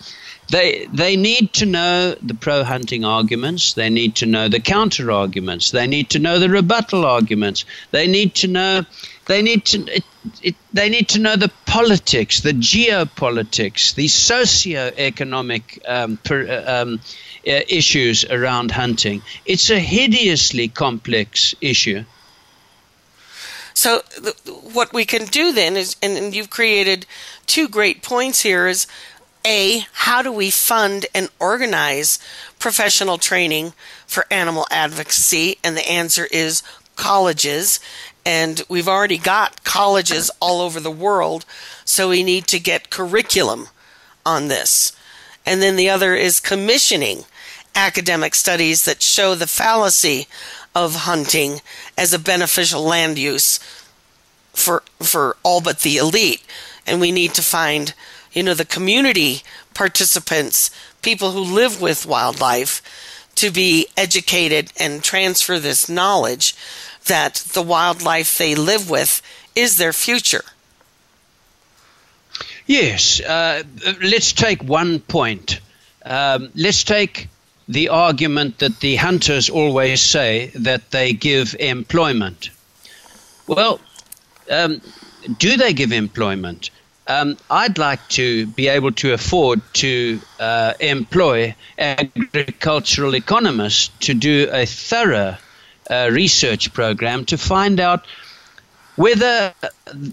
they 0.51 0.85
they 0.93 1.15
need 1.15 1.53
to 1.53 1.65
know 1.65 2.15
the 2.21 2.35
pro 2.35 2.63
hunting 2.63 3.03
arguments. 3.03 3.73
They 3.73 3.89
need 3.89 4.15
to 4.17 4.25
know 4.25 4.47
the 4.47 4.59
counter 4.59 5.11
arguments. 5.11 5.71
They 5.71 5.87
need 5.87 6.09
to 6.11 6.19
know 6.19 6.37
the 6.37 6.49
rebuttal 6.49 7.05
arguments. 7.05 7.65
They 7.91 8.07
need 8.07 8.35
to 8.35 8.47
know 8.47 8.85
they 9.27 9.41
need 9.41 9.65
to 9.65 9.79
it, 9.87 10.03
it, 10.41 10.55
they 10.73 10.89
need 10.89 11.09
to 11.09 11.19
know 11.19 11.35
the 11.35 11.51
politics, 11.65 12.41
the 12.41 12.53
geopolitics, 12.53 13.95
the 13.95 14.07
socio-economic 14.07 15.81
um, 15.87 16.17
per, 16.17 16.47
uh, 16.47 16.81
um, 16.81 16.99
uh, 17.47 17.61
issues 17.67 18.25
around 18.25 18.71
hunting. 18.71 19.21
It's 19.45 19.69
a 19.69 19.79
hideously 19.79 20.67
complex 20.67 21.55
issue. 21.61 22.05
So, 23.73 24.01
th- 24.23 24.35
what 24.73 24.93
we 24.93 25.05
can 25.05 25.25
do 25.25 25.51
then 25.51 25.75
is, 25.75 25.95
and, 26.01 26.17
and 26.17 26.33
you've 26.33 26.49
created 26.49 27.05
two 27.45 27.67
great 27.67 28.01
points 28.01 28.41
here 28.41 28.67
is 28.67 28.87
a, 29.45 29.85
how 29.91 30.21
do 30.21 30.31
we 30.31 30.49
fund 30.49 31.05
and 31.13 31.29
organize 31.39 32.19
professional 32.57 33.17
training 33.17 33.73
for 34.07 34.25
animal 34.31 34.65
advocacy? 34.71 35.57
And 35.63 35.77
the 35.77 35.87
answer 35.87 36.27
is 36.31 36.63
colleges. 36.95 37.79
And 38.25 38.63
we've 38.67 38.87
already 38.87 39.17
got 39.17 39.63
colleges 39.63 40.31
all 40.39 40.61
over 40.61 40.79
the 40.79 40.91
world, 40.91 41.45
so 41.83 42.09
we 42.09 42.23
need 42.23 42.47
to 42.47 42.59
get 42.59 42.89
curriculum 42.89 43.67
on 44.25 44.47
this. 44.47 44.91
And 45.45 45.61
then 45.61 45.75
the 45.75 45.89
other 45.89 46.15
is 46.15 46.39
commissioning 46.39 47.25
academic 47.75 48.33
studies 48.33 48.85
that 48.85 49.01
show 49.01 49.35
the 49.35 49.47
fallacy 49.47 50.27
of 50.73 50.95
hunting 50.95 51.61
as 51.97 52.13
a 52.13 52.19
beneficial 52.19 52.83
land 52.83 53.17
use 53.17 53.59
for 54.53 54.83
for 54.99 55.35
all 55.43 55.61
but 55.61 55.81
the 55.81 55.97
elite 55.97 56.41
and 56.87 57.01
we 57.01 57.11
need 57.11 57.33
to 57.33 57.41
find 57.41 57.93
you 58.35 58.43
know, 58.43 58.53
the 58.53 58.65
community 58.65 59.41
participants, 59.73 60.69
people 61.01 61.31
who 61.31 61.39
live 61.39 61.81
with 61.81 62.05
wildlife, 62.05 62.81
to 63.35 63.49
be 63.49 63.87
educated 63.97 64.71
and 64.77 65.03
transfer 65.03 65.57
this 65.57 65.89
knowledge 65.89 66.55
that 67.05 67.35
the 67.53 67.61
wildlife 67.61 68.37
they 68.37 68.55
live 68.55 68.89
with 68.89 69.21
is 69.55 69.77
their 69.77 69.93
future. 69.93 70.43
Yes, 72.65 73.21
uh, 73.21 73.63
let's 74.01 74.33
take 74.33 74.63
one 74.63 74.99
point. 74.99 75.59
Um, 76.03 76.49
let's 76.55 76.83
take 76.83 77.27
the 77.67 77.89
argument 77.89 78.59
that 78.59 78.79
the 78.79 78.95
hunters 78.95 79.49
always 79.49 80.01
say 80.01 80.51
that 80.55 80.91
they 80.91 81.13
give 81.13 81.55
employment. 81.59 82.49
Well, 83.47 83.79
um, 84.49 84.81
do 85.37 85.57
they 85.57 85.73
give 85.73 85.91
employment? 85.91 86.69
um, 87.07 87.37
I'd 87.49 87.77
like 87.77 88.07
to 88.09 88.47
be 88.47 88.67
able 88.67 88.91
to 88.93 89.13
afford 89.13 89.61
to 89.75 90.19
uh, 90.39 90.73
employ 90.79 91.55
agricultural 91.77 93.15
economists 93.15 93.89
to 94.01 94.13
do 94.13 94.49
a 94.51 94.65
thorough 94.65 95.37
uh, 95.89 96.09
research 96.11 96.73
program 96.73 97.25
to 97.25 97.37
find 97.37 97.79
out 97.79 98.05
whether 98.95 99.53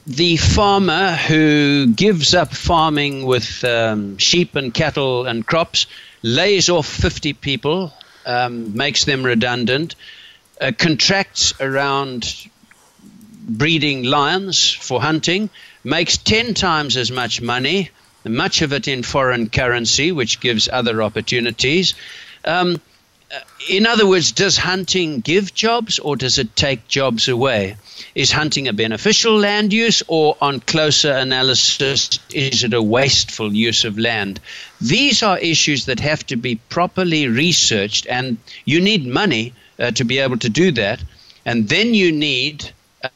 the 0.06 0.36
farmer 0.36 1.12
who 1.12 1.86
gives 1.86 2.34
up 2.34 2.52
farming 2.52 3.24
with 3.24 3.64
um, 3.64 4.18
sheep 4.18 4.56
and 4.56 4.74
cattle 4.74 5.26
and 5.26 5.46
crops 5.46 5.86
lays 6.22 6.68
off 6.68 6.86
50 6.86 7.32
people, 7.34 7.92
um, 8.26 8.76
makes 8.76 9.04
them 9.04 9.24
redundant, 9.24 9.94
uh, 10.60 10.72
contracts 10.76 11.54
around 11.60 12.48
breeding 13.44 14.04
lions 14.04 14.70
for 14.70 15.00
hunting 15.00 15.50
makes 15.84 16.16
10 16.16 16.54
times 16.54 16.96
as 16.96 17.10
much 17.10 17.40
money, 17.40 17.90
much 18.24 18.62
of 18.62 18.72
it 18.72 18.86
in 18.86 19.02
foreign 19.02 19.48
currency, 19.48 20.12
which 20.12 20.40
gives 20.40 20.68
other 20.68 21.02
opportunities. 21.02 21.94
Um, 22.44 22.80
in 23.68 23.86
other 23.86 24.06
words, 24.06 24.32
does 24.32 24.58
hunting 24.58 25.20
give 25.20 25.54
jobs 25.54 25.98
or 25.98 26.16
does 26.16 26.38
it 26.38 26.54
take 26.56 26.88
jobs 26.88 27.28
away? 27.28 27.76
Is 28.14 28.30
hunting 28.30 28.68
a 28.68 28.72
beneficial 28.72 29.36
land 29.36 29.72
use 29.72 30.02
or, 30.06 30.36
on 30.40 30.60
closer 30.60 31.12
analysis, 31.12 32.18
is 32.30 32.64
it 32.64 32.74
a 32.74 32.82
wasteful 32.82 33.52
use 33.54 33.84
of 33.84 33.98
land? 33.98 34.40
These 34.80 35.22
are 35.22 35.38
issues 35.38 35.86
that 35.86 36.00
have 36.00 36.26
to 36.26 36.36
be 36.36 36.56
properly 36.68 37.28
researched, 37.28 38.06
and 38.06 38.36
you 38.64 38.80
need 38.80 39.06
money 39.06 39.54
uh, 39.78 39.92
to 39.92 40.04
be 40.04 40.18
able 40.18 40.38
to 40.38 40.50
do 40.50 40.70
that. 40.72 41.02
And 41.46 41.68
then 41.68 41.94
you 41.94 42.12
need 42.12 42.70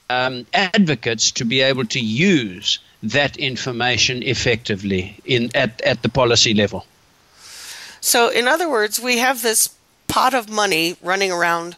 um, 0.09 0.47
advocates 0.55 1.31
to 1.33 1.45
be 1.45 1.61
able 1.61 1.85
to 1.87 2.01
use 2.01 2.79
that 3.03 3.37
information 3.37 4.23
effectively 4.23 5.17
in 5.25 5.51
at, 5.55 5.81
at 5.83 6.03
the 6.03 6.09
policy 6.09 6.55
level. 6.55 6.87
So, 8.01 8.29
in 8.31 8.49
other 8.49 8.69
words, 8.69 9.01
we 9.01 9.19
have 9.19 9.43
this 9.43 9.76
pot 10.17 10.33
of 10.33 10.49
money 10.49 10.97
running 11.03 11.31
around 11.31 11.77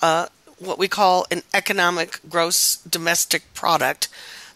uh, 0.00 0.26
what 0.58 0.78
we 0.78 0.88
call 0.88 1.26
an 1.30 1.42
economic 1.52 2.18
gross 2.26 2.76
domestic 2.76 3.42
product 3.52 4.08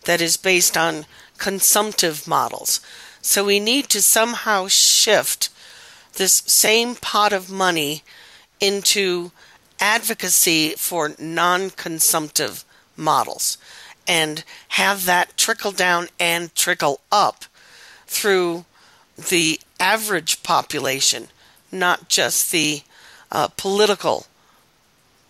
that 0.06 0.22
is 0.22 0.38
based 0.38 0.74
on 0.74 1.04
consumptive 1.36 2.26
models. 2.26 2.80
So, 3.20 3.44
we 3.44 3.60
need 3.60 3.90
to 3.90 4.00
somehow 4.00 4.68
shift 4.68 5.50
this 6.14 6.42
same 6.46 6.94
pot 6.94 7.34
of 7.34 7.50
money 7.50 8.02
into 8.58 9.32
advocacy 9.78 10.70
for 10.78 11.14
non 11.18 11.68
consumptive 11.68 12.64
models 12.96 13.58
and 14.08 14.44
have 14.80 15.04
that 15.04 15.36
trickle 15.36 15.72
down 15.72 16.08
and 16.18 16.54
trickle 16.54 17.00
up 17.12 17.44
through 18.06 18.64
the 19.28 19.60
average 19.78 20.42
population, 20.42 21.28
not 21.70 22.08
just 22.08 22.50
the 22.50 22.82
uh, 23.32 23.48
political 23.56 24.26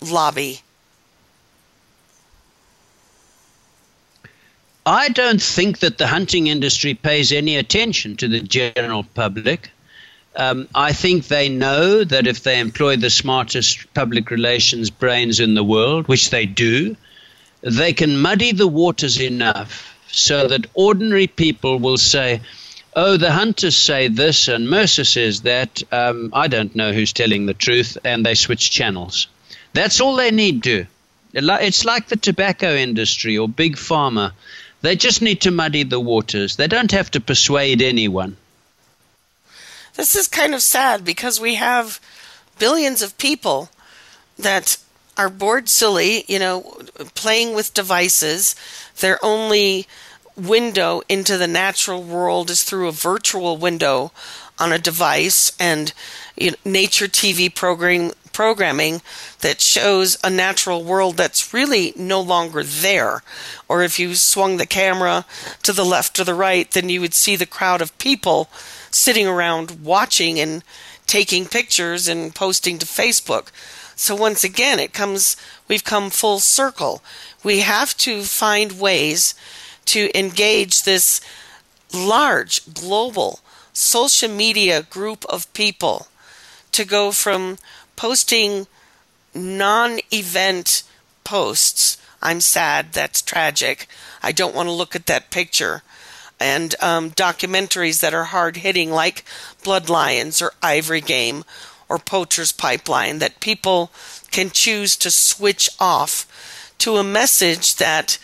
lobby. 0.00 0.60
I 4.86 5.08
don't 5.10 5.42
think 5.42 5.80
that 5.80 5.98
the 5.98 6.06
hunting 6.06 6.46
industry 6.46 6.94
pays 6.94 7.32
any 7.32 7.56
attention 7.56 8.16
to 8.16 8.28
the 8.28 8.40
general 8.40 9.04
public. 9.14 9.70
Um, 10.36 10.68
I 10.74 10.92
think 10.92 11.26
they 11.26 11.48
know 11.48 12.02
that 12.04 12.26
if 12.26 12.42
they 12.42 12.58
employ 12.58 12.96
the 12.96 13.10
smartest 13.10 13.92
public 13.94 14.30
relations 14.30 14.88
brains 14.88 15.38
in 15.38 15.54
the 15.54 15.64
world, 15.64 16.08
which 16.08 16.30
they 16.30 16.46
do, 16.46 16.96
they 17.62 17.92
can 17.92 18.16
muddy 18.18 18.52
the 18.52 18.68
waters 18.68 19.20
enough 19.20 19.94
so 20.10 20.48
that 20.48 20.66
ordinary 20.74 21.26
people 21.26 21.78
will 21.78 21.98
say, 21.98 22.40
oh, 22.94 23.16
the 23.16 23.32
hunters 23.32 23.76
say 23.76 24.08
this 24.08 24.48
and 24.48 24.68
Mercer 24.68 25.04
says 25.04 25.42
that. 25.42 25.82
Um, 25.92 26.30
I 26.32 26.48
don't 26.48 26.74
know 26.74 26.92
who's 26.92 27.12
telling 27.12 27.46
the 27.46 27.54
truth, 27.54 27.96
and 28.04 28.24
they 28.24 28.34
switch 28.34 28.70
channels. 28.70 29.26
That's 29.72 30.00
all 30.00 30.16
they 30.16 30.30
need 30.30 30.62
to. 30.64 30.86
It's 31.32 31.84
like 31.84 32.08
the 32.08 32.16
tobacco 32.16 32.74
industry 32.74 33.38
or 33.38 33.48
big 33.48 33.76
pharma. 33.76 34.32
They 34.82 34.96
just 34.96 35.22
need 35.22 35.42
to 35.42 35.50
muddy 35.50 35.84
the 35.84 36.00
waters. 36.00 36.56
They 36.56 36.66
don't 36.66 36.90
have 36.90 37.10
to 37.12 37.20
persuade 37.20 37.82
anyone. 37.82 38.36
This 39.94 40.14
is 40.14 40.26
kind 40.26 40.54
of 40.54 40.62
sad 40.62 41.04
because 41.04 41.40
we 41.40 41.56
have 41.56 42.00
billions 42.58 43.02
of 43.02 43.18
people 43.18 43.68
that 44.38 44.78
are 45.16 45.28
bored 45.28 45.68
silly, 45.68 46.24
you 46.28 46.38
know, 46.38 46.62
playing 47.14 47.54
with 47.54 47.74
devices. 47.74 48.56
They're 49.00 49.22
only 49.24 49.86
window 50.36 51.02
into 51.08 51.36
the 51.36 51.46
natural 51.46 52.02
world 52.02 52.50
is 52.50 52.62
through 52.62 52.88
a 52.88 52.92
virtual 52.92 53.56
window 53.56 54.12
on 54.58 54.72
a 54.72 54.78
device 54.78 55.52
and 55.58 55.92
you 56.36 56.50
know, 56.50 56.56
nature 56.64 57.06
TV 57.06 57.52
program 57.54 58.12
programming 58.32 59.02
that 59.40 59.60
shows 59.60 60.16
a 60.22 60.30
natural 60.30 60.84
world 60.84 61.16
that's 61.16 61.52
really 61.52 61.92
no 61.96 62.20
longer 62.20 62.62
there. 62.62 63.22
Or 63.68 63.82
if 63.82 63.98
you 63.98 64.14
swung 64.14 64.56
the 64.56 64.66
camera 64.66 65.26
to 65.62 65.72
the 65.72 65.84
left 65.84 66.18
or 66.18 66.24
the 66.24 66.34
right, 66.34 66.70
then 66.70 66.88
you 66.88 67.00
would 67.00 67.14
see 67.14 67.36
the 67.36 67.46
crowd 67.46 67.82
of 67.82 67.96
people 67.98 68.48
sitting 68.90 69.26
around 69.26 69.82
watching 69.84 70.38
and 70.38 70.62
taking 71.06 71.46
pictures 71.46 72.08
and 72.08 72.34
posting 72.34 72.78
to 72.78 72.86
Facebook. 72.86 73.48
So 73.96 74.14
once 74.14 74.44
again, 74.44 74.78
it 74.78 74.92
comes, 74.92 75.36
we've 75.68 75.84
come 75.84 76.08
full 76.08 76.38
circle. 76.38 77.02
We 77.42 77.60
have 77.60 77.96
to 77.98 78.22
find 78.22 78.80
ways 78.80 79.34
to 79.86 80.16
engage 80.18 80.82
this 80.82 81.20
large 81.92 82.72
global 82.72 83.40
social 83.72 84.28
media 84.28 84.82
group 84.82 85.24
of 85.26 85.52
people 85.52 86.08
to 86.72 86.84
go 86.84 87.12
from 87.12 87.58
posting 87.96 88.66
non 89.34 90.00
event 90.12 90.82
posts. 91.24 91.96
I'm 92.22 92.40
sad, 92.40 92.92
that's 92.92 93.22
tragic. 93.22 93.86
I 94.22 94.32
don't 94.32 94.54
want 94.54 94.68
to 94.68 94.72
look 94.72 94.94
at 94.94 95.06
that 95.06 95.30
picture. 95.30 95.82
And 96.38 96.74
um, 96.80 97.10
documentaries 97.10 98.00
that 98.00 98.14
are 98.14 98.24
hard 98.24 98.58
hitting, 98.58 98.90
like 98.90 99.24
Blood 99.62 99.88
Lions 99.88 100.40
or 100.40 100.52
Ivory 100.62 101.00
Game 101.00 101.44
or 101.88 101.98
poacher's 101.98 102.52
pipeline 102.52 103.18
that 103.18 103.40
people 103.40 103.90
can 104.30 104.50
choose 104.50 104.96
to 104.96 105.10
switch 105.10 105.68
off 105.78 106.72
to 106.78 106.96
a 106.96 107.04
message 107.04 107.76
that 107.76 108.18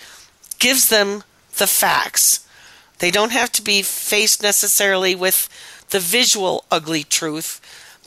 gives 0.59 0.89
them 0.89 1.25
the 1.57 1.67
facts. 1.67 2.47
They 2.99 3.11
don't 3.11 3.33
have 3.33 3.53
to 3.53 3.63
be 3.63 3.83
faced 3.83 4.43
necessarily 4.43 5.15
with 5.15 5.49
the 5.91 6.01
visual 6.01 6.65
ugly 6.71 7.05
truth, 7.05 7.61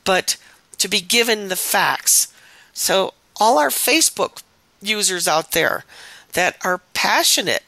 but 0.03 0.37
to 0.77 0.87
be 0.87 1.01
given 1.01 1.47
the 1.47 1.55
facts. 1.55 2.33
So, 2.73 3.13
all 3.39 3.57
our 3.57 3.69
Facebook 3.69 4.41
users 4.81 5.27
out 5.27 5.51
there 5.51 5.85
that 6.33 6.57
are 6.63 6.81
passionate 6.93 7.63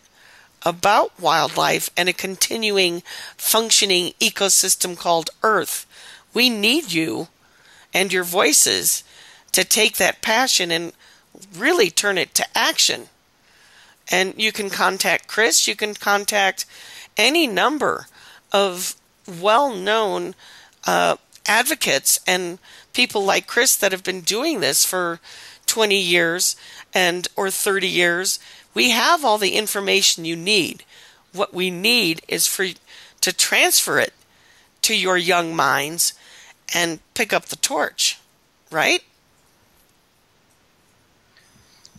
about 0.64 1.20
wildlife 1.20 1.90
and 1.98 2.08
a 2.10 2.14
continuing 2.14 3.02
functioning 3.38 4.14
ecosystem 4.20 4.98
called 4.98 5.30
Earth, 5.44 5.86
we 6.34 6.50
need 6.50 6.92
you 6.92 7.28
and 7.94 8.14
your 8.14 8.24
voices 8.24 9.04
to 9.52 9.64
take 9.64 9.98
that 9.98 10.22
passion 10.22 10.72
and 10.72 10.94
really 11.56 11.90
turn 11.90 12.18
it 12.18 12.34
to 12.36 12.58
action. 12.58 13.08
And 14.12 14.34
you 14.38 14.52
can 14.52 14.70
contact 14.70 15.28
Chris, 15.28 15.68
you 15.68 15.76
can 15.76 15.94
contact 15.94 16.66
any 17.18 17.48
number 17.48 18.08
of 18.52 18.96
well 19.40 19.74
known 19.74 20.36
uh, 20.86 21.16
advocates 21.46 22.20
and 22.28 22.60
people 22.94 23.24
like 23.24 23.48
Chris 23.48 23.76
that 23.78 23.92
have 23.92 24.04
been 24.04 24.22
doing 24.22 24.60
this 24.60 24.86
for 24.86 25.20
20 25.66 25.98
years 25.98 26.56
and 26.94 27.28
or 27.36 27.50
30 27.50 27.88
years. 27.88 28.40
We 28.74 28.90
have 28.92 29.24
all 29.24 29.38
the 29.38 29.56
information 29.56 30.26
you 30.26 30.36
need. 30.36 30.84
What 31.34 31.54
we 31.54 31.72
need 31.72 32.22
is 32.28 32.48
for 32.48 32.68
to 33.22 33.34
transfer 33.34 34.00
it 34.00 34.14
to 34.82 34.98
your 34.98 35.18
young 35.18 35.56
minds 35.56 36.14
and 36.74 37.00
pick 37.14 37.32
up 37.32 37.46
the 37.46 37.56
torch, 37.56 38.20
right? 38.72 39.04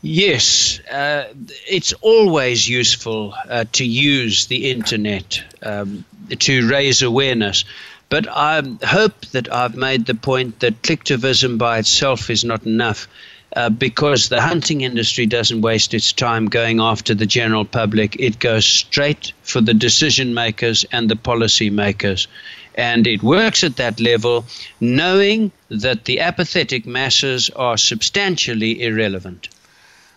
Yes, 0.05 0.81
uh, 0.91 1.33
it's 1.69 1.93
always 2.01 2.69
useful 2.69 3.35
uh, 3.49 3.67
to 3.75 3.85
use 3.85 4.47
the 4.47 4.69
internet 4.69 5.41
um, 5.63 6.05
to 6.41 6.69
raise 6.69 7.03
awareness. 7.03 7.65
But 8.09 8.27
I 8.29 8.63
hope 8.85 9.25
that 9.27 9.53
I've 9.53 9.77
made 9.77 10.07
the 10.07 10.17
point 10.17 10.59
that 10.59 10.83
clicktivism 10.83 11.57
by 11.57 11.79
itself 11.79 12.31
is 12.31 12.43
not 12.43 12.67
enough. 12.67 13.07
Uh, 13.55 13.69
because 13.69 14.29
the 14.29 14.41
hunting 14.41 14.81
industry 14.81 15.27
doesn't 15.27 15.61
waste 15.61 15.95
its 15.95 16.13
time 16.13 16.47
going 16.47 16.81
after 16.81 17.15
the 17.15 17.27
general 17.27 17.65
public. 17.65 18.17
It 18.19 18.41
goes 18.41 18.65
straight 18.65 19.33
for 19.43 19.61
the 19.61 19.75
decision 19.75 20.35
makers 20.35 20.85
and 20.91 21.09
the 21.09 21.17
policy 21.17 21.71
makers. 21.71 22.27
And 22.75 23.07
it 23.07 23.23
works 23.23 23.63
at 23.63 23.77
that 23.77 24.01
level, 24.01 24.47
knowing 24.81 25.53
that 25.69 26.07
the 26.07 26.21
apathetic 26.21 26.87
masses 26.87 27.51
are 27.51 27.77
substantially 27.77 28.83
irrelevant. 28.83 29.49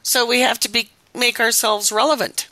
So 0.05 0.23
we 0.23 0.41
have 0.41 0.59
to 0.59 0.69
be, 0.69 0.89
make 1.15 1.39
ourselves 1.39 1.91
relevant. 1.91 2.47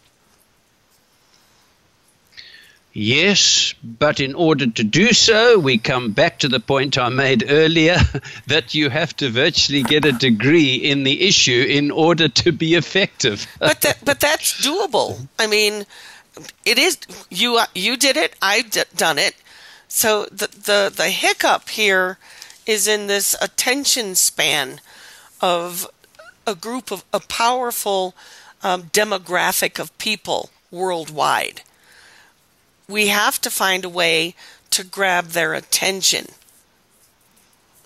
Yes, 2.93 3.75
but 3.83 4.19
in 4.19 4.33
order 4.33 4.65
to 4.65 4.83
do 4.83 5.13
so, 5.13 5.59
we 5.59 5.77
come 5.77 6.13
back 6.13 6.39
to 6.39 6.47
the 6.47 6.59
point 6.59 6.97
I 6.97 7.09
made 7.09 7.45
earlier 7.47 7.97
that 8.47 8.73
you 8.73 8.89
have 8.89 9.15
to 9.17 9.29
virtually 9.29 9.83
get 9.83 10.03
a 10.03 10.13
degree 10.13 10.73
in 10.73 11.03
the 11.03 11.27
issue 11.27 11.63
in 11.69 11.91
order 11.91 12.27
to 12.27 12.51
be 12.51 12.73
effective. 12.73 13.45
but 13.59 13.81
that, 13.81 13.99
but 14.03 14.19
that's 14.19 14.65
doable. 14.65 15.27
I 15.37 15.45
mean, 15.45 15.85
it 16.65 16.79
is 16.79 16.97
you 17.29 17.59
you 17.75 17.97
did 17.97 18.17
it, 18.17 18.35
I've 18.41 18.71
d- 18.71 18.81
done 18.95 19.19
it. 19.19 19.35
So 19.87 20.25
the 20.25 20.47
the 20.47 20.91
the 20.95 21.09
hiccup 21.09 21.69
here 21.69 22.17
is 22.65 22.87
in 22.87 23.05
this 23.05 23.35
attention 23.39 24.15
span 24.15 24.81
of 25.39 25.87
a 26.45 26.55
group 26.55 26.91
of 26.91 27.03
a 27.13 27.19
powerful 27.19 28.15
um, 28.61 28.83
demographic 28.83 29.79
of 29.79 29.97
people 29.97 30.49
worldwide. 30.71 31.61
We 32.87 33.07
have 33.07 33.39
to 33.41 33.49
find 33.49 33.85
a 33.85 33.89
way 33.89 34.35
to 34.71 34.83
grab 34.83 35.27
their 35.27 35.53
attention 35.53 36.27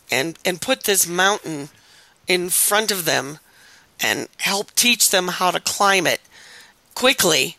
and 0.10 0.40
and 0.46 0.62
put 0.62 0.84
this 0.84 1.08
mountain 1.08 1.70
in 2.28 2.50
front 2.50 2.92
of 2.92 3.06
them 3.06 3.40
and 4.00 4.28
help 4.38 4.72
teach 4.74 5.10
them 5.10 5.28
how 5.28 5.52
to 5.52 5.60
climb 5.60 6.08
it 6.08 6.22
quickly 6.96 7.58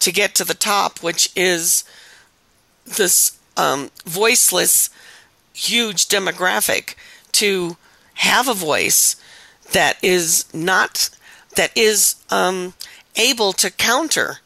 to 0.00 0.12
get 0.12 0.34
to 0.34 0.44
the 0.44 0.54
top, 0.54 1.02
which 1.02 1.30
is 1.34 1.84
this 2.84 3.38
um, 3.56 3.90
voiceless, 4.04 4.90
huge 5.52 6.06
demographic 6.08 6.94
to 7.32 7.76
have 8.14 8.48
a 8.48 8.54
voice 8.54 9.16
that 9.72 9.98
is 10.02 10.52
not 10.54 11.10
that 11.56 11.76
is 11.76 12.16
um, 12.30 12.74
able 13.16 13.52
to 13.52 13.70
counter 13.70 14.38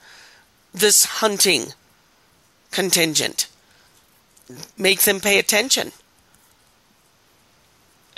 this 0.72 1.04
hunting 1.04 1.66
contingent. 2.70 3.48
Make 4.78 5.02
them 5.02 5.20
pay 5.20 5.38
attention. 5.38 5.92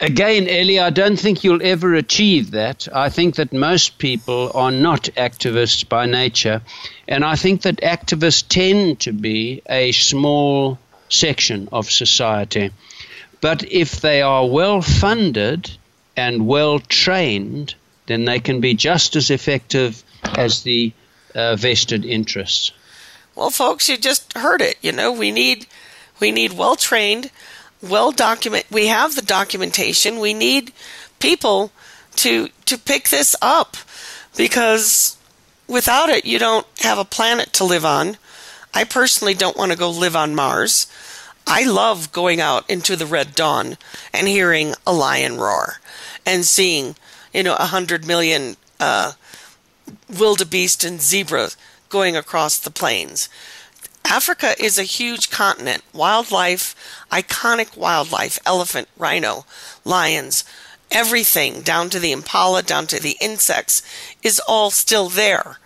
Again, 0.01 0.49
Ellie, 0.49 0.81
I 0.81 0.91
don't 0.91 1.19
think 1.19 1.45
you'll 1.45 1.63
ever 1.63 1.95
achieve 1.95 2.51
that. 2.51 2.89
I 2.93 3.09
think 3.11 3.37
that 3.37 3.53
most 3.53 3.99
people 3.99 4.51
are 4.55 4.73
not 4.73 5.05
activists 5.17 5.89
by 5.89 6.07
nature. 6.07 6.63
And 7.07 7.25
I 7.25 7.37
think 7.37 7.63
that 7.63 7.77
activists 7.77 8.45
tend 8.49 9.01
to 9.01 9.13
be 9.13 9.63
a 9.69 9.93
small 9.93 10.79
section 11.09 11.69
of 11.71 11.91
society. 11.91 12.73
But 13.41 13.65
if 13.71 14.01
they 14.01 14.21
are 14.21 14.47
well 14.47 14.83
funded 14.83 15.71
and 16.17 16.47
well 16.47 16.79
trained, 16.79 17.75
then 18.07 18.25
they 18.25 18.41
can 18.41 18.61
be 18.61 18.75
just 18.75 19.17
as 19.17 19.31
effective 19.31 20.03
as 20.25 20.63
the 20.63 20.93
uh, 21.35 21.57
vested 21.57 22.05
interests. 22.05 22.73
Well, 23.35 23.51
folks, 23.51 23.89
you 23.89 23.97
just 23.97 24.37
heard 24.37 24.61
it. 24.61 24.77
You 24.81 24.93
know, 24.93 25.13
we 25.13 25.31
need 25.31 25.67
we 26.21 26.31
need 26.31 26.53
well 26.53 26.77
trained, 26.77 27.31
well 27.83 28.13
document. 28.13 28.67
We 28.71 28.87
have 28.87 29.17
the 29.17 29.23
documentation. 29.23 30.21
We 30.21 30.35
need 30.35 30.73
people 31.19 31.73
to 32.17 32.49
to 32.67 32.79
pick 32.79 33.09
this 33.09 33.35
up 33.43 33.77
because 34.37 35.17
without 35.67 36.09
it, 36.09 36.25
you 36.25 36.39
don't 36.39 36.67
have 36.81 36.99
a 36.99 37.05
planet 37.05 37.53
to 37.55 37.65
live 37.65 37.85
on. 37.85 38.17
I 38.73 38.85
personally 38.85 39.35
don't 39.35 39.57
want 39.57 39.73
to 39.73 39.79
go 39.79 39.91
live 39.91 40.17
on 40.17 40.35
Mars. 40.35 40.87
I 41.47 41.65
love 41.65 42.13
going 42.13 42.41
out 42.41 42.69
into 42.69 42.97
the 42.97 43.07
red 43.07 43.35
dawn 43.35 43.77
and 44.13 44.27
hearing 44.27 44.75
a 44.87 44.93
lion 44.93 45.37
roar 45.37 45.75
and 46.25 46.45
seeing, 46.45 46.97
you 47.33 47.43
know, 47.43 47.55
a 47.57 47.67
hundred 47.67 48.07
million 48.07 48.57
uh, 48.81 49.13
wildebeest 50.09 50.85
and 50.85 51.01
zebras 51.01 51.57
going 51.89 52.17
across 52.17 52.59
the 52.59 52.71
plains. 52.71 53.29
Africa 54.05 54.55
is 54.63 54.79
a 54.79 54.85
huge 54.85 55.31
continent. 55.31 55.83
Wildlife, 55.93 56.75
iconic 57.11 57.77
wildlife, 57.77 58.39
elephant, 58.45 58.89
rhino, 58.99 59.47
lions, 59.85 60.45
everything 60.91 61.63
down 61.63 61.91
to 61.91 61.99
the 61.99 62.13
impala, 62.13 62.63
down 62.63 62.87
to 62.89 63.01
the 63.01 63.17
insects 63.21 63.83
is 64.23 64.41
all 64.47 64.71
still 64.71 65.09
there. 65.09 65.59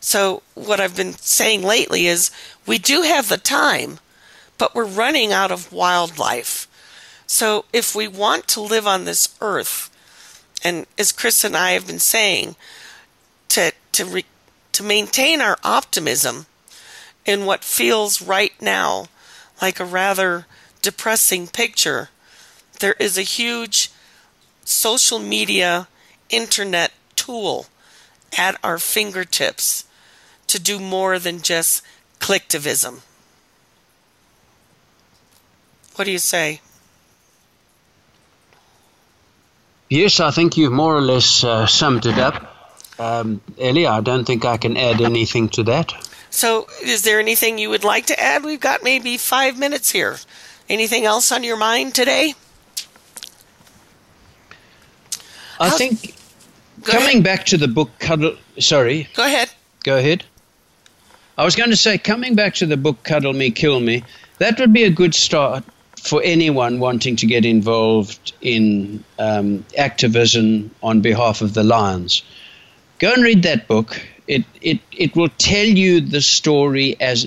So, 0.00 0.42
what 0.54 0.80
I've 0.80 0.96
been 0.96 1.12
saying 1.14 1.62
lately 1.62 2.06
is 2.06 2.30
we 2.66 2.78
do 2.78 3.02
have 3.02 3.28
the 3.28 3.36
time, 3.36 3.98
but 4.60 4.74
we're 4.74 4.84
running 4.84 5.32
out 5.32 5.50
of 5.50 5.72
wildlife. 5.72 6.68
So, 7.26 7.64
if 7.72 7.94
we 7.94 8.06
want 8.06 8.46
to 8.48 8.60
live 8.60 8.86
on 8.86 9.06
this 9.06 9.34
earth, 9.40 9.88
and 10.62 10.86
as 10.98 11.12
Chris 11.12 11.44
and 11.44 11.56
I 11.56 11.70
have 11.70 11.86
been 11.86 11.98
saying, 11.98 12.56
to, 13.48 13.72
to 13.92 14.04
re- 14.04 14.26
to 14.72 14.82
maintain 14.82 15.40
our 15.40 15.56
optimism 15.64 16.44
in 17.24 17.46
what 17.46 17.64
feels 17.64 18.20
right 18.20 18.52
now 18.60 19.06
like 19.62 19.80
a 19.80 19.84
rather 19.84 20.46
depressing 20.82 21.46
picture, 21.46 22.10
there 22.80 22.96
is 22.98 23.16
a 23.16 23.22
huge 23.22 23.90
social 24.66 25.18
media 25.18 25.88
internet 26.28 26.92
tool 27.16 27.66
at 28.36 28.58
our 28.62 28.76
fingertips 28.76 29.86
to 30.48 30.60
do 30.60 30.78
more 30.78 31.18
than 31.18 31.40
just 31.40 31.82
clicktivism. 32.20 33.00
What 35.96 36.04
do 36.04 36.10
you 36.10 36.18
say? 36.18 36.60
Yes, 39.88 40.20
I 40.20 40.30
think 40.30 40.56
you've 40.56 40.72
more 40.72 40.96
or 40.96 41.00
less 41.00 41.42
uh, 41.42 41.66
summed 41.66 42.06
it 42.06 42.16
up. 42.16 42.56
Um, 42.98 43.40
Ellie, 43.58 43.86
I 43.86 44.00
don't 44.00 44.24
think 44.24 44.44
I 44.44 44.56
can 44.56 44.76
add 44.76 45.00
anything 45.00 45.48
to 45.50 45.64
that. 45.64 45.92
So, 46.30 46.68
is 46.82 47.02
there 47.02 47.18
anything 47.18 47.58
you 47.58 47.70
would 47.70 47.82
like 47.82 48.06
to 48.06 48.20
add? 48.20 48.44
We've 48.44 48.60
got 48.60 48.84
maybe 48.84 49.16
five 49.16 49.58
minutes 49.58 49.90
here. 49.90 50.18
Anything 50.68 51.04
else 51.04 51.32
on 51.32 51.42
your 51.42 51.56
mind 51.56 51.94
today? 51.94 52.34
I 55.58 55.70
think 55.70 56.14
coming 56.84 57.08
ahead. 57.08 57.24
back 57.24 57.46
to 57.46 57.58
the 57.58 57.66
book 57.66 57.90
Cuddle. 57.98 58.36
Sorry. 58.58 59.08
Go 59.14 59.26
ahead. 59.26 59.50
Go 59.82 59.98
ahead. 59.98 60.24
I 61.36 61.44
was 61.44 61.56
going 61.56 61.70
to 61.70 61.76
say, 61.76 61.98
coming 61.98 62.34
back 62.36 62.54
to 62.56 62.66
the 62.66 62.76
book 62.76 63.02
Cuddle 63.02 63.32
Me, 63.32 63.50
Kill 63.50 63.80
Me, 63.80 64.04
that 64.38 64.60
would 64.60 64.72
be 64.72 64.84
a 64.84 64.90
good 64.90 65.14
start 65.14 65.64
for 66.00 66.22
anyone 66.24 66.80
wanting 66.80 67.16
to 67.16 67.26
get 67.26 67.44
involved 67.44 68.32
in 68.40 69.04
um, 69.18 69.64
activism 69.76 70.70
on 70.82 71.02
behalf 71.02 71.42
of 71.42 71.52
the 71.52 71.62
lions. 71.62 72.22
Go 72.98 73.12
and 73.12 73.22
read 73.22 73.42
that 73.42 73.68
book. 73.68 74.00
It, 74.26 74.44
it, 74.62 74.80
it 74.92 75.14
will 75.14 75.28
tell 75.36 75.66
you 75.66 76.00
the 76.00 76.22
story 76.22 76.96
as, 77.00 77.26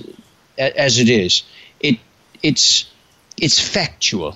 as 0.57 0.99
it 0.99 1.09
is. 1.09 1.43
It, 1.79 1.99
it's, 2.41 2.85
it's 3.37 3.59
factual. 3.59 4.35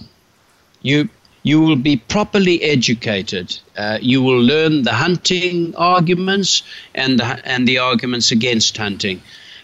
You, 0.83 1.09
you 1.41 1.59
will 1.59 1.75
be 1.75 1.97
properly 1.97 2.61
educated. 2.61 3.57
Uh, 3.75 3.97
you 4.01 4.21
will 4.21 4.41
learn 4.41 4.83
the 4.83 4.93
hunting 4.93 5.75
arguments 5.75 6.61
and 6.93 7.19
the, 7.19 7.41
and 7.43 7.67
the 7.67 7.79
arguments 7.79 8.31
against 8.31 8.77
hunting. 8.77 9.21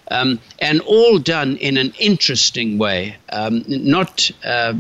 Um, 0.10 0.40
and 0.60 0.82
all 0.82 1.18
done 1.18 1.58
in 1.58 1.78
an 1.78 1.94
interesting 1.98 2.78
way. 2.78 3.16
Um, 3.30 3.64
not 3.68 4.30
uh, 4.44 4.74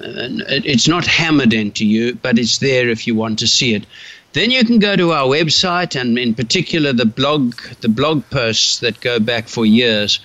it's 0.00 0.88
not 0.88 1.06
hammered 1.06 1.52
into 1.52 1.84
you, 1.86 2.14
but 2.14 2.38
it's 2.38 2.58
there 2.58 2.88
if 2.88 3.06
you 3.06 3.14
want 3.14 3.38
to 3.40 3.46
see 3.46 3.74
it. 3.74 3.86
Then 4.32 4.50
you 4.50 4.64
can 4.64 4.80
go 4.80 4.96
to 4.96 5.12
our 5.12 5.26
website, 5.26 5.98
and 5.98 6.18
in 6.18 6.34
particular 6.34 6.92
the 6.92 7.06
blog, 7.06 7.54
the 7.80 7.88
blog 7.88 8.28
posts 8.30 8.80
that 8.80 9.00
go 9.00 9.20
back 9.20 9.48
for 9.48 9.64
years, 9.64 10.18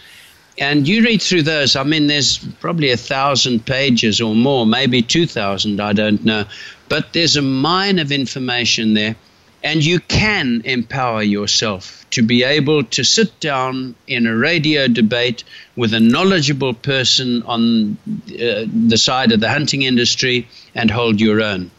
and 0.58 0.88
you 0.88 1.04
read 1.04 1.22
through 1.22 1.44
those. 1.44 1.76
I 1.76 1.84
mean, 1.84 2.08
there's 2.08 2.40
probably 2.60 2.92
a 2.92 2.98
thousand 2.98 3.66
pages 3.66 4.20
or 4.20 4.34
more, 4.34 4.66
maybe 4.66 5.02
two 5.02 5.28
thousand. 5.28 5.80
I 5.80 5.94
don't 5.94 6.26
know, 6.26 6.46
but 6.88 7.14
there's 7.14 7.36
a 7.36 7.42
mine 7.42 8.00
of 8.00 8.12
information 8.12 8.96
there, 8.96 9.16
and 9.64 9.86
you 9.86 10.00
can 10.00 10.62
empower 10.66 11.22
yourself 11.22 11.99
to 12.12 12.22
be 12.22 12.44
able 12.44 12.84
to 12.84 13.04
sit 13.04 13.40
down 13.40 13.96
in 14.08 14.26
a 14.26 14.36
radio 14.36 14.88
debate 14.88 15.44
with 15.76 15.94
a 15.94 16.00
knowledgeable 16.00 16.74
person 16.74 17.44
on 17.44 17.98
uh, 18.08 18.66
the 18.88 18.98
side 18.98 19.32
of 19.32 19.40
the 19.40 19.50
hunting 19.50 19.84
industry 19.84 20.48
and 20.76 20.90
hold 20.90 21.20
your 21.22 21.42
own. 21.42 21.72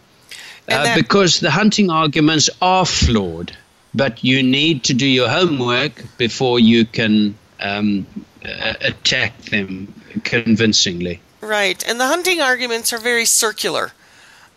Uh, 0.68 0.94
because 0.94 1.40
the 1.40 1.50
hunting 1.50 1.90
arguments 1.90 2.48
are 2.62 2.86
flawed, 2.86 3.56
but 3.92 4.22
you 4.22 4.42
need 4.42 4.84
to 4.84 4.94
do 4.94 5.06
your 5.06 5.28
homework 5.28 6.04
before 6.16 6.60
you 6.60 6.84
can 6.84 7.34
um, 7.58 8.06
uh, 8.44 8.74
attack 8.80 9.36
them 9.46 9.92
convincingly. 10.22 11.20
Right, 11.40 11.82
and 11.88 11.98
the 11.98 12.06
hunting 12.06 12.40
arguments 12.40 12.92
are 12.92 12.98
very 12.98 13.24
circular. 13.24 13.92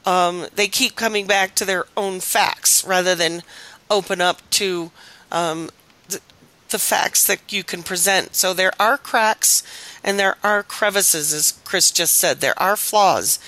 Um, 0.06 0.48
they 0.54 0.68
keep 0.68 0.96
coming 0.96 1.26
back 1.26 1.56
to 1.56 1.66
their 1.66 1.86
own 1.96 2.20
facts 2.20 2.84
rather 2.86 3.16
than 3.16 3.42
open 3.90 4.22
up 4.22 4.48
to 4.52 4.92
um, 5.34 5.70
the, 6.08 6.22
the 6.70 6.80
facts 6.80 7.28
that 7.28 7.52
you 7.52 7.64
can 7.64 7.84
present. 7.84 8.36
So 8.36 8.54
there 8.54 8.72
are 8.80 8.98
cracks 8.98 9.64
and 10.04 10.18
there 10.18 10.38
are 10.44 10.64
crevices, 10.64 11.34
as 11.34 11.60
Chris 11.66 11.92
just 11.92 12.16
said. 12.16 12.40
There 12.40 12.60
are 12.62 12.78
flaws 12.78 13.40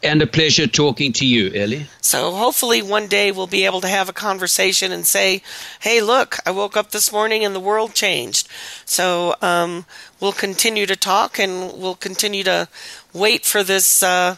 And 0.00 0.22
a 0.22 0.28
pleasure 0.28 0.68
talking 0.68 1.12
to 1.14 1.26
you, 1.26 1.50
Ellie. 1.52 1.88
So 2.00 2.30
hopefully 2.32 2.82
one 2.82 3.08
day 3.08 3.32
we'll 3.32 3.48
be 3.48 3.64
able 3.64 3.80
to 3.80 3.88
have 3.88 4.08
a 4.08 4.12
conversation 4.12 4.92
and 4.92 5.04
say, 5.04 5.42
"Hey, 5.80 6.00
look, 6.00 6.36
I 6.46 6.52
woke 6.52 6.76
up 6.76 6.92
this 6.92 7.10
morning 7.10 7.44
and 7.44 7.52
the 7.52 7.68
world 7.70 7.94
changed." 7.94 8.46
So 8.84 9.34
um, 9.42 9.86
we'll 10.20 10.44
continue 10.46 10.86
to 10.86 10.94
talk 10.94 11.40
and 11.40 11.72
we'll 11.72 11.96
continue 11.96 12.44
to 12.44 12.68
wait 13.12 13.44
for 13.44 13.64
this. 13.64 14.00
Uh, 14.00 14.36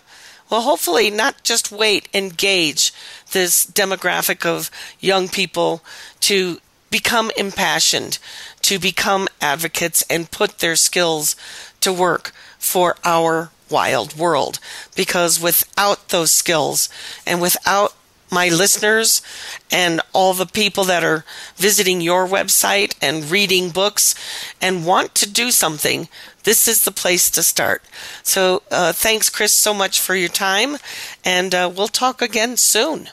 well, 0.48 0.62
hopefully 0.62 1.10
not 1.10 1.44
just 1.44 1.70
wait, 1.70 2.08
engage 2.14 2.92
this 3.32 3.66
demographic 3.66 4.46
of 4.46 4.70
young 4.98 5.28
people 5.28 5.82
to 6.20 6.60
become 6.90 7.30
impassioned, 7.36 8.18
to 8.62 8.78
become 8.78 9.28
advocates, 9.40 10.02
and 10.10 10.30
put 10.30 10.58
their 10.58 10.76
skills 10.76 11.36
to 11.80 11.92
work 11.92 12.32
for 12.58 12.96
our 13.04 13.50
wild 13.68 14.16
world. 14.16 14.58
Because 14.94 15.40
without 15.40 16.08
those 16.08 16.32
skills 16.32 16.88
and 17.26 17.40
without 17.40 17.94
my 18.30 18.48
listeners 18.48 19.22
and 19.70 20.00
all 20.12 20.34
the 20.34 20.46
people 20.46 20.84
that 20.84 21.02
are 21.02 21.24
visiting 21.56 22.00
your 22.00 22.26
website 22.26 22.94
and 23.02 23.30
reading 23.30 23.70
books 23.70 24.14
and 24.60 24.86
want 24.86 25.14
to 25.16 25.28
do 25.28 25.50
something, 25.50 26.08
this 26.44 26.68
is 26.68 26.84
the 26.84 26.92
place 26.92 27.30
to 27.30 27.42
start. 27.42 27.82
So, 28.22 28.62
uh, 28.70 28.92
thanks, 28.92 29.28
Chris, 29.28 29.52
so 29.52 29.74
much 29.74 30.00
for 30.00 30.14
your 30.14 30.28
time, 30.28 30.76
and 31.24 31.54
uh, 31.54 31.70
we'll 31.74 31.88
talk 31.88 32.22
again 32.22 32.56
soon. 32.56 33.08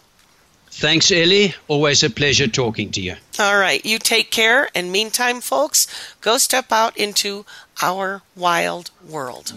Thanks, 0.80 1.12
Ellie. 1.12 1.56
Always 1.68 2.04
a 2.04 2.10
pleasure 2.12 2.48
talking 2.48 2.92
to 2.92 3.02
you. 3.02 3.16
All 3.40 3.58
right. 3.58 3.84
You 3.84 3.98
take 3.98 4.30
care. 4.30 4.70
And 4.76 4.92
meantime, 4.92 5.42
folks, 5.42 5.88
go 6.22 6.38
step 6.38 6.72
out 6.72 6.96
into 6.96 7.48
our 7.82 8.22
wild 8.36 8.92
world. 9.10 9.54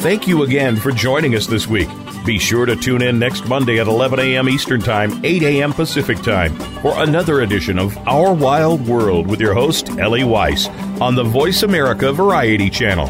Thank 0.00 0.26
you 0.26 0.42
again 0.42 0.76
for 0.76 0.90
joining 0.90 1.34
us 1.34 1.46
this 1.46 1.66
week. 1.66 1.88
Be 2.24 2.38
sure 2.38 2.64
to 2.64 2.76
tune 2.76 3.02
in 3.02 3.18
next 3.18 3.46
Monday 3.46 3.78
at 3.78 3.88
11 3.88 4.20
a.m. 4.20 4.48
Eastern 4.48 4.80
Time, 4.80 5.22
8 5.22 5.42
a.m. 5.42 5.74
Pacific 5.74 6.16
Time 6.22 6.56
for 6.80 6.94
another 7.02 7.42
edition 7.42 7.78
of 7.78 7.94
Our 8.08 8.32
Wild 8.32 8.88
World 8.88 9.26
with 9.26 9.42
your 9.42 9.52
host, 9.52 9.90
Ellie 9.98 10.24
Weiss, 10.24 10.68
on 10.98 11.14
the 11.14 11.24
Voice 11.24 11.62
America 11.62 12.10
Variety 12.10 12.70
Channel. 12.70 13.08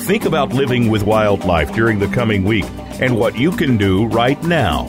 Think 0.00 0.24
about 0.24 0.52
living 0.52 0.90
with 0.90 1.04
wildlife 1.04 1.72
during 1.72 2.00
the 2.00 2.08
coming 2.08 2.42
week 2.42 2.66
and 3.00 3.16
what 3.16 3.38
you 3.38 3.52
can 3.52 3.76
do 3.76 4.06
right 4.06 4.42
now 4.42 4.88